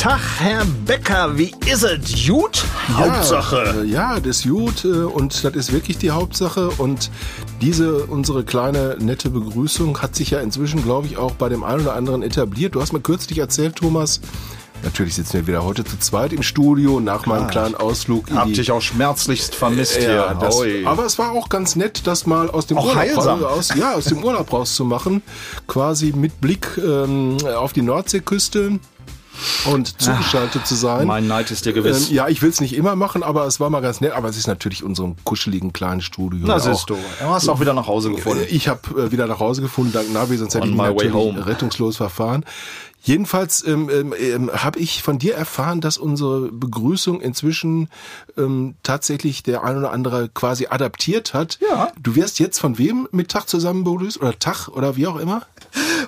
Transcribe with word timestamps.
Tag, 0.00 0.18
Herr 0.38 0.64
Becker, 0.86 1.36
wie 1.36 1.54
ist 1.70 1.82
es? 1.82 2.30
Hauptsache. 2.94 3.56
Ja, 3.56 3.82
äh, 3.82 3.84
ja, 3.84 4.20
das 4.20 4.38
ist 4.38 4.48
gut 4.48 4.86
äh, 4.86 5.04
und 5.04 5.44
das 5.44 5.54
ist 5.54 5.72
wirklich 5.74 5.98
die 5.98 6.10
Hauptsache. 6.10 6.70
Und 6.70 7.10
diese, 7.60 8.06
unsere 8.06 8.42
kleine 8.42 8.96
nette 8.98 9.28
Begrüßung 9.28 10.00
hat 10.00 10.16
sich 10.16 10.30
ja 10.30 10.40
inzwischen, 10.40 10.82
glaube 10.82 11.06
ich, 11.06 11.18
auch 11.18 11.32
bei 11.32 11.50
dem 11.50 11.62
einen 11.62 11.82
oder 11.82 11.96
anderen 11.96 12.22
etabliert. 12.22 12.76
Du 12.76 12.80
hast 12.80 12.94
mir 12.94 13.02
kürzlich 13.02 13.40
erzählt, 13.40 13.76
Thomas, 13.76 14.22
Natürlich 14.82 15.14
sitzen 15.14 15.34
wir 15.34 15.46
wieder 15.46 15.62
heute 15.62 15.84
zu 15.84 15.98
zweit 15.98 16.32
im 16.32 16.42
Studio 16.42 17.00
nach 17.00 17.24
Klar. 17.24 17.40
meinem 17.40 17.50
kleinen 17.50 17.74
Ausflug. 17.74 18.30
Hab 18.30 18.46
dich 18.46 18.72
auch 18.72 18.80
schmerzlichst 18.80 19.54
vermisst 19.54 19.98
äh, 19.98 20.06
hier. 20.06 20.38
Das, 20.40 20.62
aber 20.86 21.04
es 21.04 21.18
war 21.18 21.32
auch 21.32 21.50
ganz 21.50 21.76
nett, 21.76 22.06
das 22.06 22.24
mal 22.24 22.48
aus 22.48 22.66
dem 22.66 22.78
auch 22.78 22.86
Urlaub 22.86 22.96
heilsam. 22.96 23.44
Aus, 23.44 23.74
ja, 23.74 23.92
aus 23.92 24.06
dem 24.06 24.24
Urlaub 24.24 24.50
rauszumachen. 24.50 25.22
Quasi 25.66 26.14
mit 26.16 26.40
Blick 26.40 26.78
ähm, 26.78 27.36
auf 27.54 27.74
die 27.74 27.82
Nordseeküste 27.82 28.78
und 29.66 30.00
zugeschaltet 30.00 30.62
Ach, 30.64 30.68
zu 30.68 30.74
sein. 30.74 31.06
Mein 31.06 31.26
Neid 31.26 31.50
ist 31.50 31.66
dir 31.66 31.72
gewiss. 31.72 32.08
Ähm, 32.08 32.16
ja, 32.16 32.28
ich 32.28 32.42
will 32.42 32.50
es 32.50 32.60
nicht 32.60 32.74
immer 32.74 32.96
machen, 32.96 33.22
aber 33.22 33.46
es 33.46 33.60
war 33.60 33.70
mal 33.70 33.80
ganz 33.80 34.00
nett. 34.00 34.12
Aber 34.12 34.28
es 34.28 34.36
ist 34.36 34.46
natürlich 34.46 34.82
unserem 34.82 35.16
kuscheligen 35.24 35.72
kleinen 35.72 36.00
Studio. 36.00 36.40
Na, 36.46 36.58
siehst 36.58 36.90
du. 36.90 36.94
Du 36.94 37.26
hast 37.26 37.48
auch 37.48 37.60
wieder 37.60 37.74
nach 37.74 37.86
Hause 37.86 38.10
gefunden. 38.10 38.44
Ich 38.50 38.68
habe 38.68 38.80
äh, 39.00 39.12
wieder 39.12 39.26
nach 39.26 39.40
Hause 39.40 39.62
gefunden, 39.62 39.92
dank 39.92 40.12
Navi, 40.12 40.36
sonst 40.36 40.54
hätte 40.54 40.68
ich 40.68 40.74
natürlich 40.74 41.46
rettungslos 41.46 41.96
verfahren. 41.96 42.44
Jedenfalls 43.02 43.66
ähm, 43.66 43.88
ähm, 43.90 44.14
ähm, 44.18 44.50
habe 44.52 44.78
ich 44.78 45.02
von 45.02 45.18
dir 45.18 45.34
erfahren, 45.34 45.80
dass 45.80 45.96
unsere 45.96 46.52
Begrüßung 46.52 47.20
inzwischen 47.22 47.88
ähm, 48.36 48.74
tatsächlich 48.82 49.42
der 49.42 49.64
ein 49.64 49.78
oder 49.78 49.90
andere 49.90 50.28
quasi 50.28 50.66
adaptiert 50.66 51.32
hat. 51.32 51.58
Ja. 51.66 51.92
Du 51.98 52.14
wirst 52.14 52.38
jetzt 52.40 52.58
von 52.58 52.76
wem 52.76 53.08
mit 53.10 53.30
Tag 53.30 53.48
zusammen 53.48 53.84
begrüßt 53.84 54.20
oder 54.20 54.38
Tag 54.38 54.68
oder 54.68 54.96
wie 54.96 55.06
auch 55.06 55.16
immer? 55.16 55.46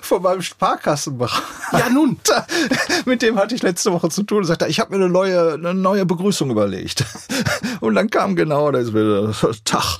Von 0.03 0.21
meinem 0.21 0.41
Sparkassenberater. 0.41 1.43
Ja, 1.71 1.89
nun. 1.89 2.17
mit 3.05 3.21
dem 3.21 3.37
hatte 3.37 3.55
ich 3.55 3.63
letzte 3.63 3.93
Woche 3.93 4.09
zu 4.09 4.23
tun 4.23 4.39
und 4.39 4.43
sagte, 4.43 4.67
ich 4.67 4.81
habe 4.81 4.91
mir 4.91 5.03
eine 5.03 5.11
neue, 5.11 5.53
eine 5.53 5.73
neue 5.73 6.05
Begrüßung 6.05 6.51
überlegt. 6.51 7.05
Und 7.79 7.95
dann 7.95 8.09
kam 8.09 8.35
genau 8.35 8.71
das 8.71 8.93
wieder 8.93 9.33
Tag. 9.63 9.99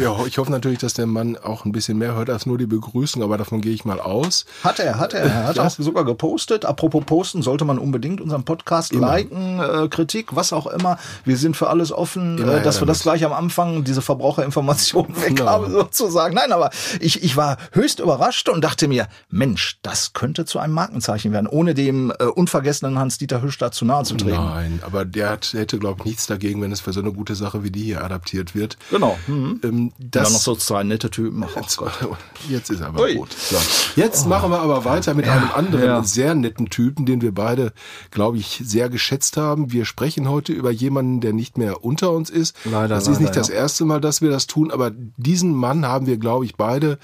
Ja, 0.00 0.16
ich 0.26 0.38
hoffe 0.38 0.50
natürlich, 0.50 0.78
dass 0.78 0.94
der 0.94 1.06
Mann 1.06 1.36
auch 1.36 1.64
ein 1.64 1.72
bisschen 1.72 1.96
mehr 1.96 2.14
hört 2.14 2.28
als 2.28 2.46
nur 2.46 2.58
die 2.58 2.66
Begrüßung, 2.66 3.22
aber 3.22 3.38
davon 3.38 3.60
gehe 3.60 3.72
ich 3.72 3.84
mal 3.84 4.00
aus. 4.00 4.46
Hat 4.64 4.80
er, 4.80 4.98
hat 4.98 5.14
er. 5.14 5.22
Er 5.22 5.44
hat 5.44 5.56
ja. 5.56 5.64
auch 5.64 5.70
sogar 5.70 6.04
gepostet. 6.04 6.64
Apropos 6.64 7.04
posten, 7.04 7.42
sollte 7.42 7.64
man 7.64 7.78
unbedingt 7.78 8.20
unseren 8.20 8.44
Podcast 8.44 8.92
immer. 8.92 9.06
liken, 9.06 9.60
äh, 9.60 9.88
Kritik, 9.88 10.34
was 10.34 10.52
auch 10.52 10.66
immer. 10.66 10.98
Wir 11.24 11.36
sind 11.36 11.56
für 11.56 11.68
alles 11.68 11.92
offen, 11.92 12.42
äh, 12.42 12.62
dass 12.62 12.80
wir 12.80 12.86
das 12.86 13.02
gleich 13.02 13.24
am 13.24 13.32
Anfang, 13.32 13.84
diese 13.84 14.02
Verbraucherinformationen 14.02 15.16
weg 15.22 15.36
genau. 15.36 15.50
haben 15.50 15.70
sozusagen. 15.72 16.34
Nein, 16.34 16.52
aber 16.52 16.70
ich, 17.00 17.22
ich 17.22 17.36
war 17.36 17.58
höchst 17.72 18.00
überrascht 18.00 18.48
und 18.48 18.62
dachte 18.62 18.88
mir, 18.88 19.06
Mensch, 19.36 19.78
das 19.82 20.12
könnte 20.12 20.44
zu 20.44 20.58
einem 20.58 20.74
Markenzeichen 20.74 21.32
werden, 21.32 21.46
ohne 21.46 21.74
dem 21.74 22.10
äh, 22.18 22.24
unvergessenen 22.24 22.98
Hans-Dieter 22.98 23.42
Hüsch 23.42 23.58
da 23.58 23.70
zu 23.70 23.84
nahe 23.84 24.04
zu 24.04 24.16
treten. 24.16 24.36
Nein, 24.36 24.80
aber 24.84 25.04
der 25.04 25.30
hat, 25.30 25.52
hätte, 25.52 25.78
glaube 25.78 26.00
ich, 26.00 26.06
nichts 26.06 26.26
dagegen, 26.26 26.62
wenn 26.62 26.72
es 26.72 26.80
für 26.80 26.92
so 26.92 27.00
eine 27.00 27.12
gute 27.12 27.34
Sache 27.34 27.62
wie 27.62 27.70
die 27.70 27.82
hier 27.82 28.02
adaptiert 28.02 28.54
wird. 28.54 28.78
Genau. 28.90 29.18
Mhm. 29.26 29.60
Ähm, 29.62 29.92
das 29.98 30.28
ja, 30.28 30.32
noch 30.32 30.40
so 30.40 30.56
zwei 30.56 30.82
nette 30.84 31.10
Typen. 31.10 31.44
Ach, 31.44 31.56
jetzt, 31.56 31.80
jetzt 32.48 32.70
ist 32.70 32.82
aber 32.82 33.02
Ui. 33.02 33.14
gut. 33.14 33.32
So. 33.32 33.56
Jetzt 33.94 34.26
oh. 34.26 34.28
machen 34.28 34.50
wir 34.50 34.60
aber 34.60 34.84
weiter 34.84 35.14
mit 35.14 35.26
ja, 35.26 35.32
einem 35.32 35.50
anderen 35.54 35.84
ja. 35.84 36.02
sehr 36.02 36.34
netten 36.34 36.70
Typen, 36.70 37.04
den 37.04 37.20
wir 37.20 37.34
beide, 37.34 37.72
glaube 38.10 38.38
ich, 38.38 38.62
sehr 38.64 38.88
geschätzt 38.88 39.36
haben. 39.36 39.72
Wir 39.72 39.84
sprechen 39.84 40.28
heute 40.28 40.52
über 40.52 40.70
jemanden, 40.70 41.20
der 41.20 41.32
nicht 41.32 41.58
mehr 41.58 41.84
unter 41.84 42.12
uns 42.12 42.30
ist. 42.30 42.56
Leider. 42.64 42.88
Das 42.88 43.04
ist 43.04 43.08
leider, 43.08 43.20
nicht 43.20 43.36
das 43.36 43.50
erste 43.50 43.84
Mal, 43.84 44.00
dass 44.00 44.22
wir 44.22 44.30
das 44.30 44.46
tun, 44.46 44.70
aber 44.70 44.90
diesen 45.16 45.54
Mann 45.54 45.84
haben 45.84 46.06
wir, 46.06 46.16
glaube 46.16 46.46
ich, 46.46 46.56
beide 46.56 46.98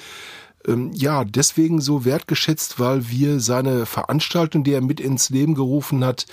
ähm, 0.67 0.91
ja, 0.93 1.25
deswegen 1.25 1.81
so 1.81 2.05
wertgeschätzt, 2.05 2.79
weil 2.79 3.09
wir 3.09 3.41
seine 3.41 3.87
Veranstaltung, 3.87 4.65
die 4.65 4.73
er 4.73 4.81
mit 4.81 5.01
ins 5.01 5.31
Leben 5.31 5.55
gerufen 5.55 6.05
hat, 6.05 6.27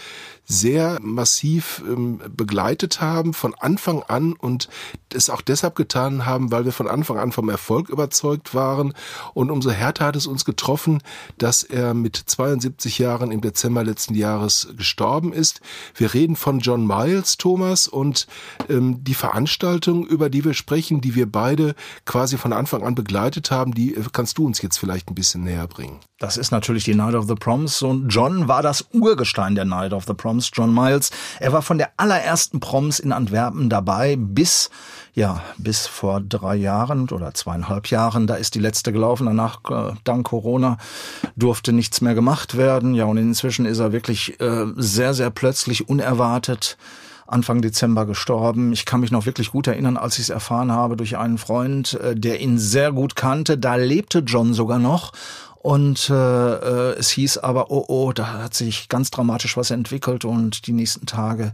sehr 0.50 0.98
massiv 1.02 1.84
ähm, 1.88 2.20
begleitet 2.36 3.02
haben 3.02 3.34
von 3.36 3.54
Anfang 3.54 4.02
an 4.02 4.34
und 4.34 4.68
es 5.14 5.30
auch 5.30 5.42
deshalb 5.42 5.76
getan 5.76 6.26
haben, 6.26 6.52
weil 6.52 6.66
wir 6.66 6.72
von 6.72 6.88
Anfang 6.88 7.20
an 7.20 7.32
vom 7.32 7.50
Erfolg 7.50 7.90
überzeugt 7.90 8.56
waren 8.56 8.94
und 9.36 9.52
umso 9.52 9.70
härter 9.70 10.06
hat 10.06 10.16
es 10.16 10.26
uns 10.26 10.46
getroffen, 10.46 11.04
dass 11.38 11.62
er 11.62 11.94
mit 11.94 12.16
72 12.16 12.98
Jahren 12.98 13.32
im 13.32 13.42
Dezember 13.42 13.84
letzten 13.84 14.16
Jahres 14.16 14.70
gestorben 14.76 15.34
ist. 15.34 15.62
Wir 15.94 16.16
reden 16.16 16.36
von 16.36 16.60
John 16.60 16.88
Miles, 16.88 17.38
Thomas, 17.38 17.88
und 17.88 18.26
ähm, 18.70 19.04
die 19.04 19.14
Veranstaltung, 19.14 20.08
über 20.08 20.32
die 20.32 20.44
wir 20.44 20.56
sprechen, 20.56 21.00
die 21.00 21.14
wir 21.14 21.32
beide 21.32 21.76
quasi 22.06 22.38
von 22.38 22.54
Anfang 22.54 22.84
an 22.84 22.96
begleitet 22.96 23.52
haben, 23.52 23.76
die 23.76 23.94
äh, 23.94 24.04
kannst 24.20 24.38
du 24.38 24.46
uns 24.46 24.62
jetzt 24.62 24.78
vielleicht 24.78 25.10
ein 25.10 25.16
bisschen 25.16 25.46
näher 25.46 25.66
bringen. 25.66 26.02
Das 26.18 26.36
ist 26.36 26.52
natürlich 26.52 26.84
die 26.84 26.94
Night 26.94 27.16
of 27.16 27.30
the 27.30 27.36
Proms 27.36 27.82
und 27.82 28.10
John 28.10 28.50
war 28.50 28.62
das 28.62 28.86
Urgestein 28.92 29.56
der 29.56 29.64
Night 29.64 29.94
of 29.94 30.04
the 30.08 30.14
Proms. 30.14 30.52
John 30.54 30.74
Miles. 30.74 31.12
Er 31.40 31.54
war 31.54 31.62
von 31.62 31.78
der 31.78 31.92
allerersten 31.96 32.60
Proms 32.60 33.00
in 33.00 33.14
Antwerpen 33.14 33.70
dabei 33.70 34.18
bis, 34.18 34.72
ja, 35.14 35.42
bis 35.58 35.88
vor 35.88 36.20
drei 36.20 36.58
Jahren 36.58 37.08
oder 37.08 37.34
zweieinhalb 37.34 37.88
Jahren. 37.88 38.28
Da 38.28 38.36
ist 38.36 38.56
die 38.56 38.60
letzte 38.60 38.92
gelaufen. 38.92 39.26
Danach, 39.26 39.62
äh, 39.70 39.94
dank 40.04 40.28
Corona, 40.28 40.80
durfte 41.38 41.72
nichts 41.72 42.02
mehr 42.02 42.14
gemacht 42.14 42.58
werden. 42.58 42.96
Ja, 42.96 43.06
und 43.06 43.16
inzwischen 43.16 43.66
ist 43.66 43.80
er 43.80 43.94
wirklich 43.94 44.38
äh, 44.42 44.66
sehr, 44.76 45.14
sehr 45.14 45.30
plötzlich 45.30 45.88
unerwartet 45.88 46.78
Anfang 47.30 47.62
Dezember 47.62 48.06
gestorben. 48.06 48.74
Ich 48.74 48.86
kann 48.86 49.02
mich 49.02 49.12
noch 49.12 49.26
wirklich 49.26 49.52
gut 49.52 49.68
erinnern, 49.68 49.98
als 49.98 50.16
ich 50.16 50.24
es 50.24 50.30
erfahren 50.30 50.72
habe 50.72 50.98
durch 50.98 51.18
einen 51.18 51.38
Freund, 51.38 51.94
äh, 51.94 52.16
der 52.16 52.42
ihn 52.42 52.58
sehr 52.58 52.92
gut 52.92 53.16
kannte. 53.16 53.58
Da 53.58 53.76
lebte 53.76 54.20
John 54.20 54.54
sogar 54.54 54.80
noch 54.80 55.12
und 55.62 56.10
äh, 56.10 56.14
äh, 56.14 56.96
es 56.98 57.10
hieß 57.10 57.40
aber, 57.40 57.70
oh, 57.70 57.86
oh, 57.88 58.14
da 58.14 58.44
hat 58.44 58.54
sich 58.54 58.88
ganz 58.88 59.12
dramatisch 59.12 59.58
was 59.58 59.72
entwickelt 59.72 60.24
und 60.24 60.68
die 60.68 60.72
nächsten 60.72 61.06
Tage, 61.06 61.54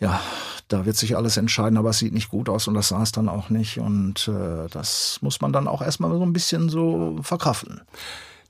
ja, 0.00 0.20
da 0.68 0.86
wird 0.86 0.96
sich 0.96 1.16
alles 1.16 1.36
entscheiden, 1.36 1.78
aber 1.78 1.90
es 1.90 1.98
sieht 1.98 2.14
nicht 2.14 2.30
gut 2.30 2.48
aus 2.48 2.68
und 2.68 2.74
das 2.74 2.88
sah 2.88 3.02
es 3.02 3.12
dann 3.12 3.28
auch 3.28 3.50
nicht. 3.50 3.78
Und 3.78 4.28
äh, 4.28 4.68
das 4.70 5.18
muss 5.20 5.40
man 5.40 5.52
dann 5.52 5.68
auch 5.68 5.82
erstmal 5.82 6.10
so 6.10 6.22
ein 6.22 6.32
bisschen 6.32 6.68
so 6.70 7.18
verkraften. 7.22 7.82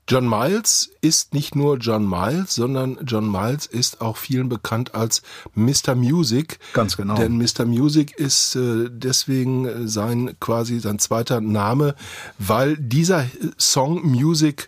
John 0.09 0.27
Miles 0.27 0.89
ist 1.01 1.35
nicht 1.35 1.55
nur 1.55 1.77
John 1.77 2.09
Miles, 2.09 2.55
sondern 2.55 2.97
John 3.05 3.31
Miles 3.31 3.67
ist 3.67 4.01
auch 4.01 4.17
vielen 4.17 4.49
bekannt 4.49 4.95
als 4.95 5.21
Mr. 5.53 5.93
Music. 5.93 6.57
Ganz 6.73 6.97
genau. 6.97 7.13
Denn 7.13 7.37
Mr. 7.37 7.65
Music 7.65 8.17
ist 8.17 8.55
äh, 8.55 8.89
deswegen 8.89 9.65
äh, 9.65 9.87
sein 9.87 10.35
quasi 10.39 10.79
sein 10.79 10.97
zweiter 10.97 11.41
Name, 11.41 11.93
weil 12.39 12.75
dieser 12.75 13.27
Song 13.59 14.01
Music 14.01 14.67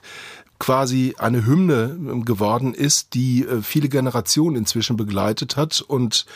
quasi 0.59 1.15
eine 1.17 1.43
Hymne 1.43 2.21
geworden 2.23 2.75
ist, 2.75 3.15
die 3.15 3.43
äh, 3.43 3.63
viele 3.63 3.89
Generationen 3.89 4.55
inzwischen 4.55 4.95
begleitet 4.95 5.57
hat 5.57 5.81
und 5.81 6.27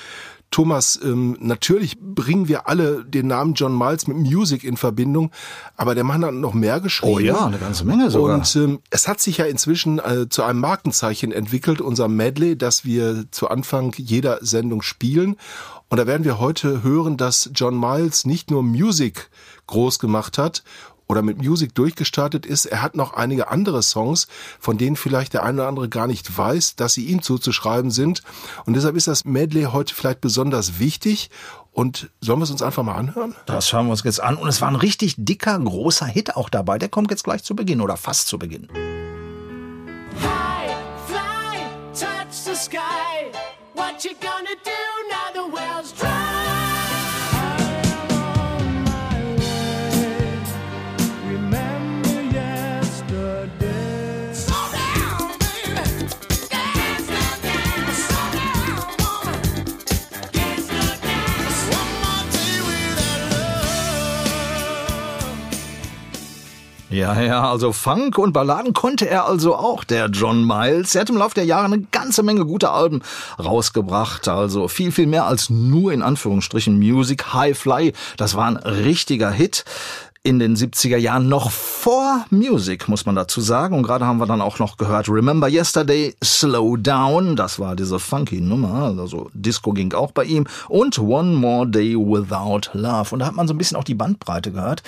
Thomas, 0.56 0.98
ähm, 1.04 1.36
natürlich 1.42 2.00
bringen 2.00 2.48
wir 2.48 2.70
alle 2.70 3.04
den 3.04 3.28
Namen 3.28 3.56
John 3.56 3.78
Miles 3.78 4.08
mit 4.08 4.16
Music 4.16 4.64
in 4.64 4.78
Verbindung, 4.78 5.32
aber 5.76 5.96
der 5.96 6.06
Mann 6.06 6.24
hat 6.24 6.34
noch 6.34 6.54
mehr 6.54 6.80
geschrieben. 6.80 7.14
Oh 7.14 7.20
ja, 7.20 7.46
eine 7.46 7.58
ganze 7.58 7.84
Menge 7.84 8.10
sogar. 8.10 8.36
Und 8.36 8.56
ähm, 8.56 8.80
es 8.90 9.10
hat 9.10 9.20
sich 9.20 9.40
ja 9.40 9.46
inzwischen 9.48 10.00
äh, 10.00 10.30
zu 10.30 10.44
einem 10.44 10.62
Markenzeichen 10.62 11.34
entwickelt, 11.34 11.82
unser 11.82 12.08
Medley, 12.08 12.58
das 12.58 12.86
wir 12.86 13.26
zu 13.32 13.50
Anfang 13.50 13.92
jeder 13.98 14.38
Sendung 14.46 14.82
spielen. 14.82 15.36
Und 15.96 16.00
da 16.00 16.08
werden 16.08 16.26
wir 16.26 16.40
heute 16.40 16.84
hören, 16.84 17.16
dass 17.16 17.52
John 17.54 17.80
Miles 17.80 18.26
nicht 18.26 18.52
nur 18.52 18.64
Music 18.64 19.30
groß 19.68 19.98
gemacht 19.98 20.38
hat 20.38 20.62
oder 21.08 21.22
mit 21.22 21.38
Music 21.38 21.74
durchgestartet 21.74 22.46
ist. 22.46 22.66
Er 22.66 22.82
hat 22.82 22.98
noch 22.98 23.14
einige 23.14 23.48
andere 23.48 23.82
Songs, 23.82 24.28
von 24.60 24.78
denen 24.78 24.98
vielleicht 24.98 25.32
der 25.32 25.44
eine 25.44 25.62
oder 25.62 25.70
andere 25.70 25.88
gar 25.88 26.08
nicht 26.08 26.38
weiß, 26.38 26.76
dass 26.76 26.96
sie 26.96 27.06
ihm 27.06 27.22
zuzuschreiben 27.22 27.92
sind. 27.92 28.24
Und 28.66 28.74
deshalb 28.74 28.98
ist 28.98 29.08
das 29.08 29.24
Medley 29.24 29.70
heute 29.72 29.96
vielleicht 29.96 30.20
besonders 30.20 30.80
wichtig. 30.80 31.30
Und 31.72 32.10
sollen 32.20 32.40
wir 32.40 32.44
es 32.44 32.52
uns 32.52 32.62
einfach 32.62 32.84
mal 32.84 32.96
anhören? 32.96 33.34
Das 33.46 33.70
schauen 33.70 33.86
wir 33.86 33.92
uns 33.92 34.04
jetzt 34.04 34.22
an. 34.22 34.36
Und 34.36 34.50
es 34.50 34.60
war 34.60 34.68
ein 34.68 34.76
richtig 34.76 35.16
dicker, 35.18 35.58
großer 35.58 36.08
Hit 36.08 36.36
auch 36.36 36.50
dabei. 36.50 36.78
Der 36.78 36.90
kommt 36.90 37.10
jetzt 37.10 37.24
gleich 37.24 37.46
zu 37.46 37.56
Beginn 37.56 37.80
oder 37.80 37.96
fast 37.96 38.28
zu 38.28 38.38
Beginn. 38.38 38.68
High, 40.22 40.76
fly, 41.08 41.62
touch 41.94 42.34
the 42.34 42.54
sky. 42.54 43.32
What 43.76 44.04
you 44.04 44.12
gonna 44.20 44.56
do 44.66 44.85
Ja, 66.96 67.20
ja, 67.20 67.52
also 67.52 67.74
Funk 67.74 68.18
und 68.18 68.32
Balladen 68.32 68.72
konnte 68.72 69.10
er 69.10 69.26
also 69.26 69.54
auch, 69.54 69.84
der 69.84 70.06
John 70.06 70.48
Miles. 70.48 70.96
Er 70.96 71.02
hat 71.02 71.10
im 71.10 71.18
Laufe 71.18 71.36
der 71.36 71.44
Jahre 71.44 71.66
eine 71.66 71.82
ganze 71.82 72.24
Menge 72.24 72.46
gute 72.46 72.70
Alben 72.70 73.02
rausgebracht. 73.38 74.30
Also 74.30 74.70
viel, 74.70 74.94
viel 74.94 75.06
mehr 75.06 75.26
als 75.26 75.50
nur 75.50 75.92
in 75.92 76.02
Anführungsstrichen 76.02 76.80
Music. 76.80 77.34
High 77.34 77.58
Fly, 77.58 77.92
das 78.16 78.36
war 78.36 78.46
ein 78.46 78.56
richtiger 78.56 79.30
Hit 79.30 79.66
in 80.24 80.40
den 80.40 80.56
70er 80.56 80.96
Jahren 80.96 81.28
noch 81.28 81.52
vor 81.52 82.26
Music, 82.30 82.88
muss 82.88 83.06
man 83.06 83.16
dazu 83.16 83.42
sagen. 83.42 83.76
Und 83.76 83.84
gerade 83.84 84.06
haben 84.06 84.20
wir 84.20 84.26
dann 84.26 84.40
auch 84.40 84.60
noch 84.60 84.78
gehört 84.78 85.10
Remember 85.10 85.50
Yesterday, 85.50 86.16
Slow 86.24 86.78
Down. 86.78 87.36
Das 87.36 87.60
war 87.60 87.76
diese 87.76 88.00
funky 88.00 88.40
Nummer. 88.40 88.96
Also 88.98 89.30
Disco 89.34 89.74
ging 89.74 89.94
auch 89.94 90.14
bei 90.14 90.24
ihm. 90.24 90.48
Und 90.70 90.98
One 90.98 91.36
More 91.36 91.68
Day 91.68 91.94
Without 91.94 92.70
Love. 92.72 93.10
Und 93.12 93.20
da 93.20 93.26
hat 93.26 93.36
man 93.36 93.50
so 93.50 93.54
ein 93.54 93.58
bisschen 93.58 93.76
auch 93.76 93.84
die 93.84 93.96
Bandbreite 93.96 94.54
gehört. 94.54 94.82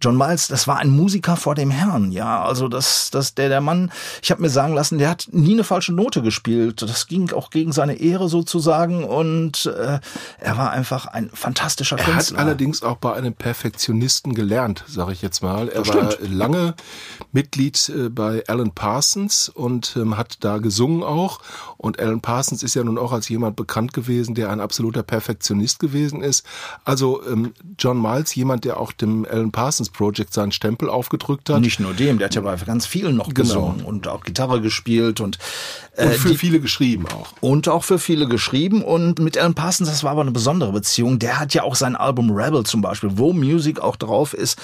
John 0.00 0.16
Miles, 0.16 0.48
das 0.48 0.66
war 0.66 0.78
ein 0.78 0.90
Musiker 0.90 1.36
vor 1.36 1.54
dem 1.54 1.70
Herrn, 1.70 2.10
ja, 2.12 2.42
also 2.42 2.68
das, 2.68 3.10
das, 3.10 3.34
der, 3.34 3.48
der 3.48 3.60
Mann, 3.60 3.92
ich 4.22 4.30
habe 4.30 4.40
mir 4.40 4.48
sagen 4.50 4.74
lassen, 4.74 4.98
der 4.98 5.10
hat 5.10 5.28
nie 5.32 5.52
eine 5.52 5.64
falsche 5.64 5.92
Note 5.92 6.22
gespielt. 6.22 6.82
Das 6.82 7.06
ging 7.06 7.32
auch 7.32 7.50
gegen 7.50 7.72
seine 7.72 7.94
Ehre 7.94 8.28
sozusagen 8.28 9.04
und 9.04 9.66
äh, 9.66 10.00
er 10.38 10.56
war 10.56 10.70
einfach 10.70 11.06
ein 11.06 11.30
fantastischer 11.34 11.98
Er 11.98 12.04
Künstler. 12.04 12.38
hat 12.38 12.46
allerdings 12.46 12.82
auch 12.82 12.96
bei 12.96 13.12
einem 13.12 13.34
Perfektionisten 13.34 14.34
gelernt, 14.34 14.84
sage 14.88 15.12
ich 15.12 15.22
jetzt 15.22 15.42
mal. 15.42 15.68
Er 15.68 15.86
war 15.86 16.14
lange 16.20 16.74
Mitglied 17.32 17.88
äh, 17.90 18.08
bei 18.08 18.42
Alan 18.46 18.72
Parsons 18.72 19.48
und 19.48 19.96
ähm, 19.96 20.16
hat 20.16 20.38
da 20.40 20.58
gesungen 20.58 21.02
auch. 21.02 21.40
Und 21.76 21.98
Alan 22.00 22.20
Parsons 22.20 22.62
ist 22.62 22.74
ja 22.74 22.84
nun 22.84 22.98
auch 22.98 23.12
als 23.12 23.28
jemand 23.28 23.56
bekannt 23.56 23.92
gewesen, 23.92 24.34
der 24.34 24.50
ein 24.50 24.60
absoluter 24.60 25.02
Perfektionist 25.02 25.78
gewesen 25.78 26.22
ist. 26.22 26.44
Also 26.84 27.22
ähm, 27.26 27.52
John 27.78 28.00
Miles, 28.00 28.34
jemand, 28.34 28.64
der 28.64 28.78
auch 28.78 28.92
dem 28.92 29.26
Alan 29.30 29.52
Parsons 29.52 29.89
Project 29.92 30.32
seinen 30.32 30.52
Stempel 30.52 30.88
aufgedrückt 30.88 31.50
hat. 31.50 31.60
Nicht 31.60 31.80
nur 31.80 31.92
dem, 31.94 32.18
der 32.18 32.26
hat 32.26 32.34
ja 32.34 32.40
bei 32.40 32.56
ganz 32.56 32.86
vielen 32.86 33.16
noch 33.16 33.28
Genau. 33.28 33.40
gesungen 33.42 33.84
und 33.84 34.08
auch 34.08 34.22
Gitarre 34.24 34.60
gespielt 34.60 35.20
und 35.20 35.38
äh, 35.96 36.06
und 36.06 36.14
für 36.14 36.28
die- 36.30 36.36
viele 36.36 36.60
geschrieben 36.60 37.06
auch. 37.08 37.32
und 37.40 37.68
auch 37.68 37.84
für 37.84 37.98
viele 37.98 38.26
geschrieben. 38.28 38.82
Und 38.82 39.18
mit 39.18 39.36
Alan 39.38 39.54
Parsons, 39.54 39.88
das 39.90 40.02
war 40.04 40.12
aber 40.12 40.22
eine 40.22 40.30
besondere 40.30 40.72
Beziehung. 40.72 41.18
Der 41.18 41.38
hat 41.40 41.54
ja 41.54 41.62
auch 41.62 41.74
sein 41.74 41.96
Album 41.96 42.30
Rebel 42.30 42.64
zum 42.64 42.80
Beispiel, 42.80 43.10
wo 43.14 43.32
Music 43.32 43.80
auch 43.80 43.96
drauf 43.96 44.34
ist, 44.34 44.58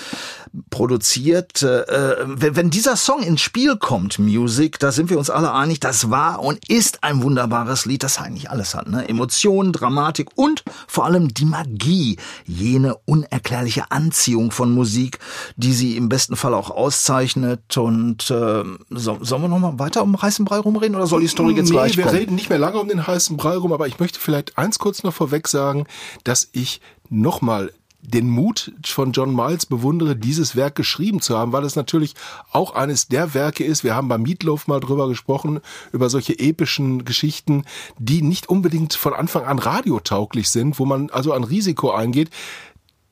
produziert. 0.70 1.62
Äh, 1.62 2.16
wenn, 2.26 2.70
dieser 2.70 2.96
Song 2.96 3.22
ins 3.22 3.40
Spiel 3.40 3.76
kommt, 3.76 4.18
Music, 4.18 4.78
da 4.78 4.92
sind 4.92 5.10
wir 5.10 5.18
uns 5.18 5.30
alle 5.30 5.52
einig, 5.52 5.80
das 5.80 6.10
war 6.10 6.42
und 6.42 6.68
ist 6.68 7.02
ein 7.02 7.22
wunderbares 7.22 7.86
Lied, 7.86 8.02
das 8.02 8.18
eigentlich 8.18 8.50
alles 8.50 8.74
hat. 8.74 8.88
Ne? 8.88 9.08
Emotionen, 9.08 9.72
Dramatik 9.72 10.30
und 10.34 10.64
vor 10.86 11.04
allem 11.04 11.28
die 11.32 11.44
Magie, 11.44 12.18
jene 12.44 12.96
unerklärliche 13.04 13.90
Anziehung 13.90 14.50
von 14.50 14.72
Musik, 14.72 15.18
die 15.56 15.72
sie 15.72 15.96
im 15.96 16.08
besten 16.08 16.36
Fall 16.36 16.54
auch 16.54 16.70
auszeichnet. 16.70 17.76
Und 17.76 18.30
äh, 18.30 18.64
so, 18.90 19.18
sollen 19.20 19.42
wir 19.42 19.48
noch 19.48 19.58
mal 19.58 19.78
weiter 19.78 20.02
um 20.02 20.20
heißen 20.20 20.44
Brei 20.44 20.58
rumreden 20.58 20.96
oder 20.96 21.06
soll 21.06 21.20
die 21.20 21.28
Story 21.28 21.54
jetzt 21.54 21.68
nee, 21.68 21.72
gleich 21.72 21.96
wir 21.96 22.04
kommen? 22.04 22.16
reden 22.16 22.34
nicht 22.34 22.48
mehr 22.48 22.58
lange 22.58 22.78
um 22.78 22.88
den 22.88 23.06
heißen 23.06 23.36
Brei 23.36 23.56
rum, 23.56 23.72
aber 23.72 23.86
ich 23.86 23.98
möchte 23.98 24.18
vielleicht 24.18 24.58
eins 24.58 24.78
kurz 24.78 25.02
noch 25.02 25.14
vorweg 25.14 25.48
sagen, 25.48 25.86
dass 26.24 26.48
ich 26.52 26.80
nochmal 27.08 27.72
den 28.00 28.28
Mut 28.28 28.72
von 28.84 29.12
John 29.12 29.34
Miles 29.34 29.66
bewundere, 29.66 30.16
dieses 30.16 30.54
Werk 30.54 30.76
geschrieben 30.76 31.20
zu 31.20 31.36
haben, 31.36 31.52
weil 31.52 31.64
es 31.64 31.76
natürlich 31.76 32.14
auch 32.52 32.74
eines 32.74 33.08
der 33.08 33.34
Werke 33.34 33.64
ist. 33.64 33.84
Wir 33.84 33.94
haben 33.94 34.08
bei 34.08 34.18
Meatloaf 34.18 34.66
mal 34.68 34.80
drüber 34.80 35.08
gesprochen, 35.08 35.60
über 35.92 36.08
solche 36.08 36.38
epischen 36.38 37.04
Geschichten, 37.04 37.64
die 37.98 38.22
nicht 38.22 38.48
unbedingt 38.48 38.94
von 38.94 39.14
Anfang 39.14 39.44
an 39.44 39.58
radiotauglich 39.58 40.50
sind, 40.50 40.78
wo 40.78 40.84
man 40.84 41.10
also 41.10 41.32
ein 41.32 41.44
Risiko 41.44 41.90
eingeht. 41.90 42.30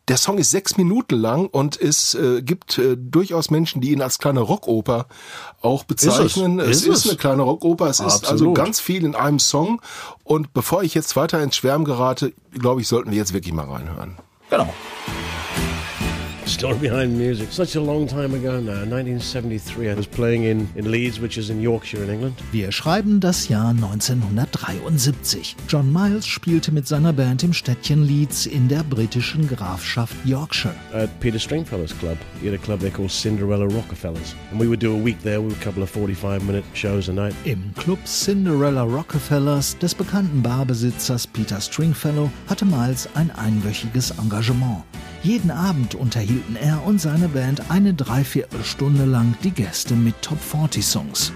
Der 0.09 0.19
Song 0.19 0.37
ist 0.37 0.51
sechs 0.51 0.77
Minuten 0.77 1.15
lang 1.17 1.47
und 1.47 1.81
es 1.81 2.15
äh, 2.15 2.43
gibt 2.43 2.77
äh, 2.77 2.95
durchaus 2.95 3.51
Menschen, 3.51 3.81
die 3.81 3.91
ihn 3.91 4.03
als 4.03 4.19
kleine 4.19 4.41
Rockoper 4.41 5.07
auch 5.63 5.85
bezeichnen. 5.85 6.59
Ist 6.59 6.69
es? 6.69 6.77
es 6.83 6.87
Ist 6.87 6.99
es? 6.99 7.09
eine 7.09 7.17
kleine 7.19 7.43
Rockoper. 7.43 7.87
Es 7.87 8.01
ist 8.01 8.07
also 8.07 8.27
Absolut. 8.27 8.55
ganz 8.55 8.81
viel 8.81 9.07
in 9.07 9.15
einem 9.15 9.39
Song. 9.39 9.81
Und 10.23 10.53
bevor 10.53 10.83
ich 10.83 10.93
jetzt 10.93 11.17
weiter 11.17 11.43
ins 11.43 11.57
Schwärmen 11.57 11.87
gerate, 11.87 12.35
glaube 12.53 12.83
ich, 12.83 12.89
sollten 12.89 13.13
wir 13.13 13.17
jetzt 13.17 13.33
wirklich 13.33 13.55
mal 13.55 13.65
reinhören. 13.65 14.19
Genau. 14.55 14.73
Story 16.47 16.77
behind 16.79 17.17
music. 17.17 17.51
Such 17.51 17.75
a 17.75 17.81
long 17.81 18.07
time 18.07 18.35
ago 18.35 18.61
now, 18.61 18.85
1973. 18.85 19.91
I 19.91 19.95
was 19.95 20.07
playing 20.07 20.45
in, 20.45 20.69
in 20.77 20.91
Leeds, 20.91 21.19
which 21.19 21.39
is 21.39 21.49
in 21.49 21.61
Yorkshire 21.61 22.03
in 22.03 22.11
England. 22.11 22.35
Wir 22.53 22.71
schreiben 22.71 23.19
das 23.19 23.49
Jahr 23.49 23.71
1973. 23.71 25.57
John 25.69 25.91
Miles 25.91 26.27
spielte 26.27 26.71
mit 26.71 26.87
seiner 26.87 27.15
Band 27.15 27.43
im 27.45 27.55
Städtchen 27.55 28.05
Leeds 28.05 28.45
in 28.45 28.69
der 28.69 28.83
britischen 28.85 29.49
Grafschaft 29.49 30.15
Yorkshire. 30.27 30.75
At 30.93 31.09
Peter 31.21 31.39
Stringfellow's 31.39 31.97
club. 31.99 32.19
He 32.43 32.49
had 32.49 32.55
a 32.55 32.63
club 32.63 32.81
there 32.81 32.91
called 32.91 33.11
Cinderella 33.11 33.67
Rockefellers. 33.67 34.35
And 34.51 34.61
we 34.61 34.69
would 34.69 34.81
do 34.81 34.95
a 34.95 35.03
week 35.03 35.21
there 35.23 35.41
with 35.41 35.59
a 35.59 35.65
couple 35.65 35.83
of 35.83 35.89
45 35.91 36.45
minute 36.45 36.65
shows 36.75 37.09
a 37.09 37.13
night. 37.13 37.35
Im 37.45 37.73
Club 37.75 37.99
Cinderella 38.05 38.83
Rockefellers 38.83 39.79
des 39.79 39.95
bekannten 39.95 40.43
Barbesitzers 40.43 41.27
Peter 41.27 41.59
Stringfellow 41.61 42.31
hatte 42.49 42.67
Miles 42.67 43.09
ein 43.15 43.31
einwöchiges 43.31 44.13
Engagement. 44.19 44.85
Jeden 45.25 45.51
Abend 45.51 45.95
unterhielten 45.95 46.55
er 46.55 46.85
und 46.85 47.01
seine 47.01 47.29
Band 47.29 47.71
eine 47.71 47.95
Dreiviertelstunde 47.95 49.07
lang 49.07 49.35
die 49.43 49.53
Gäste 49.53 49.95
mit 49.95 50.21
Top 50.21 50.39
40 50.39 50.85
Songs. 50.85 51.33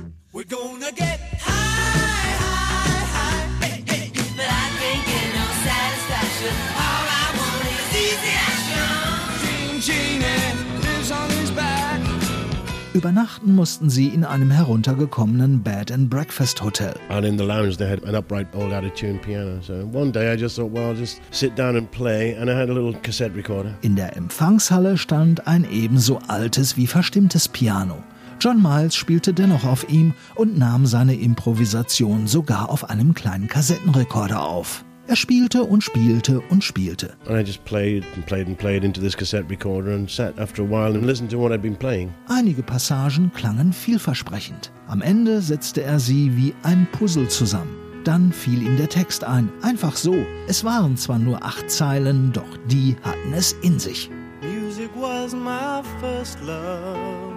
Übernachten 12.98 13.54
mussten 13.54 13.90
sie 13.90 14.08
in 14.08 14.24
einem 14.24 14.50
heruntergekommenen 14.50 15.62
Bed 15.62 15.92
and 15.92 16.10
Breakfast 16.10 16.60
Hotel. 16.60 16.96
And 17.10 17.24
in 17.24 17.38
the 17.38 17.44
lounge, 17.44 17.76
they 17.76 17.88
had 17.88 18.02
an 18.02 18.16
upright 18.16 18.48
old 18.56 18.72
out 18.72 18.82
of 18.82 18.92
tune 18.94 19.20
piano. 19.20 19.62
So 19.62 19.88
one 19.92 20.10
day 20.10 20.32
I 20.32 20.36
just 20.36 20.56
thought, 20.56 20.72
well, 20.72 20.90
I'll 20.90 20.98
just 20.98 21.20
sit 21.30 21.54
down 21.54 21.76
and 21.76 21.88
play. 21.92 22.34
And 22.34 22.50
I 22.50 22.58
had 22.58 22.70
a 22.70 22.72
little 22.72 22.92
cassette 23.02 23.36
recorder. 23.36 23.72
In 23.82 23.94
der 23.94 24.16
Empfangshalle 24.16 24.98
stand 24.98 25.46
ein 25.46 25.64
ebenso 25.70 26.18
altes 26.26 26.76
wie 26.76 26.88
verstimmtes 26.88 27.46
Piano. 27.46 28.02
John 28.40 28.60
Miles 28.60 28.96
spielte 28.96 29.32
dennoch 29.32 29.64
auf 29.64 29.88
ihm 29.88 30.12
und 30.34 30.58
nahm 30.58 30.84
seine 30.86 31.14
Improvisation 31.14 32.26
sogar 32.26 32.68
auf 32.68 32.90
einem 32.90 33.14
kleinen 33.14 33.46
Kassettenrekorder 33.46 34.42
auf. 34.42 34.84
Er 35.08 35.16
spielte 35.16 35.64
und 35.64 35.82
spielte 35.82 36.38
und 36.50 36.62
spielte. 36.62 37.16
And 37.26 37.34
I 37.34 37.40
just 37.40 37.64
played 37.64 38.05
and 38.14 38.26
played 38.26 38.46
and 38.46 38.58
played 38.58 38.84
into 38.84 39.00
this 39.00 39.16
cassette 39.16 39.49
recorder 39.49 39.94
and 39.94 40.10
sat 40.10 40.38
after 40.38 40.62
a 40.62 40.66
while 40.66 40.94
and 40.94 41.06
listened 41.06 41.30
to 41.30 41.38
what 41.38 41.50
I'd 41.50 41.62
been 41.62 41.76
playing. 41.76 42.12
Einige 42.28 42.62
Passagen 42.62 43.32
klangen 43.32 43.73
vielversprechend. 43.73 44.71
Am 44.87 45.00
Ende 45.00 45.40
setzte 45.40 45.82
er 45.82 45.99
sie 45.99 46.37
wie 46.37 46.54
ein 46.62 46.87
Puzzle 46.92 47.26
zusammen. 47.28 47.75
Dann 48.04 48.35
fiel 48.35 48.61
ihm 48.61 48.76
der 48.76 48.90
Text 48.90 49.25
ein, 49.25 49.49
einfach 49.62 49.97
so. 49.97 50.14
Es 50.47 50.62
waren 50.62 50.94
zwar 50.99 51.18
nur 51.18 51.42
acht 51.42 51.71
Zeilen, 51.71 52.30
doch 52.35 52.59
die 52.66 52.94
hatten 53.02 53.32
es 53.32 53.52
in 53.62 53.78
sich. 53.78 54.11
Music 54.42 54.90
was 54.94 55.32
my 55.32 55.82
first 56.02 56.38
love, 56.42 57.35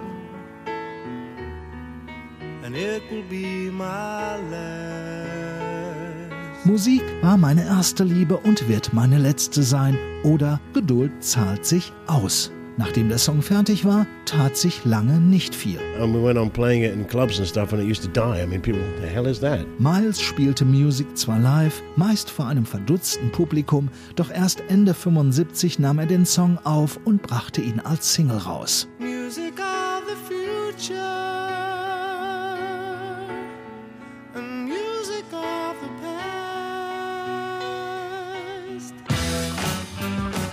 and 2.66 2.76
it 2.76 3.02
will 3.10 3.24
be 3.30 3.72
my 3.72 4.36
last. 4.50 5.41
Musik 6.64 7.02
war 7.22 7.36
meine 7.36 7.64
erste 7.64 8.04
Liebe 8.04 8.36
und 8.36 8.68
wird 8.68 8.92
meine 8.92 9.18
letzte 9.18 9.64
sein. 9.64 9.98
Oder 10.22 10.60
Geduld 10.74 11.10
zahlt 11.18 11.66
sich 11.66 11.92
aus. 12.06 12.52
Nachdem 12.76 13.08
der 13.08 13.18
Song 13.18 13.42
fertig 13.42 13.84
war, 13.84 14.06
tat 14.26 14.56
sich 14.56 14.84
lange 14.84 15.18
nicht 15.18 15.56
viel. 15.56 15.80
Miles 19.78 20.22
spielte 20.22 20.64
Music 20.64 21.18
zwar 21.18 21.40
live, 21.40 21.82
meist 21.96 22.30
vor 22.30 22.46
einem 22.46 22.64
verdutzten 22.64 23.32
Publikum, 23.32 23.88
doch 24.14 24.30
erst 24.30 24.62
Ende 24.68 24.94
75 24.94 25.80
nahm 25.80 25.98
er 25.98 26.06
den 26.06 26.24
Song 26.24 26.58
auf 26.62 27.00
und 27.04 27.22
brachte 27.22 27.60
ihn 27.60 27.80
als 27.80 28.14
Single 28.14 28.38
raus. 28.38 28.88
Music 29.00 29.58
of 29.58 30.04
the 30.08 30.14
future, 30.34 31.21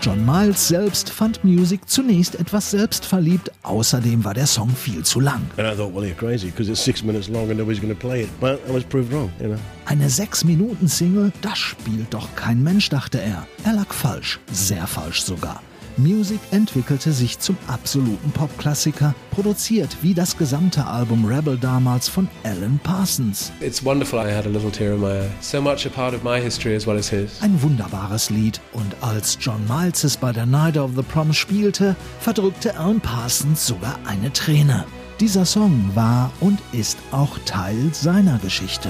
John 0.02 0.26
Miles 0.26 0.70
selbst 0.70 1.10
fand 1.10 1.44
Music 1.44 1.82
zunächst 1.86 2.36
etwas 2.36 2.72
selbstverliebt, 2.72 3.52
außerdem 3.64 4.24
war 4.24 4.34
der 4.34 4.48
Song 4.48 4.70
viel 4.70 5.04
zu 5.04 5.20
lang. 5.20 5.42
And 5.58 5.68
I 5.68 5.76
thought, 5.76 5.94
well, 5.94 6.06
you're 6.06 6.16
crazy 6.16 6.48
because 6.48 6.72
it's 6.72 6.82
six 6.82 7.04
minutes 7.04 7.28
long 7.28 7.50
and 7.50 7.58
nobody's 7.58 7.82
going 7.82 7.94
to 7.94 8.00
play 8.00 8.24
it. 8.24 8.30
But 8.40 8.62
I 8.70 8.74
was 8.74 8.86
proved 8.86 9.12
wrong, 9.12 9.30
you 9.42 9.48
know. 9.48 9.60
Eine 9.86 10.08
6-Minuten-Single, 10.08 11.34
das 11.42 11.58
spielt 11.58 12.14
doch 12.14 12.34
kein 12.36 12.64
Mensch, 12.64 12.90
dachte 12.90 13.20
er. 13.20 13.46
Er 13.66 13.74
lag 13.74 13.94
falsch, 13.94 14.40
sehr 14.52 14.88
falsch 14.88 15.22
sogar. 15.22 15.62
Music 16.00 16.40
entwickelte 16.52 17.12
sich 17.12 17.40
zum 17.40 17.58
absoluten 17.68 18.32
Popklassiker, 18.32 19.14
produziert 19.32 19.98
wie 20.02 20.14
das 20.14 20.38
gesamte 20.38 20.86
Album 20.86 21.26
Rebel 21.26 21.58
damals 21.58 22.10
von 22.10 22.28
Alan 22.44 22.80
Parsons. 22.84 23.52
It's 23.60 23.84
wonderful 23.84 24.20
I 24.20 24.32
had 24.32 24.46
a 24.46 24.50
little 24.50 24.72
tear 24.72 24.94
in 24.94 25.02
my 25.02 25.22
eye. 25.22 25.30
So 25.42 25.62
much 25.62 25.86
a 25.86 25.90
part 25.90 26.14
of 26.14 26.24
my 26.24 26.42
history 26.42 26.76
as 26.76 26.88
well 26.88 26.98
as 26.98 27.10
his. 27.10 27.42
Ein 27.42 27.62
wunderbares 27.62 28.30
Lied 28.30 28.60
und 28.74 28.96
als 29.02 29.38
John 29.40 29.62
Miles 29.68 30.04
es 30.04 30.18
bei 30.18 30.32
der 30.32 30.46
Night 30.46 30.78
of 30.78 30.92
the 30.96 31.04
Proms 31.04 31.38
spielte, 31.38 31.96
verdrückte 32.20 32.78
Alan 32.78 33.02
Parsons 33.02 33.66
sogar 33.66 34.00
eine 34.06 34.32
Träne. 34.34 34.86
Dieser 35.20 35.46
Song 35.46 35.92
war 35.96 36.32
und 36.40 36.60
ist 36.72 36.98
auch 37.12 37.38
Teil 37.46 37.90
seiner 37.94 38.40
Geschichte. 38.40 38.90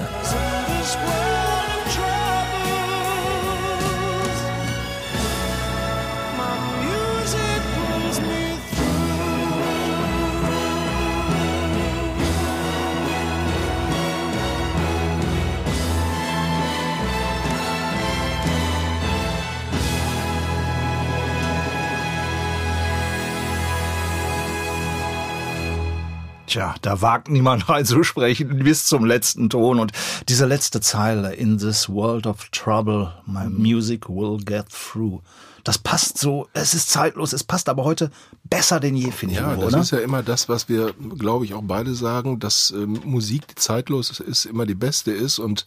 Tja, 26.50 26.74
da 26.82 27.00
wagt 27.00 27.28
niemand 27.28 27.68
reinzusprechen 27.68 28.58
bis 28.58 28.84
zum 28.84 29.04
letzten 29.04 29.50
Ton. 29.50 29.78
Und 29.78 29.92
diese 30.28 30.46
letzte 30.46 30.80
Zeile, 30.80 31.32
in 31.32 31.58
this 31.58 31.88
world 31.88 32.26
of 32.26 32.48
trouble, 32.50 33.12
my 33.24 33.48
music 33.48 34.08
will 34.08 34.36
get 34.36 34.66
through. 34.68 35.22
Das 35.62 35.78
passt 35.78 36.18
so, 36.18 36.48
es 36.52 36.74
ist 36.74 36.90
zeitlos, 36.90 37.32
es 37.32 37.44
passt 37.44 37.68
aber 37.68 37.84
heute 37.84 38.10
besser 38.50 38.80
denn 38.80 38.96
je, 38.96 39.12
finde 39.12 39.34
ich, 39.34 39.40
Ja, 39.40 39.50
irgendwo, 39.50 39.66
das 39.66 39.74
oder? 39.74 39.82
ist 39.82 39.90
ja 39.92 39.98
immer 40.00 40.22
das, 40.22 40.48
was 40.48 40.68
wir, 40.68 40.92
glaube 41.16 41.44
ich, 41.44 41.54
auch 41.54 41.62
beide 41.62 41.94
sagen, 41.94 42.40
dass 42.40 42.72
ähm, 42.72 43.00
Musik, 43.04 43.46
die 43.46 43.54
zeitlos 43.54 44.18
ist, 44.20 44.44
immer 44.44 44.66
die 44.66 44.74
beste 44.74 45.12
ist. 45.12 45.38
Und 45.38 45.64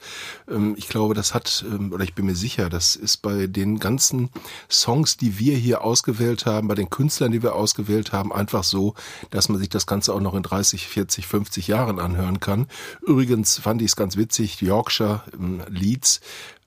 ähm, 0.49 0.75
ich 0.77 0.89
glaube, 0.89 1.13
das 1.13 1.33
hat, 1.33 1.65
ähm, 1.67 1.93
oder 1.93 2.03
ich 2.03 2.13
bin 2.13 2.25
mir 2.25 2.35
sicher, 2.35 2.69
das 2.69 2.95
ist 2.95 3.17
bei 3.17 3.47
den 3.47 3.79
ganzen 3.79 4.29
Songs, 4.69 5.17
die 5.17 5.39
wir 5.39 5.55
hier 5.55 5.83
ausgewählt 5.83 6.45
haben, 6.45 6.67
bei 6.67 6.75
den 6.75 6.89
Künstlern, 6.89 7.31
die 7.31 7.41
wir 7.41 7.55
ausgewählt 7.55 8.11
haben, 8.11 8.33
einfach 8.33 8.63
so, 8.63 8.93
dass 9.31 9.47
man 9.49 9.57
sich 9.59 9.69
das 9.69 9.87
Ganze 9.87 10.13
auch 10.13 10.21
noch 10.21 10.35
in 10.35 10.43
30, 10.43 10.87
40, 10.87 11.25
50 11.25 11.67
Jahren 11.67 11.99
anhören 11.99 12.41
kann. 12.41 12.67
Übrigens 13.01 13.57
fand 13.59 13.81
ich 13.81 13.87
es 13.91 13.95
ganz 13.95 14.17
witzig, 14.17 14.61
Yorkshire, 14.61 15.23
ähm, 15.33 15.61
Leeds, 15.69 16.19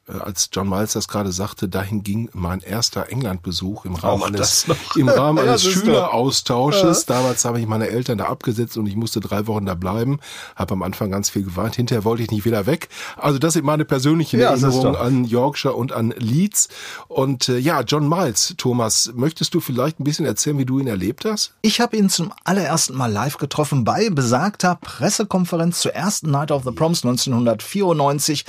als 0.09 0.51
John 0.53 0.69
Miles 0.69 0.93
das 0.93 1.09
gerade 1.09 1.33
sagte, 1.33 1.69
dahin 1.69 2.03
ging 2.03 2.29
mein 2.33 2.61
erster 2.61 3.09
Englandbesuch 3.11 3.85
im 3.85 3.95
Rahmen 3.97 4.23
Auch 4.23 4.27
eines, 4.29 4.67
im 4.97 5.09
Rahmen 5.09 5.39
Ja, 5.45 5.45
eines 5.51 5.65
doch- 5.65 5.71
Schüleraustausches. 5.71 7.07
Damals 7.07 7.45
habe 7.45 7.61
ich 7.61 7.67
meine 7.67 7.89
Eltern 7.89 8.19
da 8.19 8.27
abgesetzt 8.27 8.77
und 8.77 8.87
ich 8.87 8.97
musste 8.97 9.21
drei 9.21 9.47
Wochen 9.47 9.67
da 9.67 9.75
bleiben. 9.75 10.21
Habe 10.55 10.75
am 10.75 10.83
Anfang 10.83 11.11
ganz 11.11 11.31
viel 11.31 11.43
geweint. 11.45 11.77
Hinterher 11.77 12.05
wollte 12.05 12.23
ich 12.23 12.31
nicht 12.31 12.45
wieder 12.45 12.67
weg. 12.67 12.89
Also 13.17 13.39
das 13.39 13.55
sind 13.55 13.65
meine 13.65 13.85
persönlichen 13.85 14.39
Ja, 14.41 14.51
Erinnerungen 14.51 14.97
an 14.97 15.25
Yorkshire 15.25 15.75
und 15.75 15.93
an 15.93 16.15
Leeds. 16.19 16.69
Und 17.09 17.49
äh, 17.49 17.59
ja, 17.59 17.81
John 17.83 18.09
Miles, 18.09 18.55
Thomas, 18.57 19.11
möchtest 19.15 19.55
du 19.55 19.61
vielleicht 19.61 19.99
ein 20.01 20.05
bisschen 20.05 20.27
erzählen, 20.27 20.59
wie 20.59 20.65
du 20.67 20.79
ihn 20.79 20.87
erlebt 20.87 21.25
hast? 21.25 21.53
Ich 21.63 21.81
habe 21.81 21.97
ihn 21.97 22.09
zum 22.11 22.33
allerersten 22.45 22.95
Mal 22.97 23.11
live 23.11 23.39
getroffen 23.39 23.85
bei 23.85 24.09
besagter 24.11 24.77
Pressekonferenz 24.81 25.81
zur 25.81 25.95
ersten 25.95 26.31
Night 26.31 26.51
of 26.51 26.65
the 26.65 26.71
Proms 26.71 27.05
1994 27.05 28.45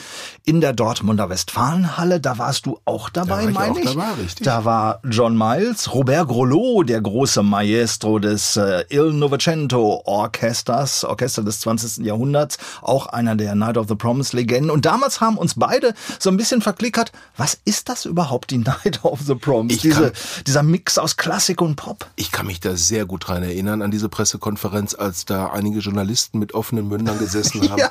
in 0.46 0.62
der 0.62 0.74
Dortmunder 0.74 1.30
Westfalenhalle. 1.52 2.20
Da 2.20 2.38
warst 2.38 2.66
du 2.66 2.80
auch 2.86 3.10
dabei, 3.10 3.46
ich 3.48 3.54
meine 3.54 3.72
auch 3.72 3.78
ich. 3.78 3.86
dabei, 3.86 4.12
richtig. 4.22 4.46
Da 4.46 4.66
war 4.66 5.00
John 5.10 5.38
Miles, 5.38 5.94
Robert 5.94 6.28
Grolot, 6.28 6.90
der 6.90 7.02
große 7.02 7.42
Maestro 7.44 8.20
des 8.20 8.56
äh, 8.58 8.84
Il 8.90 9.14
Novecento 9.14 10.02
Orchesters, 10.06 11.04
Orchester 11.06 11.44
des 11.44 11.60
20. 11.62 12.06
Jahrhunderts, 12.06 12.58
auch 12.82 13.08
einer 13.08 13.36
der 13.36 13.56
Night 13.56 13.78
of 13.78 13.88
the 13.88 13.96
Proms 13.96 14.34
Legenden. 14.34 14.70
Und 14.70 14.86
damals 14.86 15.22
haben 15.22 15.38
uns 15.38 15.56
beide 15.56 15.94
so 16.20 16.30
ein 16.30 16.38
bisschen 16.38 16.62
verklickert, 16.62 17.12
was 17.38 17.58
ist 17.66 17.90
das 17.90 18.06
überhaupt, 18.06 18.52
die 18.52 18.58
Night 18.84 19.04
of 19.04 19.22
the 19.26 19.36
Proms? 19.36 19.74
Ich 19.74 19.82
Diese, 19.82 20.12
kann- 20.12 20.44
dieser 20.46 20.64
Mix 20.64 20.98
aus 20.98 21.18
Klassik 21.18 21.62
und 21.62 21.76
Pop. 21.76 22.06
Ich 22.16 22.32
kann 22.32 22.48
mich 22.48 22.60
da 22.60 22.76
sehr 22.76 23.06
gut 23.06 23.28
dran 23.28 23.44
erinnern 23.44 23.82
an 23.82 23.92
diese 23.92 24.10
Pressekonferenz, 24.10 24.96
als 24.96 25.26
da 25.26 25.48
einige 25.48 25.80
Journalisten 25.80 26.40
mit 26.40 26.54
offenen 26.54 26.88
Mündern 26.88 27.18
gesessen 27.20 27.70
haben 27.72 27.82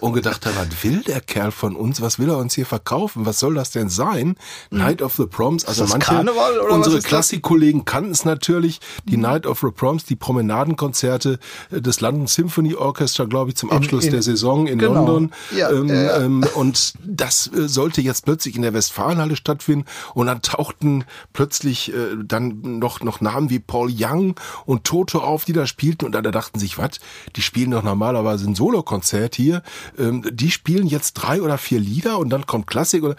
und 0.00 0.12
gedacht 0.14 0.44
haben, 0.46 0.56
was 0.56 0.82
will 0.82 1.02
der 1.02 1.20
Kerl 1.20 1.50
von 1.50 1.76
uns? 1.76 2.00
Was 2.00 2.18
will 2.18 2.28
er 2.30 2.38
uns 2.38 2.54
hier 2.54 2.66
verkaufen? 2.66 3.01
Was 3.14 3.38
soll 3.38 3.54
das 3.54 3.70
denn 3.70 3.88
sein? 3.88 4.36
Night 4.70 5.02
of 5.02 5.14
the 5.14 5.26
Proms. 5.26 5.64
Also 5.64 5.86
manche, 5.86 6.06
Karneval 6.06 6.58
unsere? 6.70 7.00
Klassikkollegen 7.00 7.84
kannten 7.84 8.12
es 8.12 8.24
natürlich. 8.24 8.80
Die 9.04 9.16
Night 9.16 9.46
of 9.46 9.60
the 9.60 9.70
Proms, 9.70 10.04
die 10.04 10.16
Promenadenkonzerte 10.16 11.38
äh, 11.70 11.80
des 11.80 12.00
London 12.00 12.26
Symphony 12.26 12.74
Orchestra, 12.74 13.24
glaube 13.24 13.50
ich, 13.50 13.56
zum 13.56 13.70
Abschluss 13.70 14.04
in- 14.04 14.12
der 14.12 14.22
Saison 14.22 14.66
in 14.66 14.78
genau. 14.78 14.94
London. 14.94 15.32
Ja, 15.56 15.70
ähm, 15.70 15.88
ja. 15.88 16.20
ähm, 16.20 16.44
und 16.54 16.94
das 17.04 17.50
äh, 17.52 17.68
sollte 17.68 18.00
jetzt 18.00 18.24
plötzlich 18.24 18.56
in 18.56 18.62
der 18.62 18.74
Westfalenhalle 18.74 19.36
stattfinden. 19.36 19.86
Und 20.14 20.26
dann 20.26 20.42
tauchten 20.42 21.04
plötzlich 21.32 21.92
äh, 21.92 22.16
dann 22.24 22.78
noch, 22.78 23.00
noch 23.00 23.20
Namen 23.20 23.50
wie 23.50 23.58
Paul 23.58 23.90
Young 23.90 24.34
und 24.66 24.84
Toto 24.84 25.18
auf, 25.20 25.44
die 25.44 25.52
da 25.52 25.66
spielten. 25.66 26.04
Und 26.06 26.12
dann 26.12 26.24
da 26.24 26.30
dachten 26.30 26.58
sich, 26.58 26.78
was? 26.78 27.00
Die 27.36 27.42
spielen 27.42 27.70
doch 27.70 27.82
normalerweise 27.82 28.46
ein 28.48 28.54
Solokonzert 28.54 29.34
hier. 29.34 29.62
Ähm, 29.98 30.22
die 30.30 30.50
spielen 30.50 30.86
jetzt 30.86 31.14
drei 31.14 31.40
oder 31.42 31.58
vier 31.58 31.80
Lieder 31.80 32.18
und 32.18 32.30
dann 32.30 32.46
kommt 32.46 32.66
Klassik 32.66 32.91
oder. 33.00 33.16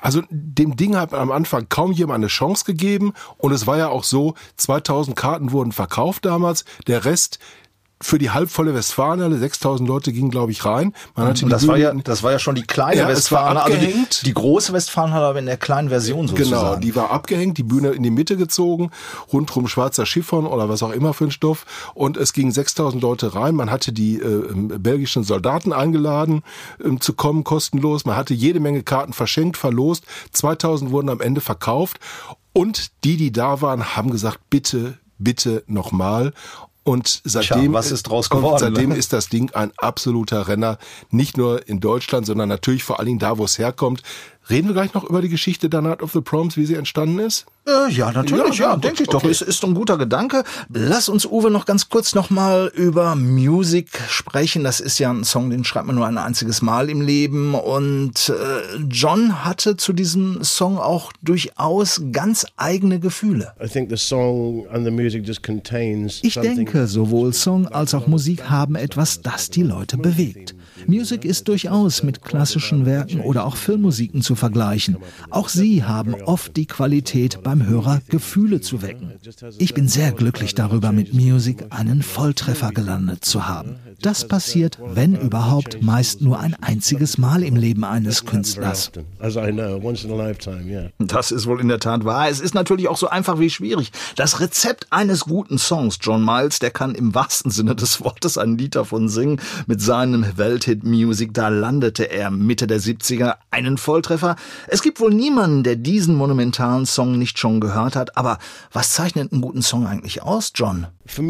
Also 0.00 0.22
dem 0.30 0.76
Ding 0.76 0.96
hat 0.96 1.12
man 1.12 1.20
am 1.20 1.32
Anfang 1.32 1.68
kaum 1.68 1.90
jemand 1.92 2.16
eine 2.18 2.28
Chance 2.28 2.64
gegeben. 2.64 3.12
Und 3.38 3.52
es 3.52 3.66
war 3.66 3.78
ja 3.78 3.88
auch 3.88 4.04
so, 4.04 4.34
2000 4.56 5.16
Karten 5.16 5.52
wurden 5.52 5.72
verkauft 5.72 6.24
damals. 6.24 6.64
Der 6.86 7.04
Rest 7.04 7.38
für 8.02 8.18
die 8.18 8.30
halbvolle 8.30 8.74
Westfalenhalle, 8.74 9.38
6000 9.38 9.88
Leute 9.88 10.12
gingen, 10.12 10.30
glaube 10.30 10.52
ich, 10.52 10.64
rein. 10.66 10.92
Man 11.14 11.28
hatte 11.28 11.44
Und 11.44 11.50
die 11.50 11.52
das 11.52 11.66
war 11.66 11.78
ja, 11.78 11.94
das 11.94 12.22
war 12.22 12.32
ja 12.32 12.38
schon 12.38 12.54
die 12.54 12.62
kleine 12.62 13.00
Ja, 13.00 13.08
Westfalenhalle, 13.08 13.62
also 13.62 13.78
die, 13.78 13.86
abgehängt. 13.86 14.26
die 14.26 14.34
große 14.34 14.72
Westfalenhalle, 14.74 15.24
aber 15.26 15.38
in 15.38 15.46
der 15.46 15.56
kleinen 15.56 15.88
Version 15.88 16.28
sozusagen. 16.28 16.66
Genau, 16.66 16.76
die 16.76 16.94
war 16.94 17.10
abgehängt, 17.10 17.56
die 17.56 17.62
Bühne 17.62 17.90
in 17.90 18.02
die 18.02 18.10
Mitte 18.10 18.36
gezogen, 18.36 18.90
rundrum 19.32 19.66
schwarzer 19.66 20.04
Chiffon 20.04 20.46
oder 20.46 20.68
was 20.68 20.82
auch 20.82 20.90
immer 20.92 21.14
für 21.14 21.24
ein 21.24 21.30
Stoff. 21.30 21.64
Und 21.94 22.18
es 22.18 22.34
gingen 22.34 22.52
6000 22.52 23.02
Leute 23.02 23.34
rein. 23.34 23.54
Man 23.54 23.70
hatte 23.70 23.92
die 23.92 24.18
äh, 24.18 24.24
ähm, 24.24 24.68
belgischen 24.68 25.24
Soldaten 25.24 25.72
eingeladen, 25.72 26.42
ähm, 26.84 27.00
zu 27.00 27.14
kommen, 27.14 27.44
kostenlos. 27.44 28.04
Man 28.04 28.16
hatte 28.16 28.34
jede 28.34 28.60
Menge 28.60 28.82
Karten 28.82 29.14
verschenkt, 29.14 29.56
verlost. 29.56 30.04
2000 30.32 30.90
wurden 30.90 31.08
am 31.08 31.22
Ende 31.22 31.40
verkauft. 31.40 31.98
Und 32.52 32.90
die, 33.04 33.16
die 33.16 33.32
da 33.32 33.62
waren, 33.62 33.96
haben 33.96 34.10
gesagt, 34.10 34.40
bitte, 34.50 34.98
bitte 35.18 35.62
nochmal. 35.66 36.32
Und 36.86 37.20
seitdem, 37.24 37.72
was 37.72 37.90
ist 37.90 38.08
geworden, 38.30 38.58
Seitdem 38.60 38.90
ne? 38.90 38.96
ist 38.96 39.12
das 39.12 39.28
Ding 39.28 39.50
ein 39.54 39.72
absoluter 39.76 40.46
Renner. 40.46 40.78
Nicht 41.10 41.36
nur 41.36 41.68
in 41.68 41.80
Deutschland, 41.80 42.26
sondern 42.26 42.48
natürlich 42.48 42.84
vor 42.84 43.00
allen 43.00 43.06
Dingen 43.06 43.18
da, 43.18 43.38
wo 43.38 43.44
es 43.44 43.58
herkommt. 43.58 44.02
Reden 44.48 44.68
wir 44.68 44.74
gleich 44.74 44.94
noch 44.94 45.02
über 45.04 45.22
die 45.22 45.28
Geschichte 45.28 45.68
der 45.68 45.82
Night 45.82 46.02
of 46.02 46.12
the 46.12 46.20
Proms, 46.20 46.56
wie 46.56 46.66
sie 46.66 46.74
entstanden 46.74 47.18
ist? 47.18 47.46
Äh, 47.66 47.90
ja, 47.92 48.12
natürlich, 48.12 48.58
Ja, 48.58 48.66
ja, 48.66 48.74
gut, 48.74 48.84
denke 48.84 49.02
ich 49.02 49.08
doch. 49.08 49.16
okay. 49.16 49.30
Ist, 49.30 49.42
ist 49.42 49.64
ein 49.64 49.74
guter 49.74 49.98
Gedanke. 49.98 50.44
Lass 50.72 51.08
uns, 51.08 51.26
Uwe, 51.26 51.50
noch 51.50 51.66
ganz 51.66 51.88
kurz 51.88 52.14
nochmal 52.14 52.70
über 52.74 53.16
Music 53.16 53.88
sprechen. 54.08 54.62
Das 54.62 54.78
ist 54.78 55.00
ja 55.00 55.10
ein 55.10 55.24
Song, 55.24 55.50
den 55.50 55.64
schreibt 55.64 55.86
man 55.88 55.96
nur 55.96 56.06
ein 56.06 56.16
einziges 56.16 56.62
Mal 56.62 56.90
im 56.90 57.00
Leben. 57.00 57.54
Und 57.54 58.28
äh, 58.28 58.76
John 58.88 59.44
hatte 59.44 59.76
zu 59.76 59.92
diesem 59.92 60.44
Song 60.44 60.78
auch 60.78 61.12
durchaus 61.22 62.02
ganz 62.12 62.46
eigene 62.56 63.00
Gefühle. 63.00 63.52
I 63.60 63.66
think 63.66 63.90
the 63.90 63.96
song 63.96 64.66
and 64.68 64.84
the 64.84 64.92
music 64.92 65.26
just 65.26 65.42
contains 65.42 66.20
Ich 66.22 66.34
denke, 66.34 66.86
sowohl 66.86 67.32
Song 67.32 67.66
als 67.66 67.94
auch 67.94 68.06
Musik 68.06 68.48
haben 68.48 68.76
etwas, 68.76 69.22
das 69.22 69.50
die 69.50 69.62
Leute 69.64 69.96
bewegt. 69.96 70.54
Music 70.86 71.24
ist 71.24 71.48
durchaus 71.48 72.02
mit 72.02 72.22
klassischen 72.22 72.86
Werken 72.86 73.20
oder 73.20 73.44
auch 73.44 73.56
Filmmusiken 73.56 74.22
zu 74.22 74.34
vergleichen. 74.34 74.98
Auch 75.30 75.48
sie 75.48 75.84
haben 75.84 76.14
oft 76.14 76.56
die 76.56 76.66
Qualität, 76.66 77.42
beim 77.42 77.66
Hörer 77.66 78.00
Gefühle 78.08 78.60
zu 78.60 78.82
wecken. 78.82 79.12
Ich 79.58 79.74
bin 79.74 79.88
sehr 79.88 80.12
glücklich 80.12 80.54
darüber, 80.54 80.92
mit 80.92 81.14
Music 81.14 81.66
einen 81.70 82.02
Volltreffer 82.02 82.70
gelandet 82.72 83.24
zu 83.24 83.48
haben. 83.48 83.76
Das 84.02 84.28
passiert, 84.28 84.78
wenn 84.84 85.14
überhaupt, 85.14 85.82
meist 85.82 86.20
nur 86.20 86.38
ein 86.38 86.54
einziges 86.60 87.18
Mal 87.18 87.42
im 87.42 87.56
Leben 87.56 87.84
eines 87.84 88.24
Künstlers. 88.24 88.92
Das 90.98 91.32
ist 91.32 91.46
wohl 91.46 91.60
in 91.60 91.68
der 91.68 91.80
Tat 91.80 92.04
wahr. 92.04 92.28
Es 92.28 92.40
ist 92.40 92.54
natürlich 92.54 92.88
auch 92.88 92.96
so 92.96 93.08
einfach 93.08 93.38
wie 93.38 93.50
schwierig. 93.50 93.92
Das 94.16 94.40
Rezept 94.40 94.86
eines 94.90 95.20
guten 95.20 95.58
Songs, 95.58 95.98
John 96.00 96.24
Miles, 96.24 96.58
der 96.58 96.70
kann 96.70 96.94
im 96.94 97.14
wahrsten 97.14 97.50
Sinne 97.50 97.74
des 97.74 98.02
Wortes 98.02 98.36
ein 98.38 98.58
Lied 98.58 98.74
davon 98.74 99.08
singen, 99.08 99.40
mit 99.66 99.80
seinem 99.80 100.36
Welthit 100.36 100.65
Hit 100.66 100.84
Music, 100.84 101.32
da 101.34 101.48
landete 101.48 102.04
er 102.04 102.30
Mitte 102.30 102.66
der 102.66 102.80
70er 102.80 103.36
einen 103.50 103.78
Volltreffer. 103.78 104.36
Es 104.68 104.82
gibt 104.82 105.00
wohl 105.00 105.14
niemanden, 105.14 105.62
der 105.62 105.76
diesen 105.76 106.14
monumentalen 106.14 106.86
Song 106.86 107.18
nicht 107.18 107.38
schon 107.38 107.60
gehört 107.60 107.96
hat, 107.96 108.16
aber 108.16 108.38
was 108.72 108.92
zeichnet 108.92 109.32
einen 109.32 109.40
guten 109.40 109.62
Song 109.62 109.86
eigentlich 109.86 110.22
aus, 110.22 110.52
John? 110.54 110.86
Für 111.08 111.22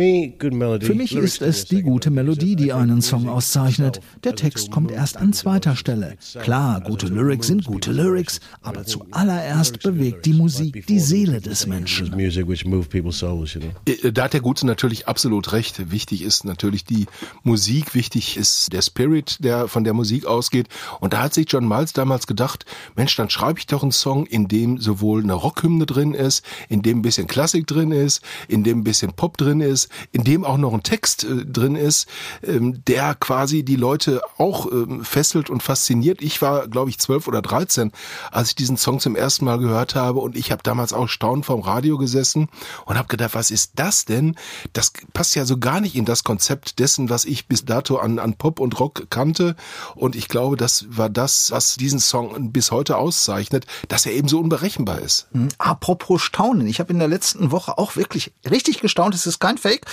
mich 0.95 1.15
ist 1.15 1.43
es 1.43 1.67
die 1.67 1.83
gute 1.83 2.11
Melodie, 2.11 2.57
die 2.57 2.73
einen 2.73 3.03
Song 3.03 3.29
auszeichnet. 3.29 4.01
Der 4.25 4.35
Text 4.35 4.71
kommt 4.71 4.91
erst 4.91 5.19
an 5.19 5.35
zweiter 5.35 5.77
Stelle. 5.77 6.17
Klar, 6.41 6.81
gute 6.81 7.09
Lyrics 7.09 7.47
sind 7.49 7.65
gute 7.65 7.93
Lyrics, 7.93 8.41
aber 8.63 8.85
zuallererst 8.85 9.83
bewegt 9.83 10.25
die 10.25 10.33
Musik 10.33 10.87
die 10.87 10.99
Seele 10.99 11.41
des 11.43 11.67
Menschen. 11.67 12.11
Know. 12.11 12.17
Äh, 13.87 14.13
Da 14.13 14.25
hat 14.25 14.33
der 14.33 14.41
Gute 14.41 14.67
natürlich 14.67 15.09
absolut 15.09 15.53
recht. 15.53 15.91
Wichtig 15.91 16.23
ist 16.23 16.45
natürlich 16.45 16.85
die 16.85 17.07
Musik, 17.43 17.95
wichtig 17.95 18.37
ist 18.39 18.73
der 18.73 18.81
Spirit, 18.83 19.26
der 19.41 19.69
von 19.69 19.85
der 19.85 19.95
Musik 19.95 20.27
ausgeht. 20.27 20.69
Und 21.01 21.13
da 21.13 21.23
hat 21.23 21.35
sich 21.35 21.47
John 21.49 21.69
Miles 21.69 21.93
damals 21.93 22.27
gedacht, 22.27 22.65
Mensch, 22.95 23.17
dann 23.17 23.31
schreibe 23.31 23.59
ich 23.59 23.67
doch 23.67 23.83
einen 23.83 23.93
Song, 23.93 24.27
in 24.27 24.49
dem 24.49 24.79
sowohl 24.79 25.23
eine 25.23 25.35
Rockhymne 25.35 25.87
drin 25.87 26.15
ist, 26.15 26.45
in 26.69 26.83
dem 26.83 26.99
ein 26.99 27.03
bisschen 27.03 27.27
Klassik 27.27 27.67
drin 27.67 27.93
ist, 27.93 28.23
in 28.49 28.65
dem 28.65 28.81
ein 28.81 28.85
bisschen 28.85 29.13
Pop 29.13 29.37
drin 29.37 29.61
ist, 29.61 29.89
in 30.13 30.25
dem 30.25 30.45
auch 30.45 30.59
noch 30.59 30.73
ein 30.73 30.83
Text 30.83 31.25
äh, 31.25 31.45
drin 31.45 31.77
ist, 31.77 32.09
ähm, 32.43 32.85
der 32.87 33.15
quasi 33.15 33.63
die 33.63 33.77
Leute 33.77 34.21
auch 34.39 34.71
ähm, 34.71 35.05
fesselt 35.05 35.51
und 35.51 35.63
fasziniert. 35.63 36.23
Ich 36.23 36.43
war, 36.43 36.69
glaube 36.69 36.91
ich, 36.91 36.99
zwölf 36.99 37.29
oder 37.29 37.43
dreizehn, 37.43 37.93
als 38.31 38.51
ich 38.51 38.55
diesen 38.55 38.77
Song 38.77 39.01
zum 39.01 39.17
ersten 39.17 39.45
Mal 39.45 39.59
gehört 39.59 39.95
habe 39.95 40.21
und 40.21 40.37
ich 40.37 40.53
habe 40.53 40.63
damals 40.63 40.93
auch 40.93 41.09
staunend 41.09 41.47
vorm 41.47 41.61
Radio 41.61 41.99
gesessen 41.99 42.49
und 42.85 42.97
habe 42.97 43.09
gedacht, 43.09 43.35
was 43.35 43.51
ist 43.51 43.73
das 43.77 44.05
denn? 44.05 44.37
Das 44.73 44.93
passt 45.13 45.35
ja 45.35 45.45
so 45.45 45.59
gar 45.59 45.81
nicht 45.81 45.97
in 45.97 46.05
das 46.05 46.25
Konzept 46.25 46.79
dessen, 46.79 47.11
was 47.11 47.25
ich 47.25 47.47
bis 47.47 47.65
dato 47.65 47.97
an, 47.97 48.19
an 48.19 48.35
Pop 48.35 48.61
und 48.61 48.79
Rock 48.79 49.07
kannte. 49.17 49.57
Und 49.95 50.15
ich 50.15 50.29
glaube, 50.29 50.57
das 50.57 50.85
war 50.91 51.09
das, 51.09 51.51
was 51.51 51.77
diesen 51.77 52.01
Song 52.01 52.53
bis 52.53 52.71
heute 52.71 52.99
auszeichnet, 52.99 53.65
dass 53.89 54.05
er 54.05 54.13
eben 54.13 54.29
so 54.29 54.39
unberechenbar 54.39 54.99
ist. 54.99 55.29
Apropos 55.57 56.21
Staunen, 56.21 56.67
ich 56.67 56.81
habe 56.81 56.93
in 56.93 56.99
der 56.99 57.09
letzten 57.09 57.51
Woche 57.51 57.79
auch 57.79 57.97
wirklich 57.97 58.33
richtig 58.51 58.81
gestaunt, 58.81 59.15
es 59.15 59.27
ist 59.27 59.39
kein 59.39 59.57
Fake, 59.57 59.87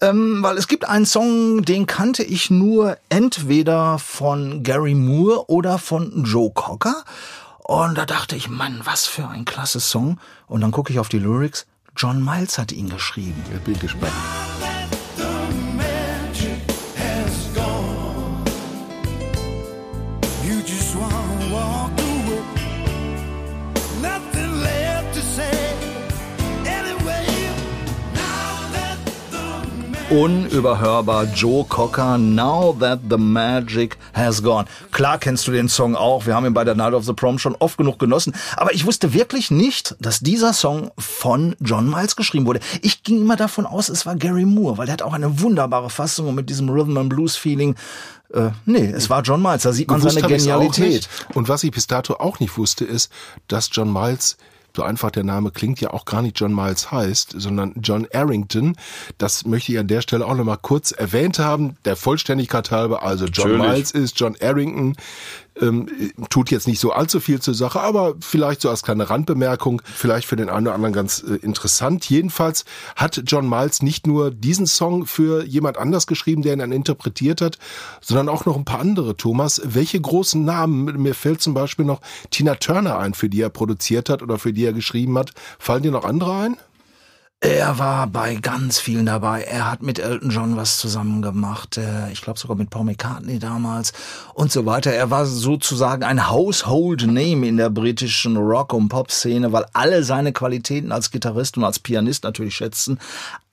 ähm, 0.00 0.42
weil 0.42 0.56
es 0.56 0.68
gibt 0.68 0.88
einen 0.88 1.06
Song, 1.06 1.62
den 1.62 1.86
kannte 1.86 2.22
ich 2.22 2.50
nur 2.50 2.96
entweder 3.08 3.98
von 3.98 4.62
Gary 4.62 4.94
Moore 4.94 5.50
oder 5.50 5.78
von 5.78 6.24
Joe 6.24 6.52
Cocker. 6.54 7.04
Und 7.64 7.98
da 7.98 8.06
dachte 8.06 8.36
ich, 8.36 8.48
Mann, 8.48 8.80
was 8.84 9.06
für 9.06 9.26
ein 9.26 9.44
klasse 9.44 9.80
Song. 9.80 10.20
Und 10.46 10.60
dann 10.60 10.70
gucke 10.70 10.92
ich 10.92 11.00
auf 11.00 11.08
die 11.08 11.18
Lyrics, 11.18 11.66
John 11.96 12.24
Miles 12.24 12.58
hat 12.58 12.70
ihn 12.70 12.88
geschrieben. 12.88 13.42
Ich 13.52 13.60
bin 13.62 13.78
gespannt. 13.80 14.12
Unüberhörbar 30.10 31.26
Joe 31.34 31.66
Cocker, 31.68 32.16
Now 32.16 32.74
That 32.80 33.00
the 33.10 33.18
Magic 33.18 33.98
Has 34.14 34.42
Gone. 34.42 34.66
Klar 34.90 35.18
kennst 35.18 35.46
du 35.46 35.52
den 35.52 35.68
Song 35.68 35.94
auch, 35.96 36.24
wir 36.24 36.34
haben 36.34 36.46
ihn 36.46 36.54
bei 36.54 36.64
der 36.64 36.74
Night 36.74 36.94
of 36.94 37.04
the 37.04 37.12
Prom 37.12 37.38
schon 37.38 37.54
oft 37.56 37.76
genug 37.76 37.98
genossen, 37.98 38.34
aber 38.56 38.72
ich 38.72 38.86
wusste 38.86 39.12
wirklich 39.12 39.50
nicht, 39.50 39.96
dass 40.00 40.20
dieser 40.20 40.54
Song 40.54 40.90
von 40.96 41.56
John 41.60 41.90
Miles 41.90 42.16
geschrieben 42.16 42.46
wurde. 42.46 42.60
Ich 42.80 43.02
ging 43.02 43.20
immer 43.20 43.36
davon 43.36 43.66
aus, 43.66 43.90
es 43.90 44.06
war 44.06 44.16
Gary 44.16 44.46
Moore, 44.46 44.78
weil 44.78 44.86
der 44.86 44.94
hat 44.94 45.02
auch 45.02 45.12
eine 45.12 45.42
wunderbare 45.42 45.90
Fassung 45.90 46.28
und 46.28 46.36
mit 46.36 46.48
diesem 46.48 46.70
Rhythm 46.70 46.96
and 46.96 47.10
Blues 47.10 47.36
Feeling. 47.36 47.74
Äh, 48.32 48.48
nee, 48.64 48.86
es 48.86 49.10
war 49.10 49.20
John 49.20 49.42
Miles, 49.42 49.64
da 49.64 49.74
sieht 49.74 49.90
man 49.90 50.00
Gewusst 50.00 50.14
seine 50.14 50.26
Genialität. 50.26 51.06
Und 51.34 51.50
was 51.50 51.64
ich 51.64 51.70
bis 51.70 51.86
dato 51.86 52.14
auch 52.14 52.40
nicht 52.40 52.56
wusste, 52.56 52.86
ist, 52.86 53.12
dass 53.46 53.68
John 53.70 53.92
Miles 53.92 54.38
so 54.76 54.82
einfach 54.82 55.10
der 55.10 55.24
Name 55.24 55.50
klingt, 55.50 55.80
ja 55.80 55.90
auch 55.90 56.04
gar 56.04 56.22
nicht 56.22 56.38
John 56.38 56.54
Miles 56.54 56.92
heißt, 56.92 57.34
sondern 57.36 57.74
John 57.82 58.06
Arrington. 58.12 58.76
Das 59.18 59.44
möchte 59.44 59.72
ich 59.72 59.78
an 59.78 59.88
der 59.88 60.02
Stelle 60.02 60.24
auch 60.24 60.36
nochmal 60.36 60.58
kurz 60.60 60.92
erwähnt 60.92 61.38
haben. 61.38 61.76
Der 61.84 61.96
Vollständigkeit 61.96 62.70
halber, 62.70 63.02
also 63.02 63.26
John 63.26 63.52
Natürlich. 63.52 63.72
Miles 63.72 63.90
ist 63.90 64.20
John 64.20 64.36
Arrington. 64.40 64.96
Ähm, 65.60 65.86
tut 66.30 66.50
jetzt 66.50 66.68
nicht 66.68 66.80
so 66.80 66.92
allzu 66.92 67.20
viel 67.20 67.40
zur 67.40 67.54
Sache, 67.54 67.80
aber 67.80 68.14
vielleicht 68.20 68.60
so 68.60 68.70
als 68.70 68.82
kleine 68.82 69.10
Randbemerkung, 69.10 69.82
vielleicht 69.84 70.26
für 70.28 70.36
den 70.36 70.48
einen 70.48 70.66
oder 70.66 70.74
anderen 70.74 70.92
ganz 70.92 71.22
äh, 71.22 71.34
interessant. 71.36 72.08
Jedenfalls 72.08 72.64
hat 72.96 73.22
John 73.26 73.48
Miles 73.48 73.82
nicht 73.82 74.06
nur 74.06 74.30
diesen 74.30 74.66
Song 74.66 75.06
für 75.06 75.44
jemand 75.44 75.78
anders 75.78 76.06
geschrieben, 76.06 76.42
der 76.42 76.52
ihn 76.52 76.60
dann 76.60 76.72
interpretiert 76.72 77.40
hat, 77.40 77.58
sondern 78.00 78.28
auch 78.28 78.44
noch 78.44 78.56
ein 78.56 78.64
paar 78.64 78.80
andere. 78.80 79.16
Thomas, 79.16 79.60
welche 79.64 80.00
großen 80.00 80.44
Namen, 80.44 80.84
mir 81.02 81.14
fällt 81.14 81.40
zum 81.40 81.54
Beispiel 81.54 81.84
noch 81.84 82.00
Tina 82.30 82.54
Turner 82.54 82.98
ein, 82.98 83.14
für 83.14 83.28
die 83.28 83.40
er 83.40 83.50
produziert 83.50 84.08
hat 84.08 84.22
oder 84.22 84.38
für 84.38 84.52
die 84.52 84.64
er 84.64 84.72
geschrieben 84.72 85.18
hat. 85.18 85.32
Fallen 85.58 85.82
dir 85.82 85.92
noch 85.92 86.04
andere 86.04 86.34
ein? 86.34 86.56
Er 87.40 87.78
war 87.78 88.08
bei 88.08 88.34
ganz 88.34 88.80
vielen 88.80 89.06
dabei. 89.06 89.42
Er 89.42 89.70
hat 89.70 89.80
mit 89.80 90.00
Elton 90.00 90.30
John 90.30 90.56
was 90.56 90.78
zusammen 90.78 91.22
gemacht. 91.22 91.78
Äh, 91.78 92.10
Ich 92.10 92.20
glaube 92.20 92.36
sogar 92.38 92.56
mit 92.56 92.68
Paul 92.68 92.84
McCartney 92.84 93.38
damals 93.38 93.92
und 94.34 94.50
so 94.50 94.66
weiter. 94.66 94.92
Er 94.92 95.10
war 95.12 95.24
sozusagen 95.24 96.02
ein 96.02 96.28
Household 96.30 97.06
Name 97.06 97.46
in 97.46 97.56
der 97.56 97.70
britischen 97.70 98.36
Rock- 98.36 98.72
und 98.72 98.88
Pop-Szene, 98.88 99.52
weil 99.52 99.66
alle 99.72 100.02
seine 100.02 100.32
Qualitäten 100.32 100.90
als 100.90 101.12
Gitarrist 101.12 101.56
und 101.56 101.62
als 101.64 101.78
Pianist 101.78 102.24
natürlich 102.24 102.56
schätzen. 102.56 102.98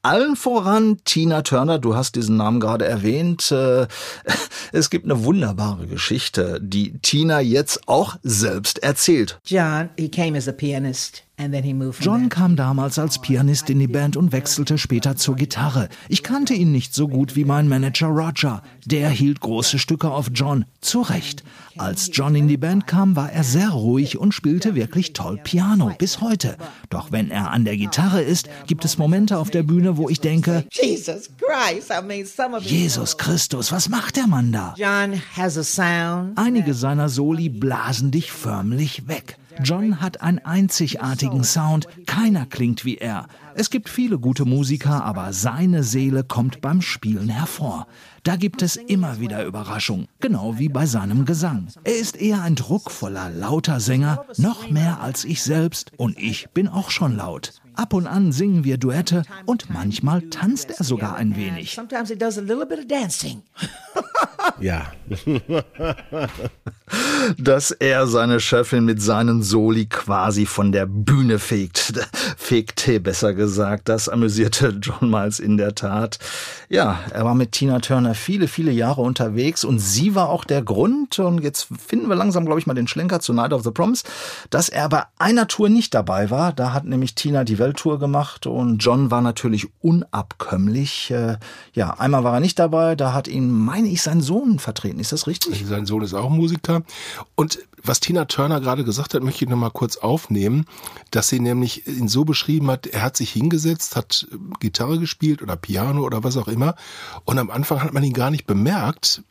Allen 0.01 0.36
voran 0.36 0.97
Tina 1.05 1.43
Turner, 1.43 1.77
du 1.77 1.95
hast 1.95 2.15
diesen 2.15 2.38
Namen 2.38 2.60
gerade 2.60 2.86
erwähnt. 2.86 3.51
Äh, 3.51 3.86
Es 4.71 4.89
gibt 4.89 5.05
eine 5.05 5.23
wunderbare 5.23 5.86
Geschichte, 5.86 6.60
die 6.60 6.97
Tina 7.03 7.39
jetzt 7.39 7.88
auch 7.88 8.15
selbst 8.23 8.81
erzählt. 8.81 9.39
John, 9.45 9.89
he 9.95 10.10
came 10.10 10.36
as 10.36 10.47
a 10.47 10.51
pianist 10.51 11.24
and 11.38 11.54
then 11.54 11.63
he 11.63 11.74
moved 11.74 11.95
from 11.95 12.06
John 12.06 12.30
kam 12.30 12.56
damals 12.56 12.98
als 12.98 13.19
Pianist 13.19 13.69
in 13.69 13.80
die 13.80 13.88
Band 13.88 14.15
und 14.17 14.32
wechselte 14.32 14.78
später 14.78 15.15
zur 15.15 15.36
Gitarre. 15.36 15.89
Ich 16.10 16.24
kannte 16.24 16.54
ihn 16.54 16.71
nicht 16.71 16.93
so 16.95 17.08
gut 17.08 17.36
wie 17.36 17.45
mein 17.45 17.67
Manager 17.67 18.08
Roger. 18.08 18.62
Der 18.86 19.10
hielt 19.10 19.39
große 19.41 19.80
Stücke 19.80 20.10
auf 20.12 20.30
John. 20.34 20.65
Zu 20.82 21.02
Recht. 21.02 21.43
Als 21.78 22.10
John 22.13 22.36
in 22.36 22.48
die 22.48 22.56
Band 22.58 22.88
kam, 22.88 23.15
war 23.17 23.32
er 23.32 23.43
sehr 23.43 23.69
ruhig 23.69 24.17
und 24.17 24.34
spielte 24.34 24.76
wirklich 24.76 25.12
toll 25.13 25.38
Piano, 25.43 25.91
bis 25.98 26.21
heute. 26.21 26.56
Doch 26.89 27.12
wenn 27.12 27.30
er 27.32 27.52
an 27.52 27.65
der 27.65 27.76
Gitarre 27.76 28.21
ist, 28.21 28.48
gibt 28.67 28.86
es 28.86 28.98
Momente 28.98 29.38
auf 29.38 29.50
der 29.50 29.63
Bühne, 29.63 29.98
wo 29.98 30.08
ich 30.08 30.21
denke, 30.21 30.65
Jesus 30.71 31.30
Christ, 31.38 31.89
I 31.91 32.02
mean, 32.06 32.26
some 32.26 32.56
of 32.56 32.63
it- 32.63 32.71
Jesus 32.71 33.17
Christus, 33.17 33.71
was 33.74 33.89
macht 33.89 34.15
der 34.15 34.28
Mann 34.28 34.54
da? 34.54 34.74
John 34.78 35.21
has 35.36 35.58
a 35.58 35.63
sound. 35.63 36.38
Einige 36.38 36.74
seiner 36.74 37.10
Soli 37.10 37.50
blasen 37.50 38.12
dich 38.12 38.32
förmlich 38.32 39.08
weg. 39.10 39.38
John 39.63 40.01
hat 40.01 40.21
einen 40.21 40.39
einzigartigen 40.39 41.43
Sound, 41.43 41.87
keiner 42.05 42.45
klingt 42.45 42.85
wie 42.85 42.97
er. 42.97 43.27
Es 43.55 43.69
gibt 43.69 43.89
viele 43.89 44.19
gute 44.19 44.45
Musiker, 44.45 45.03
aber 45.03 45.31
seine 45.33 45.83
Seele 45.83 46.23
kommt 46.23 46.61
beim 46.61 46.81
Spielen 46.81 47.29
hervor. 47.29 47.87
Da 48.23 48.35
gibt 48.35 48.61
es 48.61 48.75
immer 48.75 49.19
wieder 49.19 49.45
Überraschungen, 49.45 50.07
genau 50.19 50.57
wie 50.57 50.69
bei 50.69 50.85
seinem 50.85 51.25
Gesang. 51.25 51.67
Er 51.83 51.95
ist 51.95 52.17
eher 52.17 52.41
ein 52.41 52.55
druckvoller, 52.55 53.29
lauter 53.29 53.79
Sänger, 53.79 54.25
noch 54.37 54.69
mehr 54.69 54.99
als 54.99 55.23
ich 55.23 55.43
selbst, 55.43 55.91
und 55.97 56.17
ich 56.17 56.49
bin 56.49 56.67
auch 56.67 56.89
schon 56.89 57.15
laut. 57.15 57.61
Ab 57.75 57.93
und 57.93 58.07
an 58.07 58.31
singen 58.31 58.63
wir 58.63 58.77
Duette 58.77 59.23
und 59.45 59.69
manchmal 59.69 60.21
tanzt 60.29 60.71
er 60.71 60.83
sogar 60.83 61.15
ein 61.15 61.35
wenig. 61.35 61.73
Sometimes 61.73 62.09
he 62.09 62.15
does 62.15 62.38
a 62.38 62.41
little 62.41 62.65
bit 62.65 62.79
of 62.79 62.88
dancing. 62.88 63.43
Yeah. 64.61 64.85
dass 67.38 67.71
er 67.71 68.05
seine 68.07 68.39
Chefin 68.39 68.85
mit 68.85 69.01
seinen 69.01 69.41
Soli 69.43 69.88
quasi 69.88 70.45
von 70.45 70.71
der 70.71 70.85
Bühne 70.85 71.39
fegt. 71.39 71.93
Fegte, 72.38 72.99
besser 72.99 73.33
gesagt. 73.33 73.89
Das 73.89 74.07
amüsierte 74.07 74.77
John 74.81 75.09
Miles 75.09 75.39
in 75.39 75.57
der 75.57 75.75
Tat. 75.75 76.19
Ja, 76.69 76.99
er 77.11 77.25
war 77.25 77.35
mit 77.35 77.53
Tina 77.53 77.79
Turner 77.79 78.13
viele, 78.13 78.47
viele 78.47 78.71
Jahre 78.71 79.01
unterwegs 79.01 79.63
und 79.63 79.79
sie 79.79 80.15
war 80.15 80.29
auch 80.29 80.45
der 80.45 80.61
Grund, 80.61 81.19
und 81.19 81.43
jetzt 81.43 81.67
finden 81.85 82.07
wir 82.07 82.15
langsam, 82.15 82.45
glaube 82.45 82.59
ich, 82.59 82.67
mal 82.67 82.73
den 82.73 82.88
Schlenker 82.88 83.19
zu 83.19 83.33
Night 83.33 83.53
of 83.53 83.63
the 83.63 83.71
Proms, 83.71 84.03
dass 84.49 84.69
er 84.69 84.89
bei 84.89 85.03
einer 85.17 85.47
Tour 85.47 85.69
nicht 85.69 85.93
dabei 85.93 86.29
war. 86.29 86.53
Da 86.53 86.73
hat 86.73 86.85
nämlich 86.85 87.15
Tina 87.15 87.43
die 87.43 87.59
Welttour 87.65 87.97
gemacht 87.97 88.45
und 88.45 88.78
John 88.78 89.10
war 89.10 89.21
natürlich 89.21 89.67
unabkömmlich. 89.82 91.10
Äh, 91.12 91.38
Ja, 91.73 91.95
einmal 91.99 92.23
war 92.23 92.36
er 92.36 92.39
nicht 92.39 92.60
dabei, 92.60 92.95
da 92.95 93.12
hat 93.13 93.28
ihn, 93.28 93.49
meine 93.51 93.88
ich, 93.88 94.01
sein 94.04 94.21
Sohn 94.21 94.60
vertreten. 94.60 94.99
Ist 94.99 95.12
das 95.12 95.25
richtig? 95.25 95.65
Sein 95.65 95.86
Sohn 95.86 96.04
ist 96.04 96.13
auch 96.13 96.30
Musiker. 96.30 96.84
Und 97.34 97.60
was 97.84 97.99
Tina 97.99 98.25
Turner 98.25 98.62
gerade 98.62 98.84
gesagt 98.84 99.13
hat, 99.13 99.23
möchte 99.23 99.45
ich 99.45 99.49
noch 99.49 99.58
mal 99.58 99.69
kurz 99.71 99.97
aufnehmen, 99.97 100.65
dass 101.12 101.28
sie 101.28 101.39
nämlich 101.39 101.88
ihn 101.88 102.08
so 102.08 102.23
beschrieben 102.23 102.69
hat, 102.69 102.88
er 102.88 103.01
hat 103.01 103.17
sich 103.17 103.32
hingesetzt, 103.32 103.95
hat 103.95 104.28
äh, 104.32 104.38
Gitarre 104.60 104.99
gespielt 104.99 105.41
oder 105.41 105.56
Piano 105.56 106.04
oder 106.04 106.23
was 106.23 106.38
auch 106.38 106.47
immer. 106.47 106.75
Und 107.25 107.39
am 107.39 107.49
Anfang 107.49 107.82
hat 107.82 107.93
man 107.93 108.04
ihn 108.04 108.13
gar 108.13 108.30
nicht 108.30 108.45
bemerkt, 108.45 109.23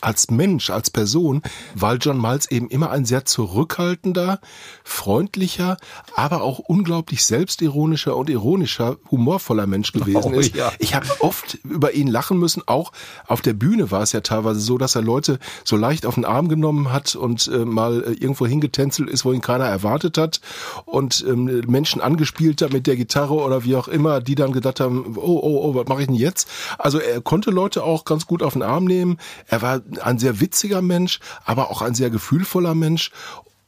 als 0.00 0.30
Mensch, 0.30 0.70
als 0.70 0.90
Person, 0.90 1.42
weil 1.74 1.98
John 2.00 2.20
Miles 2.20 2.50
eben 2.50 2.68
immer 2.68 2.90
ein 2.90 3.04
sehr 3.04 3.24
zurückhaltender, 3.24 4.40
freundlicher, 4.84 5.76
aber 6.16 6.42
auch 6.42 6.58
unglaublich 6.58 7.24
selbstironischer 7.24 8.16
und 8.16 8.30
ironischer, 8.30 8.96
humorvoller 9.10 9.66
Mensch 9.66 9.92
gewesen 9.92 10.34
Oh, 10.34 10.38
ist. 10.40 10.54
ja. 10.54 10.72
Ich 10.78 10.94
habe 10.94 11.06
oft 11.20 11.58
über 11.64 11.92
ihn 11.92 12.08
lachen 12.08 12.38
müssen. 12.38 12.62
Auch 12.66 12.92
auf 13.26 13.40
der 13.40 13.52
Bühne 13.54 13.90
war 13.90 14.02
es 14.02 14.12
ja 14.12 14.20
teilweise 14.20 14.60
so, 14.60 14.78
dass 14.78 14.94
er 14.94 15.02
Leute 15.02 15.38
so 15.64 15.76
leicht 15.76 16.06
auf 16.06 16.14
den 16.16 16.24
Arm 16.24 16.48
genommen 16.48 16.92
hat 16.92 17.14
und 17.14 17.46
äh, 17.48 17.64
mal 17.64 18.02
äh, 18.02 18.12
irgendwo 18.12 18.46
hingetänzelt 18.46 19.08
ist, 19.10 19.24
wo 19.24 19.32
ihn 19.32 19.40
keiner 19.40 19.64
erwartet 19.66 20.18
hat 20.18 20.40
und 20.84 21.24
ähm, 21.28 21.62
Menschen 21.66 22.00
angespielt 22.00 22.62
hat 22.62 22.72
mit 22.72 22.86
der 22.86 22.96
Gitarre 22.96 23.34
oder 23.34 23.64
wie 23.64 23.76
auch 23.76 23.88
immer, 23.88 24.20
die 24.20 24.34
dann 24.34 24.52
gedacht 24.52 24.80
haben, 24.80 25.14
oh, 25.16 25.40
oh, 25.42 25.60
oh, 25.70 25.74
was 25.74 25.86
mache 25.88 26.02
ich 26.02 26.06
denn 26.06 26.16
jetzt? 26.16 26.48
Also 26.78 26.98
er 26.98 27.20
konnte 27.20 27.50
Leute 27.50 27.84
auch 27.84 28.04
ganz 28.04 28.26
gut 28.26 28.42
auf 28.42 28.52
den 28.54 28.62
Arm 28.62 28.84
nehmen. 28.84 29.18
Er 29.46 29.62
war 29.62 29.80
ein 30.02 30.18
sehr 30.18 30.40
witziger 30.40 30.82
Mensch, 30.82 31.20
aber 31.44 31.70
auch 31.70 31.82
ein 31.82 31.94
sehr 31.94 32.10
gefühlvoller 32.10 32.74
Mensch. 32.74 33.10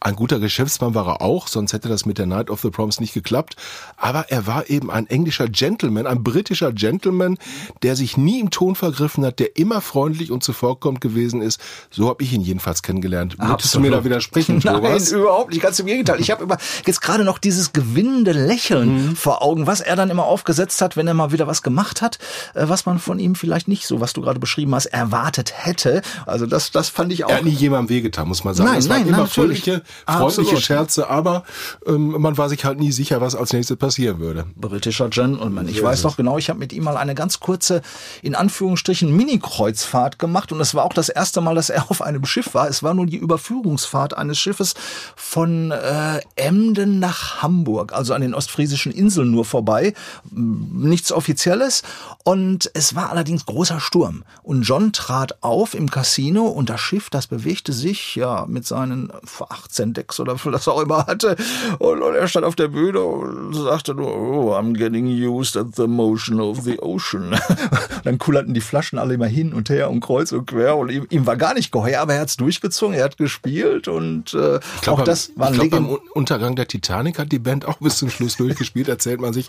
Ein 0.04 0.16
guter 0.16 0.40
Geschäftsmann 0.40 0.94
war 0.94 1.06
er 1.06 1.22
auch, 1.22 1.46
sonst 1.48 1.72
hätte 1.72 1.88
das 1.88 2.04
mit 2.06 2.18
der 2.18 2.26
Night 2.26 2.50
of 2.50 2.60
the 2.60 2.70
Proms 2.70 2.98
nicht 3.00 3.14
geklappt. 3.14 3.56
Aber 3.96 4.26
er 4.30 4.46
war 4.46 4.68
eben 4.68 4.90
ein 4.90 5.06
englischer 5.08 5.48
Gentleman, 5.48 6.06
ein 6.06 6.22
britischer 6.24 6.72
Gentleman, 6.72 7.38
der 7.82 7.94
sich 7.96 8.16
nie 8.16 8.40
im 8.40 8.50
Ton 8.50 8.74
vergriffen 8.74 9.24
hat, 9.24 9.38
der 9.38 9.56
immer 9.56 9.80
freundlich 9.80 10.30
und 10.32 10.42
zuvorkommend 10.42 11.00
gewesen 11.00 11.40
ist. 11.40 11.60
So 11.90 12.08
habe 12.08 12.22
ich 12.24 12.32
ihn 12.32 12.40
jedenfalls 12.40 12.82
kennengelernt. 12.82 13.36
Würdest 13.38 13.74
du 13.74 13.80
mir 13.80 13.90
da 13.92 14.04
widersprechen, 14.04 14.60
Nein, 14.64 14.74
Thomas? 14.74 15.12
überhaupt 15.12 15.50
nicht. 15.50 15.62
Ganz 15.62 15.78
im 15.78 15.86
Gegenteil. 15.86 16.20
Ich 16.20 16.30
habe 16.30 16.44
immer 16.44 16.56
jetzt 16.86 17.00
gerade 17.00 17.24
noch 17.24 17.38
dieses 17.38 17.72
gewinnende 17.72 18.32
Lächeln 18.32 18.82
Mhm. 19.10 19.16
vor 19.16 19.42
Augen, 19.42 19.66
was 19.66 19.80
er 19.80 19.94
dann 19.96 20.10
immer 20.10 20.24
aufgesetzt 20.24 20.80
hat, 20.82 20.96
wenn 20.96 21.06
er 21.06 21.14
mal 21.14 21.30
wieder 21.32 21.46
was 21.46 21.62
gemacht 21.62 22.02
hat, 22.02 22.18
äh, 22.54 22.64
was 22.68 22.86
man 22.86 22.98
von 22.98 23.18
ihm 23.18 23.34
vielleicht 23.36 23.68
nicht 23.68 23.86
so, 23.86 24.00
was 24.00 24.12
du 24.12 24.20
gerade 24.20 24.40
beschrieben 24.40 24.74
hast, 24.74 24.86
erwartet 24.86 25.52
hätte. 25.56 26.02
Also 26.26 26.46
das, 26.46 26.70
das 26.72 26.88
fand 26.88 27.12
ich 27.12 27.24
auch. 27.24 27.30
Er 27.30 27.36
hat 27.36 27.44
nie 27.44 27.50
jemandem 27.50 27.88
wehgetan, 27.96 28.26
muss 28.28 28.42
man 28.44 28.54
sagen. 28.54 28.68
Nein, 28.70 28.78
es 28.80 28.88
waren 28.88 28.98
nein, 29.00 29.08
immer 29.08 29.16
natürlich. 29.18 29.62
fröhliche, 29.62 29.82
freundliche 30.06 30.40
Absolut. 30.40 30.62
Scherze, 30.62 31.08
aber 31.08 31.44
ähm, 31.86 32.20
man 32.20 32.36
war 32.38 32.48
sich 32.48 32.64
halt 32.64 32.78
nie 32.78 32.92
sicher, 32.92 33.20
was 33.20 33.34
als 33.34 33.52
nächstes 33.52 33.76
passieren 33.76 34.18
würde. 34.18 34.46
britischer 34.56 35.08
Gentleman. 35.08 35.68
Ich 35.68 35.82
weiß 35.82 36.02
noch 36.04 36.16
genau, 36.16 36.38
ich 36.38 36.48
habe 36.48 36.58
mit 36.58 36.72
ihm 36.72 36.84
mal 36.84 36.96
eine 36.96 37.14
ganz 37.14 37.40
kurze, 37.40 37.82
in 38.22 38.34
Anführungsstrichen, 38.34 39.14
Mini-Kreuzfahrt 39.14 40.18
gemacht 40.18 40.52
und 40.52 40.60
es 40.60 40.74
war 40.74 40.84
auch 40.84 40.92
das 40.92 41.08
erste 41.08 41.40
Mal, 41.40 41.54
dass 41.54 41.70
er 41.70 41.82
auf 41.90 42.02
einem 42.02 42.24
Schiff 42.24 42.54
war. 42.54 42.68
Es 42.68 42.82
war 42.82 42.94
nur 42.94 43.06
die 43.06 43.16
Überführungsfahrt 43.16 44.16
eines 44.16 44.38
Schiffes 44.38 44.74
von 45.16 45.70
äh, 45.70 46.20
Emden 46.36 46.98
nach 46.98 47.42
Hamburg, 47.42 47.92
also 47.92 48.14
an 48.14 48.22
den 48.22 48.34
ostfriesischen 48.34 48.92
Inseln 48.92 49.30
nur 49.30 49.44
vorbei. 49.44 49.94
Nichts 50.30 51.12
Offizielles. 51.12 51.82
Und 52.24 52.70
es 52.74 52.94
war 52.94 53.10
allerdings 53.10 53.46
großer 53.46 53.80
Sturm. 53.80 54.24
Und 54.42 54.62
John 54.62 54.92
trat 54.92 55.42
auf 55.42 55.74
im 55.74 55.90
Casino 55.90 56.46
und 56.46 56.70
das 56.70 56.80
Schiff, 56.80 57.10
das 57.10 57.26
bewegte 57.26 57.72
sich 57.72 58.14
ja 58.16 58.46
mit 58.46 58.66
seinen 58.66 59.12
18 59.48 59.81
Decks 59.90 60.20
oder 60.20 60.38
viel 60.38 60.52
das 60.52 60.68
auch 60.68 60.80
immer 60.80 61.06
hatte. 61.06 61.36
Und, 61.78 62.02
und 62.02 62.14
er 62.14 62.28
stand 62.28 62.46
auf 62.46 62.54
der 62.54 62.68
Bühne 62.68 63.00
und 63.00 63.54
sagte 63.54 63.94
nur, 63.94 64.14
oh, 64.14 64.54
I'm 64.54 64.76
getting 64.76 65.06
used 65.06 65.56
at 65.56 65.74
the 65.76 65.86
motion 65.86 66.40
of 66.40 66.62
the 66.62 66.78
ocean. 66.80 67.36
Dann 68.04 68.18
kullerten 68.18 68.54
die 68.54 68.60
Flaschen 68.60 68.98
alle 68.98 69.14
immer 69.14 69.26
hin 69.26 69.52
und 69.52 69.70
her 69.70 69.90
und 69.90 70.00
kreuz 70.00 70.32
und 70.32 70.46
quer 70.46 70.76
und 70.76 70.90
ihm, 70.90 71.06
ihm 71.10 71.26
war 71.26 71.36
gar 71.36 71.54
nicht 71.54 71.72
geheuer, 71.72 72.00
aber 72.00 72.14
er 72.14 72.20
hat's 72.20 72.36
durchgezogen, 72.36 72.94
er 72.94 73.04
hat 73.04 73.16
gespielt 73.16 73.88
und 73.88 74.34
äh, 74.34 74.60
glaub, 74.82 75.00
auch 75.00 75.04
das 75.04 75.32
war 75.36 75.48
ein 75.48 75.60
ich 75.60 75.70
glaub, 75.70 76.00
Untergang 76.14 76.56
der 76.56 76.68
Titanic 76.68 77.18
hat 77.18 77.32
die 77.32 77.38
Band 77.38 77.66
auch 77.66 77.78
bis 77.78 77.96
zum 77.96 78.10
Schluss 78.10 78.36
durchgespielt, 78.36 78.88
erzählt 78.88 79.20
man 79.20 79.32
sich. 79.32 79.48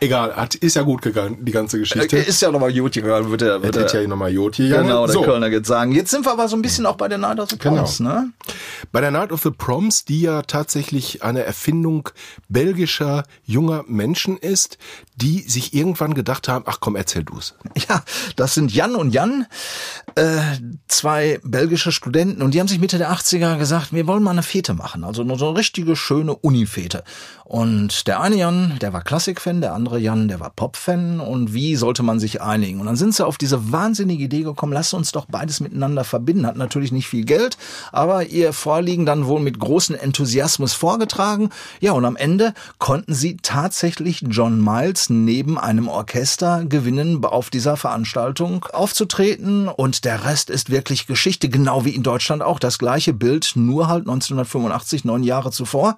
Egal, 0.00 0.36
hat, 0.36 0.54
ist 0.54 0.76
ja 0.76 0.82
gut 0.82 1.02
gegangen, 1.02 1.44
die 1.44 1.52
ganze 1.52 1.78
Geschichte. 1.78 2.16
Ist 2.16 2.40
ja 2.40 2.50
nochmal 2.50 2.72
gut 2.72 2.92
gegangen, 2.92 3.30
wird 3.30 3.42
er, 3.42 3.62
wird 3.62 3.76
er, 3.76 4.02
ja 4.02 4.08
nochmal 4.08 4.32
Jod 4.32 4.56
hier 4.56 4.68
gegangen. 4.68 4.88
Genau, 4.88 5.06
der 5.06 5.14
so. 5.14 5.22
Kölner 5.22 5.50
geht 5.50 5.66
sagen. 5.66 5.92
Jetzt 5.92 6.10
sind 6.10 6.24
wir 6.24 6.32
aber 6.32 6.48
so 6.48 6.56
ein 6.56 6.62
bisschen 6.62 6.86
auch 6.86 6.96
bei 6.96 7.08
der 7.08 7.18
Night 7.18 7.40
of 7.40 7.50
the 7.50 7.58
Genau. 7.58 7.76
Proms, 7.76 8.00
ne? 8.00 8.30
Bei 8.92 9.00
der 9.00 9.10
Night 9.10 9.32
of 9.32 9.42
the 9.42 9.50
Proms, 9.74 10.04
die 10.04 10.20
ja 10.20 10.42
tatsächlich 10.42 11.24
eine 11.24 11.42
Erfindung 11.42 12.08
belgischer 12.48 13.24
junger 13.44 13.82
Menschen 13.88 14.36
ist, 14.36 14.78
die 15.16 15.40
sich 15.40 15.74
irgendwann 15.74 16.14
gedacht 16.14 16.48
haben, 16.48 16.64
ach 16.66 16.78
komm, 16.80 16.96
erzähl 16.96 17.24
du's. 17.24 17.54
Ja, 17.88 18.02
das 18.36 18.54
sind 18.54 18.72
Jan 18.72 18.94
und 18.94 19.12
Jan, 19.12 19.46
äh, 20.14 20.40
zwei 20.88 21.40
belgische 21.42 21.92
Studenten 21.92 22.42
und 22.42 22.54
die 22.54 22.60
haben 22.60 22.68
sich 22.68 22.78
Mitte 22.78 22.98
der 22.98 23.12
80er 23.12 23.58
gesagt, 23.58 23.92
wir 23.92 24.06
wollen 24.06 24.22
mal 24.22 24.30
eine 24.30 24.42
Fete 24.42 24.74
machen, 24.74 25.04
also 25.04 25.22
nur 25.22 25.38
so 25.38 25.48
eine 25.48 25.58
richtige 25.58 25.96
schöne 25.96 26.34
Uni-Fete. 26.34 27.04
Und 27.44 28.06
der 28.06 28.20
eine 28.20 28.36
Jan, 28.36 28.78
der 28.80 28.94
war 28.94 29.02
Klassik-Fan, 29.02 29.60
der 29.60 29.74
andere 29.74 29.98
Jan, 29.98 30.28
der 30.28 30.40
war 30.40 30.50
Pop-Fan 30.50 31.20
und 31.20 31.52
wie 31.52 31.76
sollte 31.76 32.02
man 32.02 32.18
sich 32.18 32.40
einigen? 32.40 32.80
Und 32.80 32.86
dann 32.86 32.96
sind 32.96 33.14
sie 33.14 33.26
auf 33.26 33.36
diese 33.36 33.70
wahnsinnige 33.70 34.24
Idee 34.24 34.42
gekommen, 34.42 34.72
lass 34.72 34.94
uns 34.94 35.12
doch 35.12 35.26
beides 35.26 35.60
miteinander 35.60 36.04
verbinden. 36.04 36.46
Hat 36.46 36.56
natürlich 36.56 36.90
nicht 36.90 37.06
viel 37.06 37.24
Geld, 37.24 37.58
aber 37.92 38.24
ihr 38.26 38.54
Vorliegen 38.54 39.04
dann 39.04 39.26
wohl 39.26 39.40
mit 39.40 39.58
großem 39.58 39.94
Enthusiasmus 39.94 40.72
vorgetragen. 40.72 41.50
Ja, 41.80 41.92
und 41.92 42.06
am 42.06 42.16
Ende 42.16 42.54
konnten 42.78 43.12
sie 43.12 43.36
tatsächlich 43.36 44.24
John 44.30 44.62
Miles 44.62 45.03
neben 45.10 45.58
einem 45.58 45.88
Orchester 45.88 46.64
gewinnen, 46.64 47.24
auf 47.24 47.50
dieser 47.50 47.76
Veranstaltung 47.76 48.64
aufzutreten. 48.72 49.68
Und 49.68 50.04
der 50.04 50.24
Rest 50.24 50.50
ist 50.50 50.70
wirklich 50.70 51.06
Geschichte, 51.06 51.48
genau 51.48 51.84
wie 51.84 51.94
in 51.94 52.02
Deutschland 52.02 52.42
auch. 52.42 52.58
Das 52.58 52.78
gleiche 52.78 53.12
Bild, 53.12 53.52
nur 53.54 53.88
halt 53.88 54.02
1985, 54.02 55.04
neun 55.04 55.22
Jahre 55.22 55.50
zuvor. 55.50 55.96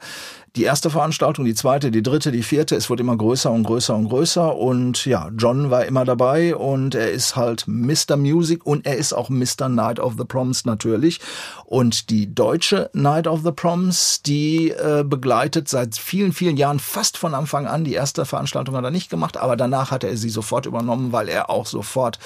Die 0.56 0.64
erste 0.64 0.88
Veranstaltung, 0.88 1.44
die 1.44 1.54
zweite, 1.54 1.90
die 1.90 2.02
dritte, 2.02 2.32
die 2.32 2.42
vierte, 2.42 2.76
es 2.76 2.88
wird 2.88 2.98
immer 2.98 3.14
größer 3.14 3.50
und 3.52 3.64
größer 3.64 3.94
und 3.94 4.08
größer 4.08 4.56
und 4.56 5.04
ja, 5.04 5.28
John 5.36 5.70
war 5.70 5.84
immer 5.84 6.06
dabei 6.06 6.56
und 6.56 6.94
er 6.94 7.10
ist 7.10 7.36
halt 7.36 7.64
Mr. 7.68 8.16
Music 8.16 8.64
und 8.64 8.86
er 8.86 8.96
ist 8.96 9.12
auch 9.12 9.28
Mr. 9.28 9.68
Night 9.68 10.00
of 10.00 10.14
the 10.16 10.24
Proms 10.24 10.64
natürlich 10.64 11.20
und 11.66 12.08
die 12.08 12.34
deutsche 12.34 12.88
Night 12.94 13.26
of 13.26 13.42
the 13.44 13.52
Proms, 13.52 14.22
die 14.22 14.70
äh, 14.70 15.04
begleitet 15.06 15.68
seit 15.68 15.94
vielen, 15.94 16.32
vielen 16.32 16.56
Jahren 16.56 16.78
fast 16.78 17.18
von 17.18 17.34
Anfang 17.34 17.66
an. 17.66 17.84
Die 17.84 17.92
erste 17.92 18.24
Veranstaltung 18.24 18.76
hat 18.76 18.84
er 18.84 18.90
nicht 18.90 19.10
gemacht, 19.10 19.36
aber 19.36 19.56
danach 19.56 19.90
hat 19.90 20.04
er 20.04 20.16
sie 20.16 20.30
sofort 20.30 20.64
übernommen, 20.64 21.12
weil 21.12 21.28
er 21.28 21.50
auch 21.50 21.66
sofort 21.66 22.18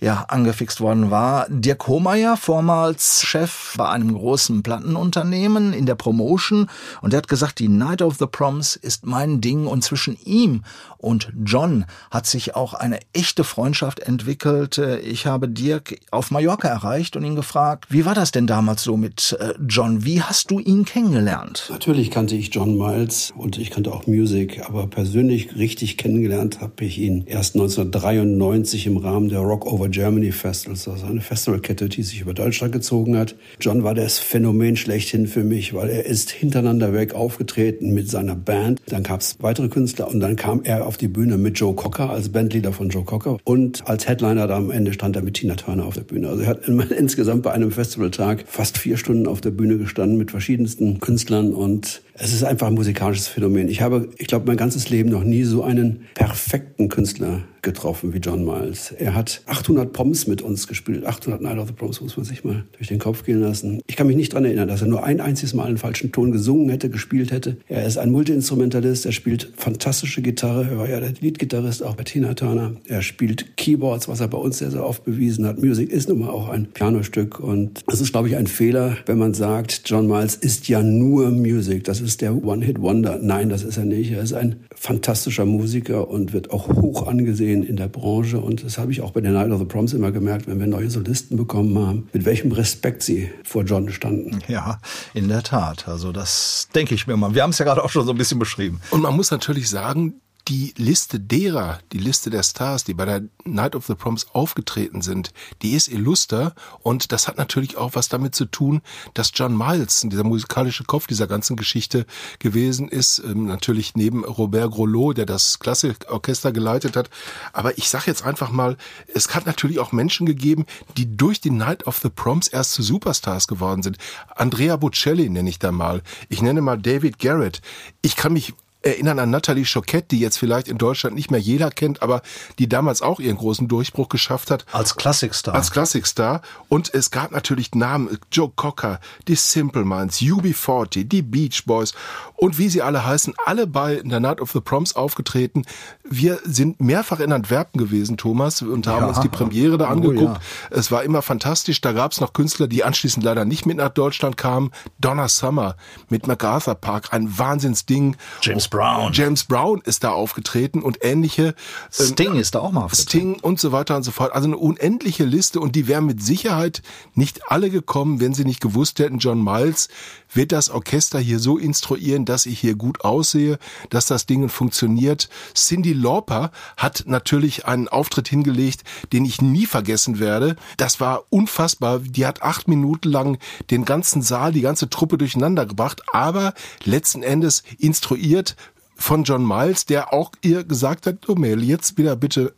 ja 0.00 0.26
angefixt 0.28 0.80
worden 0.80 1.10
war. 1.10 1.46
Dirk 1.48 1.88
Hohmeier, 1.88 2.36
vormals 2.36 3.22
Chef 3.22 3.74
bei 3.76 3.88
einem 3.88 4.14
großen 4.14 4.62
Plattenunternehmen 4.62 5.72
in 5.72 5.86
der 5.86 5.96
Promotion 5.96 6.68
und 7.00 7.12
der 7.12 7.18
hat 7.18 7.28
gesagt, 7.28 7.58
die 7.58 7.71
Night 7.78 8.02
of 8.02 8.18
the 8.18 8.26
Proms 8.26 8.76
ist 8.76 9.06
mein 9.06 9.40
Ding 9.40 9.66
und 9.66 9.82
zwischen 9.82 10.16
ihm 10.24 10.62
und 11.02 11.30
John 11.44 11.84
hat 12.10 12.26
sich 12.26 12.56
auch 12.56 12.72
eine 12.72 13.00
echte 13.12 13.44
Freundschaft 13.44 14.00
entwickelt. 14.00 14.78
Äh, 14.78 15.00
Ich 15.00 15.26
habe 15.26 15.48
Dirk 15.48 15.98
auf 16.10 16.30
Mallorca 16.30 16.68
erreicht 16.68 17.16
und 17.16 17.24
ihn 17.24 17.36
gefragt, 17.36 17.86
wie 17.90 18.04
war 18.06 18.14
das 18.14 18.30
denn 18.32 18.46
damals 18.46 18.82
so 18.82 18.96
mit 18.96 19.36
äh, 19.38 19.52
John? 19.68 20.04
Wie 20.04 20.22
hast 20.22 20.50
du 20.50 20.58
ihn 20.58 20.84
kennengelernt? 20.84 21.66
Natürlich 21.70 22.10
kannte 22.10 22.34
ich 22.36 22.54
John 22.54 22.78
Miles 22.78 23.32
und 23.36 23.58
ich 23.58 23.70
kannte 23.70 23.92
auch 23.92 24.06
Music, 24.06 24.62
aber 24.66 24.86
persönlich 24.86 25.56
richtig 25.56 25.98
kennengelernt 25.98 26.60
habe 26.60 26.84
ich 26.84 26.98
ihn 26.98 27.24
erst 27.26 27.56
1993 27.56 28.86
im 28.86 28.96
Rahmen 28.96 29.28
der 29.28 29.40
Rock 29.40 29.66
Over 29.66 29.88
Germany 29.88 30.32
Festivals, 30.32 30.88
also 30.88 31.06
eine 31.06 31.20
Festivalkette, 31.20 31.88
die 31.88 32.02
sich 32.02 32.20
über 32.20 32.34
Deutschland 32.34 32.72
gezogen 32.72 33.16
hat. 33.16 33.34
John 33.60 33.84
war 33.84 33.94
das 33.94 34.18
Phänomen 34.18 34.76
schlechthin 34.76 35.26
für 35.26 35.44
mich, 35.44 35.74
weil 35.74 35.88
er 35.88 36.06
ist 36.06 36.30
hintereinander 36.30 36.92
weg 36.92 37.14
aufgetreten 37.14 37.92
mit 37.92 38.08
seiner 38.08 38.34
Band. 38.36 38.80
Dann 38.86 39.02
gab 39.02 39.20
es 39.20 39.36
weitere 39.40 39.68
Künstler 39.68 40.08
und 40.08 40.20
dann 40.20 40.36
kam 40.36 40.62
er 40.64 40.86
auf 40.86 40.91
die 40.96 41.08
Bühne 41.08 41.38
mit 41.38 41.58
Joe 41.58 41.74
Cocker 41.74 42.10
als 42.10 42.30
Bandleader 42.30 42.72
von 42.72 42.88
Joe 42.88 43.04
Cocker 43.04 43.38
und 43.44 43.86
als 43.88 44.08
Headliner 44.08 44.46
da 44.46 44.56
am 44.56 44.70
Ende 44.70 44.92
stand 44.92 45.16
er 45.16 45.22
mit 45.22 45.34
Tina 45.34 45.54
Turner 45.54 45.84
auf 45.84 45.94
der 45.94 46.02
Bühne. 46.02 46.28
Also 46.28 46.42
er 46.42 46.48
hat 46.48 46.68
insgesamt 46.68 47.42
bei 47.42 47.52
einem 47.52 47.70
Festivaltag 47.70 48.44
fast 48.46 48.78
vier 48.78 48.96
Stunden 48.96 49.26
auf 49.26 49.40
der 49.40 49.50
Bühne 49.50 49.78
gestanden 49.78 50.18
mit 50.18 50.30
verschiedensten 50.30 51.00
Künstlern 51.00 51.52
und 51.52 52.02
es 52.14 52.32
ist 52.32 52.44
einfach 52.44 52.66
ein 52.66 52.74
musikalisches 52.74 53.28
Phänomen. 53.28 53.68
Ich 53.68 53.80
habe, 53.80 54.08
ich 54.18 54.26
glaube, 54.26 54.46
mein 54.46 54.56
ganzes 54.56 54.90
Leben 54.90 55.10
noch 55.10 55.24
nie 55.24 55.44
so 55.44 55.62
einen 55.62 56.02
perfekten 56.14 56.88
Künstler 56.88 57.42
getroffen 57.62 58.12
wie 58.12 58.18
John 58.18 58.44
Miles. 58.44 58.90
Er 58.90 59.14
hat 59.14 59.42
800 59.46 59.92
Proms 59.92 60.26
mit 60.26 60.42
uns 60.42 60.66
gespielt. 60.66 61.06
800 61.06 61.40
Night 61.40 61.58
of 61.58 61.68
the 61.68 61.72
Proms 61.72 62.00
muss 62.00 62.16
man 62.16 62.26
sich 62.26 62.42
mal 62.42 62.64
durch 62.76 62.88
den 62.88 62.98
Kopf 62.98 63.24
gehen 63.24 63.40
lassen. 63.40 63.80
Ich 63.86 63.94
kann 63.94 64.08
mich 64.08 64.16
nicht 64.16 64.34
dran 64.34 64.44
erinnern, 64.44 64.66
dass 64.66 64.82
er 64.82 64.88
nur 64.88 65.04
ein 65.04 65.20
einziges 65.20 65.54
Mal 65.54 65.66
einen 65.66 65.78
falschen 65.78 66.10
Ton 66.10 66.32
gesungen 66.32 66.68
hätte, 66.68 66.90
gespielt 66.90 67.30
hätte. 67.30 67.56
Er 67.68 67.86
ist 67.86 67.98
ein 67.98 68.10
Multiinstrumentalist. 68.10 69.06
Er 69.06 69.12
spielt 69.12 69.52
fantastische 69.56 70.22
Gitarre. 70.22 70.68
Er 70.72 70.78
war 70.78 70.88
ja 70.88 70.98
der 70.98 71.12
Leadgitarrist 71.20 71.84
auch 71.84 71.94
bei 71.94 72.02
Tina 72.02 72.34
Turner. 72.34 72.72
Er 72.88 73.00
spielt 73.02 73.56
Keyboards, 73.56 74.08
was 74.08 74.20
er 74.20 74.28
bei 74.28 74.38
uns 74.38 74.58
sehr, 74.58 74.72
sehr 74.72 74.84
oft 74.84 75.04
bewiesen 75.04 75.46
hat. 75.46 75.62
Musik 75.62 75.92
ist 75.92 76.08
nun 76.08 76.18
mal 76.18 76.30
auch 76.30 76.48
ein 76.48 76.66
Pianostück. 76.66 77.38
Und 77.38 77.84
es 77.86 78.00
ist, 78.00 78.10
glaube 78.10 78.26
ich, 78.26 78.36
ein 78.36 78.48
Fehler, 78.48 78.96
wenn 79.06 79.18
man 79.18 79.34
sagt, 79.34 79.82
John 79.86 80.08
Miles 80.08 80.34
ist 80.34 80.66
ja 80.68 80.82
nur 80.82 81.30
Music. 81.30 81.84
Das 81.84 82.00
ist 82.00 82.22
der 82.22 82.44
One-Hit-Wonder. 82.44 83.20
Nein, 83.22 83.50
das 83.50 83.62
ist 83.62 83.76
er 83.76 83.84
nicht. 83.84 84.10
Er 84.10 84.22
ist 84.22 84.32
ein 84.32 84.56
fantastischer 84.74 85.44
Musiker 85.44 86.08
und 86.08 86.32
wird 86.32 86.50
auch 86.50 86.68
hoch 86.68 87.06
angesehen 87.06 87.51
in 87.52 87.76
der 87.76 87.88
Branche. 87.88 88.38
Und 88.38 88.64
das 88.64 88.78
habe 88.78 88.92
ich 88.92 89.02
auch 89.02 89.10
bei 89.10 89.20
der 89.20 89.32
Night 89.32 89.50
of 89.50 89.58
the 89.58 89.64
Proms 89.66 89.92
immer 89.92 90.12
gemerkt, 90.12 90.46
wenn 90.46 90.58
wir 90.58 90.66
neue 90.66 90.88
Solisten 90.88 91.36
bekommen 91.36 91.78
haben, 91.78 92.08
mit 92.12 92.24
welchem 92.24 92.52
Respekt 92.52 93.02
sie 93.02 93.30
vor 93.44 93.64
John 93.64 93.90
standen. 93.90 94.38
Ja, 94.48 94.78
in 95.12 95.28
der 95.28 95.42
Tat. 95.42 95.88
Also 95.88 96.12
das 96.12 96.68
denke 96.74 96.94
ich 96.94 97.06
mir 97.06 97.16
mal. 97.16 97.34
Wir 97.34 97.42
haben 97.42 97.50
es 97.50 97.58
ja 97.58 97.64
gerade 97.64 97.84
auch 97.84 97.90
schon 97.90 98.06
so 98.06 98.12
ein 98.12 98.18
bisschen 98.18 98.38
beschrieben. 98.38 98.80
Und 98.90 99.02
man 99.02 99.14
muss 99.14 99.30
natürlich 99.30 99.68
sagen, 99.68 100.14
die 100.48 100.74
Liste 100.76 101.20
derer, 101.20 101.78
die 101.92 101.98
Liste 101.98 102.30
der 102.30 102.42
Stars, 102.42 102.84
die 102.84 102.94
bei 102.94 103.04
der 103.04 103.22
Night 103.44 103.76
of 103.76 103.86
the 103.86 103.94
Proms 103.94 104.26
aufgetreten 104.32 105.00
sind, 105.00 105.32
die 105.62 105.72
ist 105.72 105.88
illuster 105.88 106.54
und 106.80 107.12
das 107.12 107.28
hat 107.28 107.38
natürlich 107.38 107.76
auch 107.76 107.94
was 107.94 108.08
damit 108.08 108.34
zu 108.34 108.46
tun, 108.46 108.82
dass 109.14 109.30
John 109.34 109.56
Miles, 109.56 110.00
dieser 110.04 110.24
musikalische 110.24 110.84
Kopf 110.84 111.06
dieser 111.06 111.26
ganzen 111.26 111.56
Geschichte 111.56 112.06
gewesen 112.40 112.88
ist, 112.88 113.20
ähm, 113.20 113.46
natürlich 113.46 113.94
neben 113.94 114.24
Robert 114.24 114.72
Grolot, 114.72 115.16
der 115.16 115.26
das 115.26 115.58
Klassikorchester 115.60 116.52
geleitet 116.52 116.96
hat. 116.96 117.08
Aber 117.52 117.78
ich 117.78 117.88
sage 117.88 118.04
jetzt 118.06 118.24
einfach 118.24 118.50
mal, 118.50 118.76
es 119.14 119.34
hat 119.34 119.46
natürlich 119.46 119.78
auch 119.78 119.92
Menschen 119.92 120.26
gegeben, 120.26 120.66
die 120.96 121.16
durch 121.16 121.40
die 121.40 121.50
Night 121.50 121.86
of 121.86 121.98
the 121.98 122.10
Proms 122.10 122.48
erst 122.48 122.72
zu 122.72 122.82
Superstars 122.82 123.46
geworden 123.46 123.82
sind. 123.82 123.98
Andrea 124.34 124.76
Bocelli 124.76 125.28
nenne 125.28 125.50
ich 125.50 125.58
da 125.58 125.70
mal. 125.72 126.02
Ich 126.28 126.42
nenne 126.42 126.62
mal 126.62 126.78
David 126.78 127.18
Garrett. 127.18 127.60
Ich 128.02 128.16
kann 128.16 128.32
mich 128.32 128.54
erinnern 128.82 129.18
an 129.18 129.30
Natalie 129.30 129.64
Choquette, 129.64 130.08
die 130.10 130.20
jetzt 130.20 130.38
vielleicht 130.38 130.68
in 130.68 130.78
Deutschland 130.78 131.14
nicht 131.16 131.30
mehr 131.30 131.40
jeder 131.40 131.70
kennt, 131.70 132.02
aber 132.02 132.22
die 132.58 132.68
damals 132.68 133.02
auch 133.02 133.20
ihren 133.20 133.36
großen 133.36 133.68
Durchbruch 133.68 134.08
geschafft 134.08 134.50
hat. 134.50 134.64
Als 134.72 134.96
Klassikstar. 134.96 135.54
Als 135.54 135.70
Klassikstar. 135.70 136.42
Und 136.68 136.92
es 136.94 137.10
gab 137.10 137.30
natürlich 137.32 137.74
Namen, 137.74 138.18
Joe 138.30 138.50
Cocker, 138.54 139.00
die 139.28 139.34
Simple 139.36 139.84
Minds, 139.84 140.18
UB40, 140.20 141.04
die 141.08 141.22
Beach 141.22 141.64
Boys 141.66 141.92
und 142.36 142.58
wie 142.58 142.68
sie 142.68 142.82
alle 142.82 143.04
heißen, 143.04 143.34
alle 143.46 143.66
bei 143.66 144.02
der 144.04 144.20
Night 144.20 144.40
of 144.40 144.50
the 144.52 144.60
Proms 144.60 144.96
aufgetreten. 144.96 145.64
Wir 146.04 146.40
sind 146.44 146.80
mehrfach 146.80 147.20
in 147.20 147.32
Antwerpen 147.32 147.78
gewesen, 147.78 148.16
Thomas, 148.16 148.62
und 148.62 148.86
haben 148.86 149.02
Ja. 149.02 149.08
uns 149.08 149.20
die 149.20 149.28
Premiere 149.28 149.78
da 149.78 149.86
Oh, 149.86 149.92
angeguckt. 149.92 150.38
ja. 150.38 150.40
Es 150.70 150.90
war 150.90 151.02
immer 151.04 151.22
fantastisch. 151.22 151.80
Da 151.80 151.92
gab 151.92 152.12
es 152.12 152.20
noch 152.20 152.32
Künstler, 152.32 152.66
die 152.66 152.84
anschließend 152.84 153.24
leider 153.24 153.44
nicht 153.44 153.64
mit 153.66 153.76
nach 153.76 153.90
Deutschland 153.90 154.36
kamen. 154.36 154.72
Donna 155.00 155.28
Summer 155.28 155.76
mit 156.08 156.26
MacArthur 156.26 156.74
Park, 156.74 157.12
ein 157.12 157.38
Wahnsinnsding. 157.38 158.16
James 158.42 158.68
Brown. 158.72 159.12
James 159.12 159.44
Brown 159.44 159.80
ist 159.84 160.02
da 160.02 160.10
aufgetreten 160.10 160.82
und 160.82 161.04
ähnliche. 161.04 161.54
ähm, 161.98 162.06
Sting 162.06 162.34
ist 162.34 162.54
da 162.54 162.60
auch 162.60 162.72
mal 162.72 162.84
aufgetreten. 162.84 163.34
Sting 163.34 163.40
und 163.40 163.60
so 163.60 163.70
weiter 163.70 163.96
und 163.96 164.02
so 164.02 164.10
fort. 164.10 164.32
Also 164.32 164.48
eine 164.48 164.56
unendliche 164.56 165.24
Liste 165.24 165.60
und 165.60 165.76
die 165.76 165.86
wären 165.86 166.06
mit 166.06 166.22
Sicherheit 166.22 166.82
nicht 167.14 167.50
alle 167.50 167.70
gekommen, 167.70 168.18
wenn 168.20 168.34
sie 168.34 168.44
nicht 168.44 168.60
gewusst 168.60 168.98
hätten, 168.98 169.18
John 169.18 169.44
Miles 169.44 169.88
wird 170.34 170.52
das 170.52 170.70
Orchester 170.70 171.18
hier 171.18 171.38
so 171.38 171.58
instruieren, 171.58 172.24
dass 172.24 172.46
ich 172.46 172.58
hier 172.58 172.74
gut 172.74 173.02
aussehe, 173.02 173.58
dass 173.90 174.06
das 174.06 174.26
Ding 174.26 174.48
funktioniert. 174.48 175.28
Cindy 175.54 175.92
Lauper 175.92 176.50
hat 176.76 177.04
natürlich 177.06 177.66
einen 177.66 177.88
Auftritt 177.88 178.28
hingelegt, 178.28 178.82
den 179.12 179.24
ich 179.24 179.42
nie 179.42 179.66
vergessen 179.66 180.18
werde. 180.18 180.56
Das 180.76 181.00
war 181.00 181.24
unfassbar. 181.30 182.00
Die 182.00 182.26
hat 182.26 182.42
acht 182.42 182.68
Minuten 182.68 183.10
lang 183.10 183.38
den 183.70 183.84
ganzen 183.84 184.22
Saal, 184.22 184.52
die 184.52 184.60
ganze 184.60 184.88
Truppe 184.88 185.18
durcheinander 185.18 185.66
gebracht, 185.66 186.02
aber 186.12 186.54
letzten 186.84 187.22
Endes 187.22 187.62
instruiert 187.78 188.56
von 188.94 189.24
John 189.24 189.46
Miles, 189.46 189.84
der 189.86 190.12
auch 190.12 190.32
ihr 190.42 190.64
gesagt 190.64 191.06
hat, 191.06 191.28
oh 191.28 191.34
Mel, 191.34 191.62
jetzt 191.62 191.98
wieder 191.98 192.16
bitte 192.16 192.54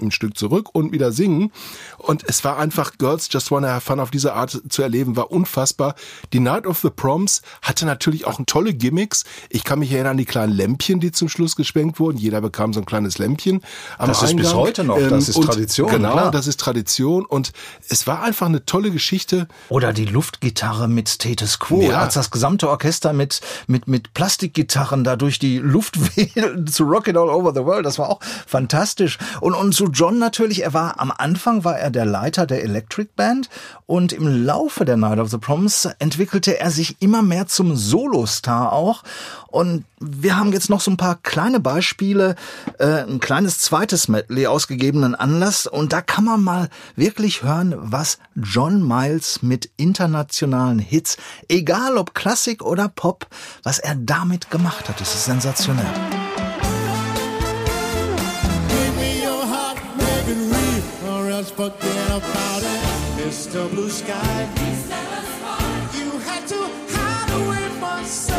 ein 0.00 0.10
Stück 0.10 0.36
zurück 0.38 0.68
und 0.74 0.92
wieder 0.92 1.12
singen. 1.12 1.52
Und 1.98 2.24
es 2.26 2.44
war 2.44 2.58
einfach 2.58 2.92
Girls 2.98 3.28
Just 3.30 3.50
Wanna 3.50 3.68
Have 3.68 3.80
Fun 3.86 4.00
auf 4.00 4.10
diese 4.10 4.34
Art 4.34 4.60
zu 4.68 4.82
erleben, 4.82 5.16
war 5.16 5.30
unfassbar. 5.30 5.94
Die 6.32 6.40
Night 6.40 6.66
of 6.66 6.78
the 6.80 6.90
Proms 6.90 7.42
hatte 7.62 7.86
natürlich 7.86 8.26
auch 8.26 8.38
tolle 8.46 8.74
Gimmicks. 8.74 9.24
Ich 9.50 9.64
kann 9.64 9.78
mich 9.80 9.92
erinnern 9.92 10.08
an 10.12 10.16
die 10.16 10.24
kleinen 10.24 10.52
Lämpchen, 10.52 11.00
die 11.00 11.12
zum 11.12 11.28
Schluss 11.28 11.56
geschwenkt 11.56 11.98
wurden. 12.00 12.16
Jeder 12.18 12.40
bekam 12.40 12.72
so 12.72 12.80
ein 12.80 12.86
kleines 12.86 13.18
Lämpchen 13.18 13.60
am 13.98 14.08
Das 14.08 14.22
ist 14.22 14.36
bis 14.36 14.46
Eingang. 14.46 14.60
heute 14.60 14.84
noch. 14.84 14.98
Das 14.98 15.28
ist 15.28 15.36
und 15.36 15.46
Tradition, 15.46 15.90
Genau, 15.90 16.12
klar. 16.12 16.30
das 16.30 16.46
ist 16.46 16.58
Tradition. 16.60 17.24
Und 17.26 17.52
es 17.88 18.06
war 18.06 18.22
einfach 18.22 18.46
eine 18.46 18.64
tolle 18.64 18.90
Geschichte. 18.90 19.48
Oder 19.68 19.92
die 19.92 20.04
Luftgitarre 20.06 20.88
mit 20.88 21.08
Status 21.08 21.58
Quo, 21.58 21.82
Ja. 21.82 21.98
als 22.00 22.14
das 22.14 22.30
gesamte 22.30 22.68
Orchester 22.70 23.12
mit, 23.12 23.40
mit, 23.66 23.88
mit 23.88 24.14
Plastikgitarren 24.14 25.04
da 25.04 25.16
durch 25.16 25.38
die 25.38 25.58
Luft 25.58 25.98
wählt 26.16 26.70
zu 26.72 26.84
Rock 26.84 27.08
It 27.08 27.16
All 27.16 27.28
Over 27.28 27.52
the 27.52 27.64
World. 27.64 27.84
Das 27.84 27.98
war 27.98 28.08
auch 28.08 28.20
fantastisch. 28.46 29.18
Und, 29.40 29.54
und 29.54 29.74
John 29.88 30.18
natürlich, 30.18 30.62
er 30.62 30.74
war 30.74 31.00
am 31.00 31.12
Anfang 31.16 31.64
war 31.64 31.78
er 31.78 31.90
der 31.90 32.04
Leiter 32.04 32.46
der 32.46 32.62
Electric 32.62 33.10
Band 33.16 33.48
und 33.86 34.12
im 34.12 34.44
Laufe 34.44 34.84
der 34.84 34.96
Night 34.96 35.18
of 35.18 35.30
the 35.30 35.38
Proms 35.38 35.88
entwickelte 35.98 36.58
er 36.58 36.70
sich 36.70 36.96
immer 37.00 37.22
mehr 37.22 37.46
zum 37.46 37.76
Solostar 37.76 38.72
auch. 38.72 39.02
Und 39.48 39.84
wir 39.98 40.36
haben 40.36 40.52
jetzt 40.52 40.68
noch 40.68 40.80
so 40.80 40.90
ein 40.90 40.96
paar 40.96 41.16
kleine 41.16 41.58
Beispiele, 41.58 42.36
äh, 42.78 43.02
ein 43.02 43.18
kleines 43.18 43.58
zweites 43.58 44.08
Medley 44.08 44.46
ausgegebenen 44.46 45.14
Anlass. 45.14 45.66
Und 45.66 45.92
da 45.92 46.02
kann 46.02 46.24
man 46.24 46.42
mal 46.42 46.68
wirklich 46.96 47.42
hören, 47.42 47.74
was 47.78 48.18
John 48.34 48.86
Miles 48.86 49.42
mit 49.42 49.70
internationalen 49.76 50.78
Hits, 50.78 51.16
egal 51.48 51.96
ob 51.96 52.14
Klassik 52.14 52.62
oder 52.62 52.88
Pop, 52.88 53.26
was 53.62 53.78
er 53.78 53.94
damit 53.94 54.50
gemacht 54.50 54.88
hat. 54.88 55.00
Das 55.00 55.14
ist 55.14 55.24
sensationell. 55.24 55.86
Mr. 63.48 63.64
Blue 63.70 63.88
Sky. 63.88 64.46
You 65.96 66.10
had 66.18 66.46
to 66.48 66.68
hide 66.92 67.30
away 67.40 67.66
for 67.80 68.04
so 68.04 68.36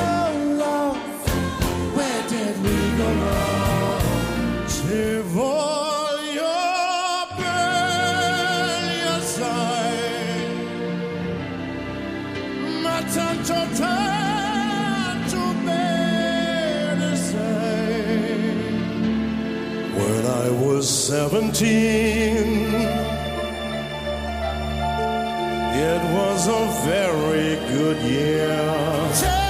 long. 0.54 0.98
Where 1.98 2.24
did 2.30 2.56
we 2.62 2.76
go 2.96 3.08
wrong? 3.08 4.68
When 19.96 20.26
I 20.26 20.50
was 20.52 20.88
17, 20.88 23.19
it 25.80 26.02
was 26.14 26.48
a 26.48 26.66
very 26.86 27.56
good 27.72 27.98
year. 28.04 29.49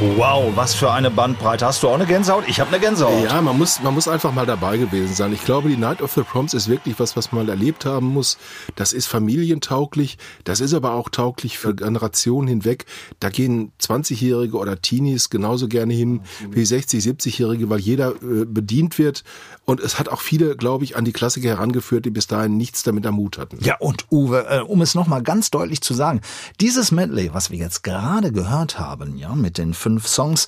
Wow, 0.00 0.50
was 0.56 0.74
für 0.74 0.90
eine 0.90 1.10
Bandbreite. 1.10 1.66
Hast 1.66 1.82
du 1.82 1.88
auch 1.90 1.94
eine 1.94 2.06
Gänsehaut? 2.06 2.44
Ich 2.46 2.58
habe 2.58 2.70
eine 2.70 2.80
Gänsehaut. 2.80 3.22
Ja, 3.22 3.42
man 3.42 3.58
muss, 3.58 3.82
man 3.82 3.92
muss 3.92 4.08
einfach 4.08 4.32
mal 4.32 4.46
dabei 4.46 4.78
gewesen 4.78 5.14
sein. 5.14 5.30
Ich 5.34 5.44
glaube, 5.44 5.68
die 5.68 5.76
Night 5.76 6.00
of 6.00 6.12
the 6.12 6.22
Proms 6.22 6.54
ist 6.54 6.68
wirklich 6.68 6.98
was, 6.98 7.18
was 7.18 7.32
man 7.32 7.46
erlebt 7.50 7.84
haben 7.84 8.06
muss. 8.06 8.38
Das 8.76 8.94
ist 8.94 9.08
familientauglich. 9.08 10.16
Das 10.44 10.60
ist 10.60 10.72
aber 10.72 10.94
auch 10.94 11.10
tauglich 11.10 11.58
für 11.58 11.74
Generationen 11.74 12.48
hinweg. 12.48 12.86
Da 13.18 13.28
gehen 13.28 13.72
20-Jährige 13.78 14.56
oder 14.56 14.80
Teenies 14.80 15.28
genauso 15.28 15.68
gerne 15.68 15.92
hin 15.92 16.22
wie 16.48 16.64
60, 16.64 17.04
70-Jährige, 17.04 17.68
weil 17.68 17.80
jeder 17.80 18.12
äh, 18.22 18.46
bedient 18.46 18.98
wird. 18.98 19.22
Und 19.66 19.80
es 19.80 19.98
hat 19.98 20.08
auch 20.08 20.22
viele, 20.22 20.56
glaube 20.56 20.84
ich, 20.84 20.96
an 20.96 21.04
die 21.04 21.12
Klassiker 21.12 21.50
herangeführt, 21.50 22.06
die 22.06 22.10
bis 22.10 22.26
dahin 22.26 22.56
nichts 22.56 22.82
damit 22.84 23.04
am 23.04 23.16
Mut 23.16 23.36
hatten. 23.36 23.58
Ja, 23.60 23.76
und 23.76 24.06
Uwe, 24.10 24.46
äh, 24.48 24.60
um 24.60 24.80
es 24.80 24.94
nochmal 24.94 25.22
ganz 25.22 25.50
deutlich 25.50 25.82
zu 25.82 25.92
sagen, 25.92 26.22
dieses 26.58 26.90
Medley, 26.90 27.34
was 27.34 27.50
wir 27.50 27.58
jetzt 27.58 27.82
gerade 27.82 28.32
gehört 28.32 28.78
haben, 28.78 29.18
ja, 29.18 29.34
mit 29.34 29.58
den 29.58 29.74
fünf 29.74 29.89
Songs, 29.98 30.46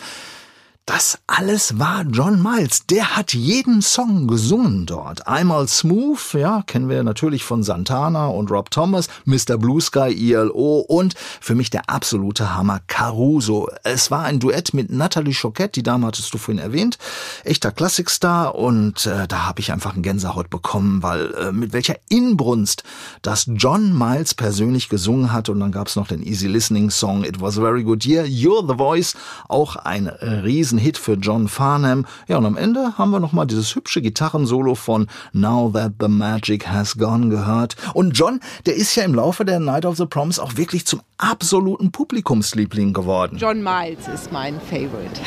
das 0.84 1.18
alles 1.28 1.78
war 1.78 2.02
John 2.02 2.42
Miles. 2.42 2.86
Der 2.86 3.16
hat 3.16 3.34
jeden 3.34 3.82
Song 3.82 4.26
gesungen 4.26 4.84
dort. 4.84 5.28
Einmal 5.28 5.68
Smooth, 5.68 6.34
ja, 6.34 6.62
kennen 6.66 6.88
wir 6.88 7.04
natürlich 7.04 7.44
von 7.44 7.62
Santana 7.62 8.26
und 8.26 8.50
Rob 8.50 8.70
Thomas, 8.70 9.08
Mr. 9.24 9.58
Blue 9.58 9.80
Sky, 9.80 10.10
ILO 10.10 10.80
und 10.80 11.14
für 11.40 11.54
mich 11.54 11.70
der 11.70 11.88
absolute 11.88 12.56
Hammer 12.56 12.80
Caruso. 12.88 13.68
Es 13.84 14.10
war 14.10 14.24
ein 14.24 14.40
Duett 14.40 14.74
mit 14.74 14.90
Natalie 14.90 15.34
Choquette, 15.34 15.72
die 15.72 15.82
Dame 15.84 16.08
hattest 16.08 16.34
du 16.34 16.38
vorhin 16.38 16.60
erwähnt, 16.60 16.98
echter 17.44 17.70
Klassikstar 17.70 18.56
und 18.56 19.06
äh, 19.06 19.28
da 19.28 19.46
habe 19.46 19.60
ich 19.60 19.70
einfach 19.70 19.94
einen 19.94 20.02
Gänsehaut 20.02 20.50
bekommen, 20.50 21.02
weil 21.04 21.32
äh, 21.34 21.52
mit 21.52 21.72
welcher 21.72 21.96
Inbrunst 22.08 22.82
das 23.22 23.48
John 23.54 23.96
Miles 23.96 24.34
persönlich 24.34 24.88
gesungen 24.88 25.32
hat 25.32 25.48
und 25.48 25.60
dann 25.60 25.70
gab 25.70 25.86
es 25.86 25.94
noch 25.94 26.08
den 26.08 26.26
Easy 26.26 26.48
Listening 26.48 26.90
Song 26.90 27.22
It 27.22 27.40
Was 27.40 27.56
a 27.56 27.60
Very 27.60 27.84
Good 27.84 28.04
Year, 28.04 28.24
You're 28.24 28.66
the 28.68 28.76
Voice, 28.76 29.14
auch 29.48 29.76
ein 29.76 30.08
äh, 30.08 30.40
Riesenhit 30.72 30.96
für 30.96 31.14
John 31.14 31.48
Farnham. 31.48 32.06
Ja, 32.28 32.38
und 32.38 32.46
am 32.46 32.56
Ende 32.56 32.96
haben 32.96 33.10
wir 33.10 33.20
nochmal 33.20 33.46
dieses 33.46 33.74
hübsche 33.74 34.00
Gitarrensolo 34.00 34.74
von 34.74 35.06
Now 35.32 35.70
That 35.72 35.92
the 36.00 36.08
Magic 36.08 36.66
Has 36.66 36.96
Gone 36.96 37.28
gehört. 37.28 37.76
Und 37.92 38.16
John, 38.16 38.40
der 38.64 38.74
ist 38.76 38.94
ja 38.94 39.04
im 39.04 39.14
Laufe 39.14 39.44
der 39.44 39.60
Night 39.60 39.84
of 39.84 39.96
the 39.98 40.06
Proms 40.06 40.38
auch 40.38 40.56
wirklich 40.56 40.86
zum 40.86 41.02
absoluten 41.18 41.92
Publikumsliebling 41.92 42.94
geworden. 42.94 43.36
John 43.38 43.62
Miles 43.62 44.08
ist 44.12 44.32
mein 44.32 44.58
Favorite. 44.60 45.20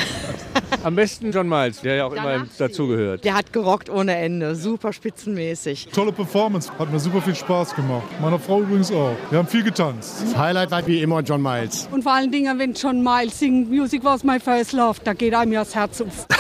Am 0.84 0.96
besten 0.96 1.32
John 1.32 1.48
Miles, 1.48 1.82
der 1.82 1.96
ja 1.96 2.06
auch 2.06 2.14
immer 2.14 2.46
dazugehört. 2.58 3.24
Der 3.24 3.34
hat 3.34 3.54
gerockt 3.54 3.90
ohne 3.90 4.16
Ende, 4.16 4.56
super 4.56 4.92
spitzenmäßig. 4.94 5.90
Tolle 5.94 6.12
Performance, 6.12 6.72
hat 6.78 6.92
mir 6.92 7.00
super 7.00 7.22
viel 7.22 7.36
Spaß 7.36 7.76
gemacht. 7.76 8.04
Meiner 8.22 8.40
Frau 8.40 8.62
übrigens 8.62 8.92
auch. 8.92 9.16
Wir 9.30 9.40
haben 9.40 9.48
viel 9.48 9.64
getanzt. 9.64 10.24
Das 10.24 10.38
Highlight 10.38 10.72
war 10.72 10.86
wie 10.86 11.02
immer 11.02 11.22
John 11.22 11.42
Miles. 11.42 11.88
Und 11.92 12.04
vor 12.04 12.14
allen 12.14 12.32
Dingen, 12.32 12.60
wenn 12.60 12.74
John 12.74 13.02
Miles 13.02 13.40
singt, 13.40 13.70
Music 13.70 14.04
was 14.04 14.24
my 14.24 14.40
first 14.40 14.74
love, 14.74 15.00
da 15.04 15.14
geht 15.14 15.34
einem 15.36 15.52
ja 15.54 15.64
das 15.64 15.76
Herz 15.76 16.02
auf. 16.02 16.28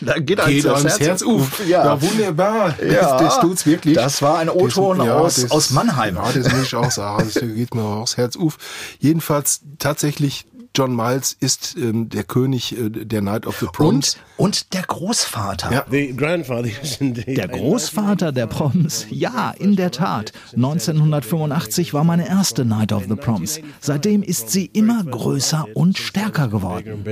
Da 0.00 0.18
geht 0.18 0.38
einem 0.40 0.54
Geht 0.54 0.64
das 0.64 0.84
ans 0.84 0.98
Herz 0.98 1.08
Herz 1.08 1.22
auf. 1.22 1.40
auf. 1.60 1.66
Ja. 1.66 1.84
Ja, 1.84 2.02
wunderbar. 2.02 2.74
Ja. 2.80 2.92
Das, 3.18 3.20
das 3.22 3.40
tut's 3.40 3.66
wirklich. 3.66 3.94
Das 3.94 4.20
war 4.22 4.38
ein 4.38 4.48
O-Ton 4.48 4.98
Das- 4.98 5.08
aus- 5.44 5.50
aus 5.50 5.70
Mannheim. 5.70 6.16
Ja, 6.16 6.30
das 6.32 6.52
muss 6.52 6.62
ich 6.66 6.74
auch 6.74 6.90
sagen. 6.90 7.24
Das 7.32 7.42
geht 7.42 7.74
mir 7.74 7.82
auch 7.82 8.02
aufs 8.02 8.16
Herz 8.16 8.36
auf. 8.36 8.58
Jedenfalls 9.00 9.60
tatsächlich, 9.78 10.46
John 10.74 10.96
Miles 10.96 11.36
ist 11.38 11.76
ähm, 11.76 12.08
der 12.08 12.24
König 12.24 12.76
äh, 12.76 12.88
der 12.88 13.20
Night 13.20 13.46
of 13.46 13.58
the 13.58 13.66
Proms. 13.66 14.16
Und, 14.36 14.46
und 14.46 14.74
der 14.74 14.82
Großvater. 14.82 15.70
Ja. 15.70 15.84
The 15.90 16.14
grandfather 16.16 16.70
is 16.82 16.96
indeed. 16.96 17.36
Der 17.36 17.48
Großvater 17.48 18.32
der 18.32 18.46
Proms, 18.46 19.06
ja, 19.10 19.50
in 19.58 19.76
der 19.76 19.90
Tat. 19.90 20.32
1985 20.54 21.92
war 21.92 22.04
meine 22.04 22.26
erste 22.26 22.64
Night 22.64 22.92
of 22.92 23.04
the 23.08 23.16
Proms. 23.16 23.60
Seitdem 23.80 24.22
ist 24.22 24.50
sie 24.50 24.66
immer 24.66 25.04
größer 25.04 25.66
und 25.74 25.98
stärker 25.98 26.48
geworden. 26.48 27.04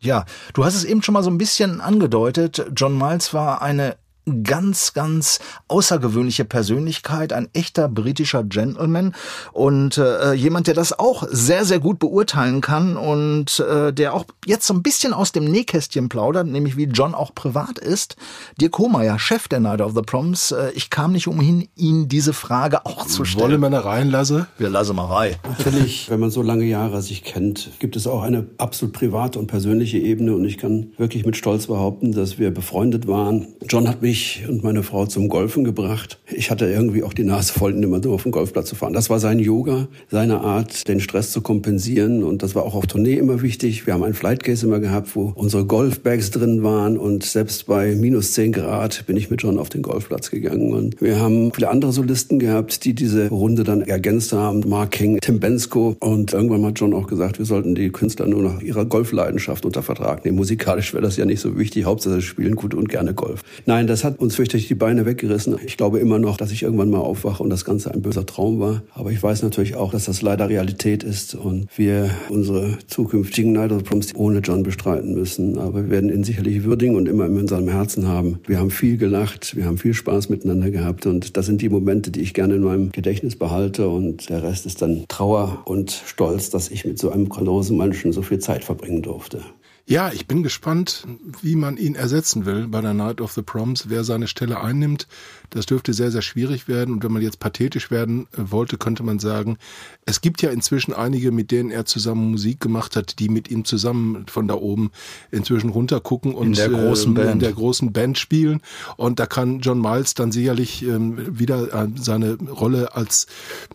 Ja, 0.00 0.24
du 0.54 0.64
hast 0.64 0.74
es 0.74 0.84
eben 0.84 1.02
schon 1.02 1.12
mal 1.12 1.22
so 1.22 1.30
ein 1.30 1.38
bisschen 1.38 1.80
angedeutet. 1.80 2.66
John 2.74 2.98
Miles 2.98 3.32
war 3.32 3.62
eine 3.62 3.96
ganz, 4.42 4.94
ganz 4.94 5.40
außergewöhnliche 5.68 6.44
Persönlichkeit, 6.44 7.32
ein 7.32 7.48
echter 7.52 7.88
britischer 7.88 8.42
Gentleman 8.42 9.14
und 9.52 9.98
äh, 9.98 10.32
jemand, 10.32 10.66
der 10.66 10.74
das 10.74 10.98
auch 10.98 11.26
sehr, 11.30 11.64
sehr 11.64 11.78
gut 11.78 11.98
beurteilen 11.98 12.60
kann 12.60 12.96
und 12.96 13.60
äh, 13.60 13.92
der 13.92 14.14
auch 14.14 14.24
jetzt 14.46 14.66
so 14.66 14.74
ein 14.74 14.82
bisschen 14.82 15.12
aus 15.12 15.32
dem 15.32 15.44
Nähkästchen 15.44 16.08
plaudert, 16.08 16.46
nämlich 16.46 16.76
wie 16.76 16.84
John 16.84 17.14
auch 17.14 17.34
privat 17.34 17.78
ist. 17.78 18.16
Dirk 18.60 18.78
Hohmeier, 18.78 19.18
Chef 19.18 19.48
der 19.48 19.60
Night 19.60 19.80
of 19.80 19.92
the 19.94 20.02
Proms, 20.02 20.52
äh, 20.52 20.70
ich 20.74 20.90
kam 20.90 21.12
nicht 21.12 21.28
umhin, 21.28 21.68
ihn 21.76 22.08
diese 22.08 22.32
Frage 22.32 22.86
auch 22.86 23.06
zu 23.06 23.24
stellen. 23.24 23.44
Wolle 23.44 23.58
man 23.58 23.72
da 23.72 23.80
reinlassen? 23.80 24.46
Wir 24.58 24.70
lassen 24.70 24.96
mal 24.96 25.06
rein. 25.06 25.36
Natürlich, 25.46 26.08
wenn 26.10 26.20
man 26.20 26.30
so 26.30 26.42
lange 26.42 26.64
Jahre 26.64 27.02
sich 27.02 27.24
kennt, 27.24 27.72
gibt 27.78 27.96
es 27.96 28.06
auch 28.06 28.22
eine 28.22 28.46
absolut 28.58 28.94
private 28.94 29.38
und 29.38 29.48
persönliche 29.48 29.98
Ebene. 29.98 30.34
Und 30.34 30.44
ich 30.44 30.58
kann 30.58 30.92
wirklich 30.96 31.26
mit 31.26 31.36
Stolz 31.36 31.66
behaupten, 31.66 32.12
dass 32.12 32.38
wir 32.38 32.52
befreundet 32.52 33.06
waren. 33.06 33.48
John 33.68 33.88
hat 33.88 34.02
mich 34.02 34.13
und 34.48 34.62
meine 34.62 34.82
Frau 34.82 35.06
zum 35.06 35.28
Golfen 35.28 35.64
gebracht. 35.64 36.18
Ich 36.32 36.50
hatte 36.50 36.66
irgendwie 36.66 37.02
auch 37.02 37.12
die 37.12 37.24
Nase 37.24 37.52
voll, 37.52 37.72
immer 37.82 37.98
nur 37.98 38.14
auf 38.14 38.22
den 38.22 38.32
Golfplatz 38.32 38.68
zu 38.68 38.74
fahren. 38.76 38.92
Das 38.92 39.10
war 39.10 39.18
sein 39.18 39.38
Yoga, 39.38 39.88
seine 40.10 40.40
Art, 40.40 40.86
den 40.86 41.00
Stress 41.00 41.32
zu 41.32 41.40
kompensieren. 41.40 42.22
Und 42.22 42.42
das 42.42 42.54
war 42.54 42.62
auch 42.64 42.74
auf 42.74 42.86
Tournee 42.86 43.14
immer 43.14 43.42
wichtig. 43.42 43.86
Wir 43.86 43.94
haben 43.94 44.04
ein 44.04 44.14
Flightcase 44.14 44.66
immer 44.66 44.78
gehabt, 44.78 45.16
wo 45.16 45.32
unsere 45.34 45.64
Golfbags 45.64 46.30
drin 46.30 46.62
waren. 46.62 46.96
Und 46.96 47.24
selbst 47.24 47.66
bei 47.66 47.94
minus 47.94 48.32
10 48.32 48.52
Grad 48.52 49.04
bin 49.06 49.16
ich 49.16 49.30
mit 49.30 49.42
John 49.42 49.58
auf 49.58 49.68
den 49.68 49.82
Golfplatz 49.82 50.30
gegangen. 50.30 50.72
Und 50.72 51.00
wir 51.00 51.18
haben 51.18 51.52
viele 51.52 51.68
andere 51.68 51.92
Solisten 51.92 52.38
gehabt, 52.38 52.84
die 52.84 52.94
diese 52.94 53.28
Runde 53.28 53.64
dann 53.64 53.82
ergänzt 53.82 54.32
haben. 54.32 54.62
Mark 54.68 54.92
King, 54.92 55.18
Tim 55.20 55.40
Bensko. 55.40 55.96
Und 55.98 56.32
irgendwann 56.32 56.64
hat 56.64 56.78
John 56.78 56.94
auch 56.94 57.08
gesagt, 57.08 57.38
wir 57.38 57.46
sollten 57.46 57.74
die 57.74 57.90
Künstler 57.90 58.26
nur 58.26 58.42
nach 58.42 58.60
ihrer 58.62 58.84
Golfleidenschaft 58.84 59.66
unter 59.66 59.82
Vertrag 59.82 60.24
nehmen. 60.24 60.36
Musikalisch 60.36 60.92
wäre 60.94 61.02
das 61.02 61.16
ja 61.16 61.24
nicht 61.24 61.40
so 61.40 61.58
wichtig. 61.58 61.84
Hauptsache, 61.84 62.16
sie 62.16 62.22
spielen 62.22 62.54
gut 62.54 62.74
und 62.74 62.88
gerne 62.88 63.14
Golf. 63.14 63.42
Nein, 63.66 63.86
das 63.86 64.03
hat 64.04 64.20
uns 64.20 64.36
fürchterlich 64.36 64.68
die 64.68 64.74
Beine 64.74 65.06
weggerissen. 65.06 65.56
Ich 65.64 65.76
glaube 65.76 65.98
immer 65.98 66.18
noch, 66.18 66.36
dass 66.36 66.52
ich 66.52 66.62
irgendwann 66.62 66.90
mal 66.90 66.98
aufwache 66.98 67.42
und 67.42 67.50
das 67.50 67.64
Ganze 67.64 67.92
ein 67.92 68.02
böser 68.02 68.26
Traum 68.26 68.60
war. 68.60 68.82
Aber 68.94 69.10
ich 69.10 69.22
weiß 69.22 69.42
natürlich 69.42 69.74
auch, 69.76 69.90
dass 69.90 70.04
das 70.04 70.22
leider 70.22 70.48
Realität 70.48 71.02
ist 71.02 71.34
und 71.34 71.66
wir 71.76 72.10
unsere 72.28 72.78
zukünftigen 72.86 73.52
Night 73.52 73.72
of 73.72 73.84
Proms 73.84 74.14
ohne 74.14 74.40
John 74.40 74.62
bestreiten 74.62 75.14
müssen. 75.14 75.58
Aber 75.58 75.84
wir 75.84 75.90
werden 75.90 76.10
ihn 76.10 76.24
sicherlich 76.24 76.64
würdigen 76.64 76.96
und 76.96 77.08
immer 77.08 77.26
in 77.26 77.38
unserem 77.38 77.68
Herzen 77.68 78.06
haben. 78.06 78.38
Wir 78.46 78.58
haben 78.58 78.70
viel 78.70 78.96
gelacht, 78.96 79.56
wir 79.56 79.64
haben 79.64 79.78
viel 79.78 79.94
Spaß 79.94 80.28
miteinander 80.28 80.70
gehabt 80.70 81.06
und 81.06 81.36
das 81.36 81.46
sind 81.46 81.62
die 81.62 81.68
Momente, 81.68 82.10
die 82.10 82.20
ich 82.20 82.34
gerne 82.34 82.54
in 82.56 82.62
meinem 82.62 82.92
Gedächtnis 82.92 83.36
behalte 83.36 83.88
und 83.88 84.28
der 84.28 84.42
Rest 84.42 84.66
ist 84.66 84.82
dann 84.82 85.04
Trauer 85.08 85.62
und 85.64 85.90
Stolz, 85.90 86.50
dass 86.50 86.70
ich 86.70 86.84
mit 86.84 86.98
so 86.98 87.10
einem 87.10 87.28
großen 87.28 87.76
Menschen 87.76 88.12
so 88.12 88.22
viel 88.22 88.38
Zeit 88.38 88.64
verbringen 88.64 89.02
durfte. 89.02 89.40
Ja, 89.86 90.10
ich 90.10 90.26
bin 90.26 90.42
gespannt, 90.42 91.06
wie 91.42 91.56
man 91.56 91.76
ihn 91.76 91.94
ersetzen 91.94 92.46
will 92.46 92.68
bei 92.68 92.80
der 92.80 92.94
Night 92.94 93.20
of 93.20 93.32
the 93.32 93.42
Proms. 93.42 93.90
Wer 93.90 94.02
seine 94.02 94.28
Stelle 94.28 94.60
einnimmt, 94.60 95.06
das 95.50 95.66
dürfte 95.66 95.92
sehr, 95.92 96.10
sehr 96.10 96.22
schwierig 96.22 96.68
werden. 96.68 96.94
Und 96.94 97.04
wenn 97.04 97.12
man 97.12 97.22
jetzt 97.22 97.38
pathetisch 97.38 97.90
werden 97.90 98.26
äh, 98.32 98.50
wollte, 98.50 98.78
könnte 98.78 99.02
man 99.02 99.18
sagen, 99.18 99.58
es 100.04 100.20
gibt 100.20 100.42
ja 100.42 100.50
inzwischen 100.50 100.92
einige, 100.92 101.32
mit 101.32 101.50
denen 101.50 101.70
er 101.70 101.84
zusammen 101.84 102.30
Musik 102.30 102.60
gemacht 102.60 102.96
hat, 102.96 103.18
die 103.18 103.28
mit 103.28 103.50
ihm 103.50 103.64
zusammen 103.64 104.26
von 104.26 104.48
da 104.48 104.54
oben 104.54 104.90
inzwischen 105.30 105.70
runtergucken 105.70 106.34
und 106.34 106.56
der 106.56 106.68
großen 106.68 107.16
äh, 107.16 107.20
in 107.20 107.26
Band. 107.26 107.42
der 107.42 107.52
großen 107.52 107.92
Band 107.92 108.18
spielen. 108.18 108.60
Und 108.96 109.18
da 109.18 109.26
kann 109.26 109.60
John 109.60 109.80
Miles 109.80 110.14
dann 110.14 110.32
sicherlich 110.32 110.84
ähm, 110.84 111.38
wieder 111.38 111.72
äh, 111.72 111.88
seine 111.96 112.34
Rolle 112.34 112.94
als 112.94 113.26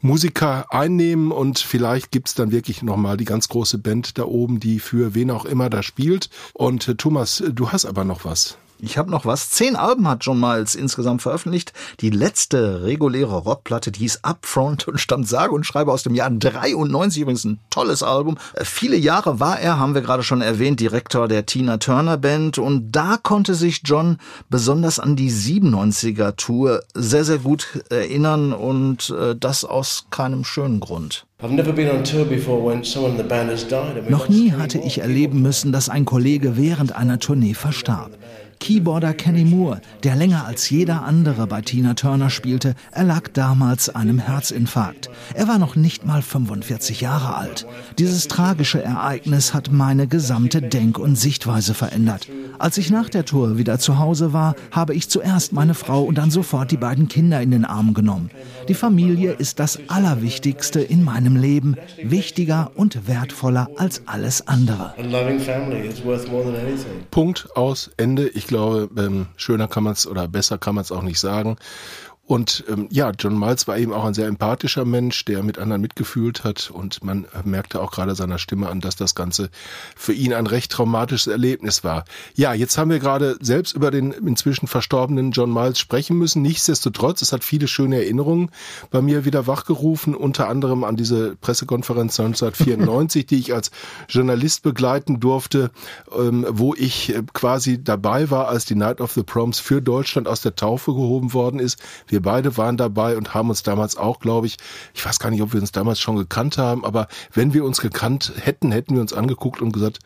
Musiker 0.02 0.72
einnehmen 0.72 1.32
und 1.32 1.60
vielleicht 1.60 2.12
gibt's 2.12 2.34
dann 2.34 2.52
wirklich 2.52 2.84
nochmal 2.84 3.18
die 3.18 3.26
ganz 3.26 3.48
große 3.50 3.78
Band 3.78 4.18
da 4.18 4.24
oben, 4.24 4.60
die 4.60 4.80
für 4.80 5.16
wen 5.16 5.32
auch 5.32 5.46
immer 5.46 5.70
da 5.70 5.84
spielt. 5.84 6.30
Und 6.54 6.88
äh, 6.88 6.96
Thomas, 6.96 7.44
du 7.54 7.70
hast 7.72 7.86
aber 7.86 8.04
noch 8.04 8.26
was. 8.26 8.58
Ich 8.82 8.98
habe 8.98 9.12
noch 9.12 9.26
was. 9.26 9.50
Zehn 9.50 9.76
Alben 9.76 10.08
hat 10.08 10.24
John 10.24 10.40
Miles 10.40 10.76
insgesamt 10.76 11.22
veröffentlicht. 11.22 11.74
Die 12.00 12.10
letzte 12.10 12.84
reguläre 12.84 13.38
Rockplatte, 13.38 13.92
die 13.92 14.00
hieß 14.00 14.20
Upfront 14.24 14.88
und 14.88 15.00
stammt 15.00 15.28
sage 15.28 15.54
und 15.54 15.66
schreibe 15.66 15.92
aus 15.92 16.04
dem 16.04 16.16
Jahr 16.16 16.30
93. 16.30 17.22
Übrigens 17.22 17.44
ein 17.44 17.60
tolles 17.70 18.04
Album. 18.04 18.38
Äh, 18.54 18.64
Viele 18.64 18.96
Jahre 18.96 19.40
war 19.40 19.60
er, 19.60 19.80
haben 19.80 19.96
wir 19.96 20.02
gerade 20.02 20.24
schon 20.24 20.42
erwähnt, 20.42 20.80
Direktor 20.80 21.28
der 21.28 21.46
Tina 21.46 21.78
Turner 21.78 22.18
Band. 22.18 22.58
Und 22.58 22.92
da 22.92 23.18
konnte 23.22 23.54
sich 23.54 23.82
John 23.84 24.18
besonders 24.50 25.00
an 25.00 25.16
die 25.16 25.32
97er 25.32 26.36
Tour 26.38 26.82
sehr, 26.94 27.26
sehr 27.26 27.40
gut 27.40 27.68
erinnern 27.90 28.54
und 28.54 29.10
äh, 29.10 29.36
das 29.36 29.66
aus 29.66 30.06
keinem 30.10 30.46
schönen 30.46 30.80
Grund. 30.80 31.26
Noch 34.10 34.28
nie 34.28 34.52
hatte 34.52 34.78
ich 34.78 35.00
erleben 35.00 35.42
müssen, 35.42 35.72
dass 35.72 35.88
ein 35.90 36.06
Kollege 36.06 36.58
während 36.58 36.96
einer 36.96 37.20
Tournee 37.20 37.54
verstarb. 37.54 38.12
Keyboarder 38.60 39.14
Kenny 39.14 39.46
Moore, 39.46 39.82
der 40.04 40.16
länger 40.16 40.46
als 40.46 40.70
jeder 40.70 41.04
andere 41.04 41.48
bei 41.48 41.62
Tina 41.62 41.94
Turner 41.94 42.30
spielte, 42.30 42.76
erlag 42.92 43.30
damals 43.34 43.90
einem 43.90 44.20
Herzinfarkt. 44.20 45.10
Er 45.34 45.48
war 45.48 45.58
noch 45.60 45.76
nicht 45.76 46.06
mal 46.06 46.22
45 46.22 47.02
Jahre 47.02 47.36
alt. 47.36 47.66
Dieses 47.98 48.28
tragische 48.28 48.84
Ereignis 48.84 49.54
hat 49.54 49.72
meine 49.72 50.08
gesamte 50.08 50.62
Denk- 50.62 51.00
und 51.00 51.16
Sichtweise 51.16 51.74
verändert. 51.74 52.28
Als 52.60 52.78
ich 52.78 52.92
nach 52.92 53.08
der 53.08 53.24
Tour 53.24 53.58
wieder 53.58 53.80
zu 53.80 53.98
Hause 53.98 54.34
war, 54.34 54.56
habe 54.72 54.94
ich 54.94 55.10
zuerst 55.10 55.54
meine 55.54 55.74
Frau 55.74 56.04
und 56.04 56.18
dann 56.18 56.30
sofort 56.30 56.72
die 56.72 56.78
beiden 56.78 57.08
Kinder 57.08 57.42
in 57.42 57.52
den 57.52 57.64
Arm 57.64 57.94
genommen. 57.94 58.30
Die 58.68 58.74
Familie 58.74 59.32
ist 59.32 59.60
das 59.60 59.80
Allerwichtigste 59.88 60.82
in 60.82 61.04
meinem 61.06 61.38
Leben, 61.38 61.76
wichtiger 62.04 62.72
und 62.76 63.08
wertvoller 63.08 63.70
als 63.78 64.02
alles 64.06 64.46
andere. 64.48 64.94
a 64.98 65.02
loving 65.02 65.40
family 65.40 65.88
is 65.88 66.04
worth 66.04 66.30
more 66.30 66.44
than 66.44 66.56
anything. 66.56 67.06
Punkt 67.12 67.48
aus 67.56 67.90
Ende. 67.96 68.28
Ich 68.28 68.49
glaube, 68.50 68.90
ähm, 69.02 69.28
schöner 69.38 69.68
kann 69.68 69.84
man 69.84 69.94
es 69.94 70.06
oder 70.06 70.28
besser 70.28 70.58
kann 70.58 70.76
man 70.76 70.82
es 70.82 70.92
auch 70.92 71.04
nicht 71.04 71.20
sagen. 71.20 71.56
Und 72.30 72.64
ähm, 72.70 72.88
ja, 72.92 73.10
John 73.18 73.40
Miles 73.40 73.68
war 73.68 73.80
eben 73.80 73.92
auch 73.92 74.06
ein 74.06 74.14
sehr 74.14 74.28
empathischer 74.28 74.86
Mensch, 74.86 75.26
der 75.26 75.42
mit 75.42 75.58
anderen 75.58 75.82
mitgefühlt 75.82 76.44
hat. 76.44 76.70
Und 76.70 77.04
man 77.04 77.26
merkte 77.44 77.82
auch 77.82 77.90
gerade 77.90 78.14
seiner 78.14 78.38
Stimme 78.38 78.70
an, 78.70 78.82
dass 78.82 78.96
das 78.96 79.16
Ganze 79.16 79.50
für 79.96 80.14
ihn 80.14 80.36
ein 80.36 80.46
recht 80.46 80.72
traumatisches 80.72 81.26
Erlebnis 81.26 81.84
war. 81.84 82.06
Ja, 82.36 82.54
jetzt 82.54 82.78
haben 82.78 82.92
wir 82.92 83.00
gerade 83.00 83.40
selbst 83.42 83.76
über 83.76 83.90
den 83.90 84.12
inzwischen 84.12 84.68
verstorbenen 84.68 85.32
John 85.32 85.52
Miles 85.52 85.80
sprechen 85.80 86.20
müssen. 86.20 86.44
Nichtsdestotrotz, 86.44 87.24
es 87.24 87.34
hat 87.34 87.44
viele 87.44 87.68
schöne 87.68 87.96
Erinnerungen 87.96 88.52
bei 88.92 89.02
mir 89.02 89.26
wieder 89.26 89.48
wachgerufen, 89.48 90.14
unter 90.14 90.50
anderem 90.50 90.84
an 90.84 90.98
diese 90.98 91.36
Pressekonferenz 91.38 92.20
1994, 92.20 93.26
die 93.26 93.40
ich 93.40 93.56
als 93.56 93.72
Journalist 94.08 94.62
begleiten 94.62 95.20
durfte, 95.20 95.72
ähm, 96.16 96.46
wo 96.48 96.76
ich 96.76 97.12
äh, 97.12 97.24
quasi 97.34 97.84
dabei 97.84 98.30
war, 98.30 98.50
als 98.50 98.66
die 98.66 98.76
Night 98.76 99.02
of 99.02 99.14
the 99.14 99.24
Proms 99.24 99.60
für 99.60 99.82
Deutschland 99.82 100.28
aus 100.28 100.42
der 100.42 100.56
Taufe 100.56 100.94
gehoben 100.94 101.34
worden 101.34 101.60
ist. 101.60 101.80
Wir 102.06 102.19
beide 102.20 102.58
waren 102.58 102.78
dabei 102.78 103.18
und 103.18 103.34
haben 103.34 103.50
uns 103.50 103.64
damals 103.64 103.98
auch, 103.98 104.20
glaube 104.20 104.48
ich, 104.48 104.58
ich 104.94 105.06
weiß 105.06 105.20
gar 105.20 105.30
nicht, 105.32 105.42
ob 105.42 105.54
wir 105.54 105.62
uns 105.62 105.72
damals 105.72 106.00
schon 106.00 106.16
gekannt 106.16 106.58
haben, 106.58 106.86
aber 106.86 107.08
wenn 107.34 107.54
wir 107.54 107.64
uns 107.66 107.82
gekannt 107.82 108.34
hätten, 108.40 108.72
hätten 108.72 108.96
wir 108.96 109.02
uns 109.02 109.14
angeguckt 109.14 109.62
und 109.62 109.72
gesagt, 109.72 110.00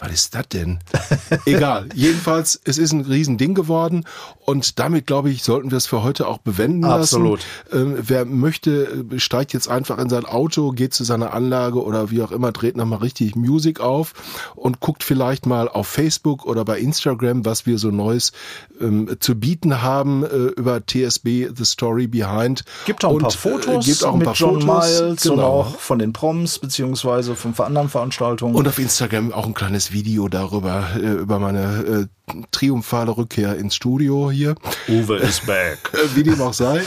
was 0.00 0.12
ist 0.12 0.34
das 0.34 0.48
denn? 0.48 0.78
Egal. 1.46 1.88
Jedenfalls, 1.94 2.60
es 2.64 2.78
ist 2.78 2.92
ein 2.92 3.00
Riesending 3.00 3.54
geworden 3.54 4.04
und 4.44 4.78
damit, 4.78 5.06
glaube 5.06 5.30
ich, 5.30 5.42
sollten 5.42 5.70
wir 5.70 5.78
es 5.78 5.86
für 5.86 6.02
heute 6.02 6.26
auch 6.28 6.38
bewenden 6.38 6.84
Absolut. 6.84 7.40
lassen. 7.72 7.96
Ähm, 7.96 7.98
wer 8.06 8.24
möchte, 8.24 9.04
äh, 9.12 9.18
steigt 9.18 9.52
jetzt 9.52 9.68
einfach 9.68 9.98
in 9.98 10.08
sein 10.08 10.24
Auto, 10.24 10.70
geht 10.70 10.94
zu 10.94 11.04
seiner 11.04 11.32
Anlage 11.34 11.82
oder 11.82 12.10
wie 12.10 12.22
auch 12.22 12.30
immer, 12.30 12.52
dreht 12.52 12.76
nochmal 12.76 13.00
richtig 13.00 13.34
Musik 13.36 13.80
auf 13.80 14.14
und 14.54 14.80
guckt 14.80 15.02
vielleicht 15.04 15.46
mal 15.46 15.68
auf 15.68 15.86
Facebook 15.88 16.46
oder 16.46 16.64
bei 16.64 16.78
Instagram, 16.78 17.44
was 17.44 17.66
wir 17.66 17.78
so 17.78 17.90
Neues 17.90 18.32
ähm, 18.80 19.16
zu 19.20 19.34
bieten 19.34 19.82
haben 19.82 20.24
äh, 20.24 20.28
über 20.28 20.80
TSB, 20.86 21.48
The 21.54 21.64
Story 21.64 22.06
Behind. 22.06 22.64
Gibt 22.86 23.04
auch 23.04 23.10
ein 23.10 23.16
Und, 23.16 23.22
paar 23.22 23.32
äh, 23.32 23.36
Fotos 23.36 23.84
gibt 23.86 24.04
auch 24.04 24.12
ein 24.12 24.18
mit 24.18 24.26
paar 24.26 24.34
John 24.34 24.60
Fotos. 24.62 25.00
Miles 25.00 25.26
und 25.26 25.36
Genau. 25.38 25.48
auch 25.48 25.78
von 25.78 25.98
den 25.98 26.12
Proms 26.12 26.58
beziehungsweise 26.58 27.34
von 27.34 27.54
anderen 27.58 27.88
Veranstaltungen. 27.88 28.54
Und 28.54 28.66
auf 28.68 28.78
Instagram 28.78 29.32
auch 29.32 29.46
ein 29.46 29.54
kleines 29.54 29.87
Video 29.92 30.28
darüber, 30.28 30.88
äh, 30.96 31.12
über 31.14 31.38
meine 31.38 32.08
äh, 32.28 32.34
triumphale 32.50 33.16
Rückkehr 33.16 33.56
ins 33.56 33.74
Studio 33.74 34.30
hier. 34.30 34.54
Uwe 34.88 35.16
is 35.18 35.40
back. 35.40 35.78
Äh, 35.92 36.16
Wie 36.16 36.22
dem 36.22 36.40
auch 36.40 36.52
sei. 36.54 36.82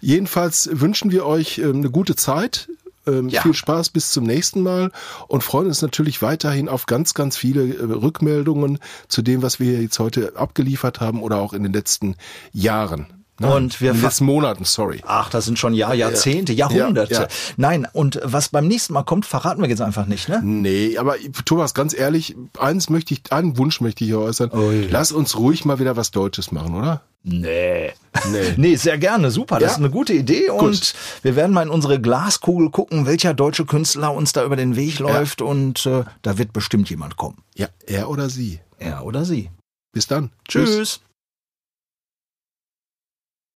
Jedenfalls 0.00 0.68
wünschen 0.72 1.10
wir 1.10 1.26
euch 1.26 1.58
äh, 1.58 1.64
eine 1.64 1.90
gute 1.90 2.16
Zeit. 2.16 2.68
Ähm, 3.06 3.28
Ja. 3.28 3.42
Viel 3.42 3.54
Spaß 3.54 3.90
bis 3.90 4.10
zum 4.12 4.24
nächsten 4.24 4.62
Mal 4.62 4.90
und 5.28 5.42
freuen 5.42 5.66
uns 5.66 5.82
natürlich 5.82 6.22
weiterhin 6.22 6.68
auf 6.68 6.86
ganz, 6.86 7.14
ganz 7.14 7.36
viele 7.36 7.62
äh, 7.74 7.82
Rückmeldungen 7.82 8.78
zu 9.08 9.22
dem, 9.22 9.42
was 9.42 9.60
wir 9.60 9.80
jetzt 9.80 9.98
heute 9.98 10.36
abgeliefert 10.36 11.00
haben 11.00 11.22
oder 11.22 11.36
auch 11.38 11.52
in 11.52 11.62
den 11.62 11.72
letzten 11.72 12.16
Jahren. 12.52 13.23
Und 13.40 13.80
wir 13.80 13.92
letzten 13.94 14.26
Monaten, 14.26 14.64
sorry. 14.64 15.00
Ach, 15.06 15.28
das 15.28 15.44
sind 15.44 15.58
schon 15.58 15.74
Jahr, 15.74 15.92
Jahrzehnte, 15.94 16.52
Ja, 16.52 16.70
Jahrhunderte. 16.70 17.14
ja. 17.14 17.28
Nein, 17.56 17.86
und 17.92 18.20
was 18.22 18.48
beim 18.50 18.68
nächsten 18.68 18.92
Mal 18.92 19.02
kommt, 19.02 19.26
verraten 19.26 19.60
wir 19.60 19.68
jetzt 19.68 19.80
einfach 19.82 20.06
nicht, 20.06 20.28
ne? 20.28 20.40
Nee, 20.44 20.96
aber 20.98 21.16
Thomas, 21.44 21.74
ganz 21.74 21.94
ehrlich, 21.98 22.36
eins 22.58 22.90
möchte 22.90 23.12
ich, 23.14 23.32
einen 23.32 23.58
Wunsch 23.58 23.80
möchte 23.80 24.04
ich 24.04 24.10
hier 24.10 24.20
äußern. 24.20 24.50
Lass 24.88 25.10
uns 25.10 25.36
ruhig 25.36 25.64
mal 25.64 25.80
wieder 25.80 25.96
was 25.96 26.12
Deutsches 26.12 26.52
machen, 26.52 26.76
oder? 26.76 27.02
Nee. 27.24 27.92
Nee. 28.30 28.52
Nee, 28.56 28.76
sehr 28.76 28.98
gerne, 28.98 29.30
super. 29.32 29.56
Das 29.58 29.62
Ja? 29.62 29.72
ist 29.72 29.78
eine 29.78 29.90
gute 29.90 30.12
Idee 30.12 30.50
und 30.50 30.60
Gut. 30.60 30.94
wir 31.22 31.34
werden 31.34 31.52
mal 31.52 31.62
in 31.62 31.70
unsere 31.70 32.00
Glaskugel 32.00 32.70
gucken, 32.70 33.06
welcher 33.06 33.34
deutsche 33.34 33.64
Künstler 33.64 34.14
uns 34.14 34.32
da 34.32 34.44
über 34.44 34.54
den 34.56 34.76
Weg 34.76 35.00
läuft 35.00 35.42
und 35.42 35.84
äh, 35.86 36.04
da 36.22 36.38
wird 36.38 36.52
bestimmt 36.52 36.88
jemand 36.90 37.16
kommen. 37.16 37.38
Ja, 37.56 37.66
er 37.86 38.08
oder 38.10 38.28
sie. 38.30 38.60
Er 38.78 39.04
oder 39.04 39.24
sie. 39.24 39.50
Bis 39.92 40.06
dann. 40.06 40.30
Tschüss. 40.48 41.00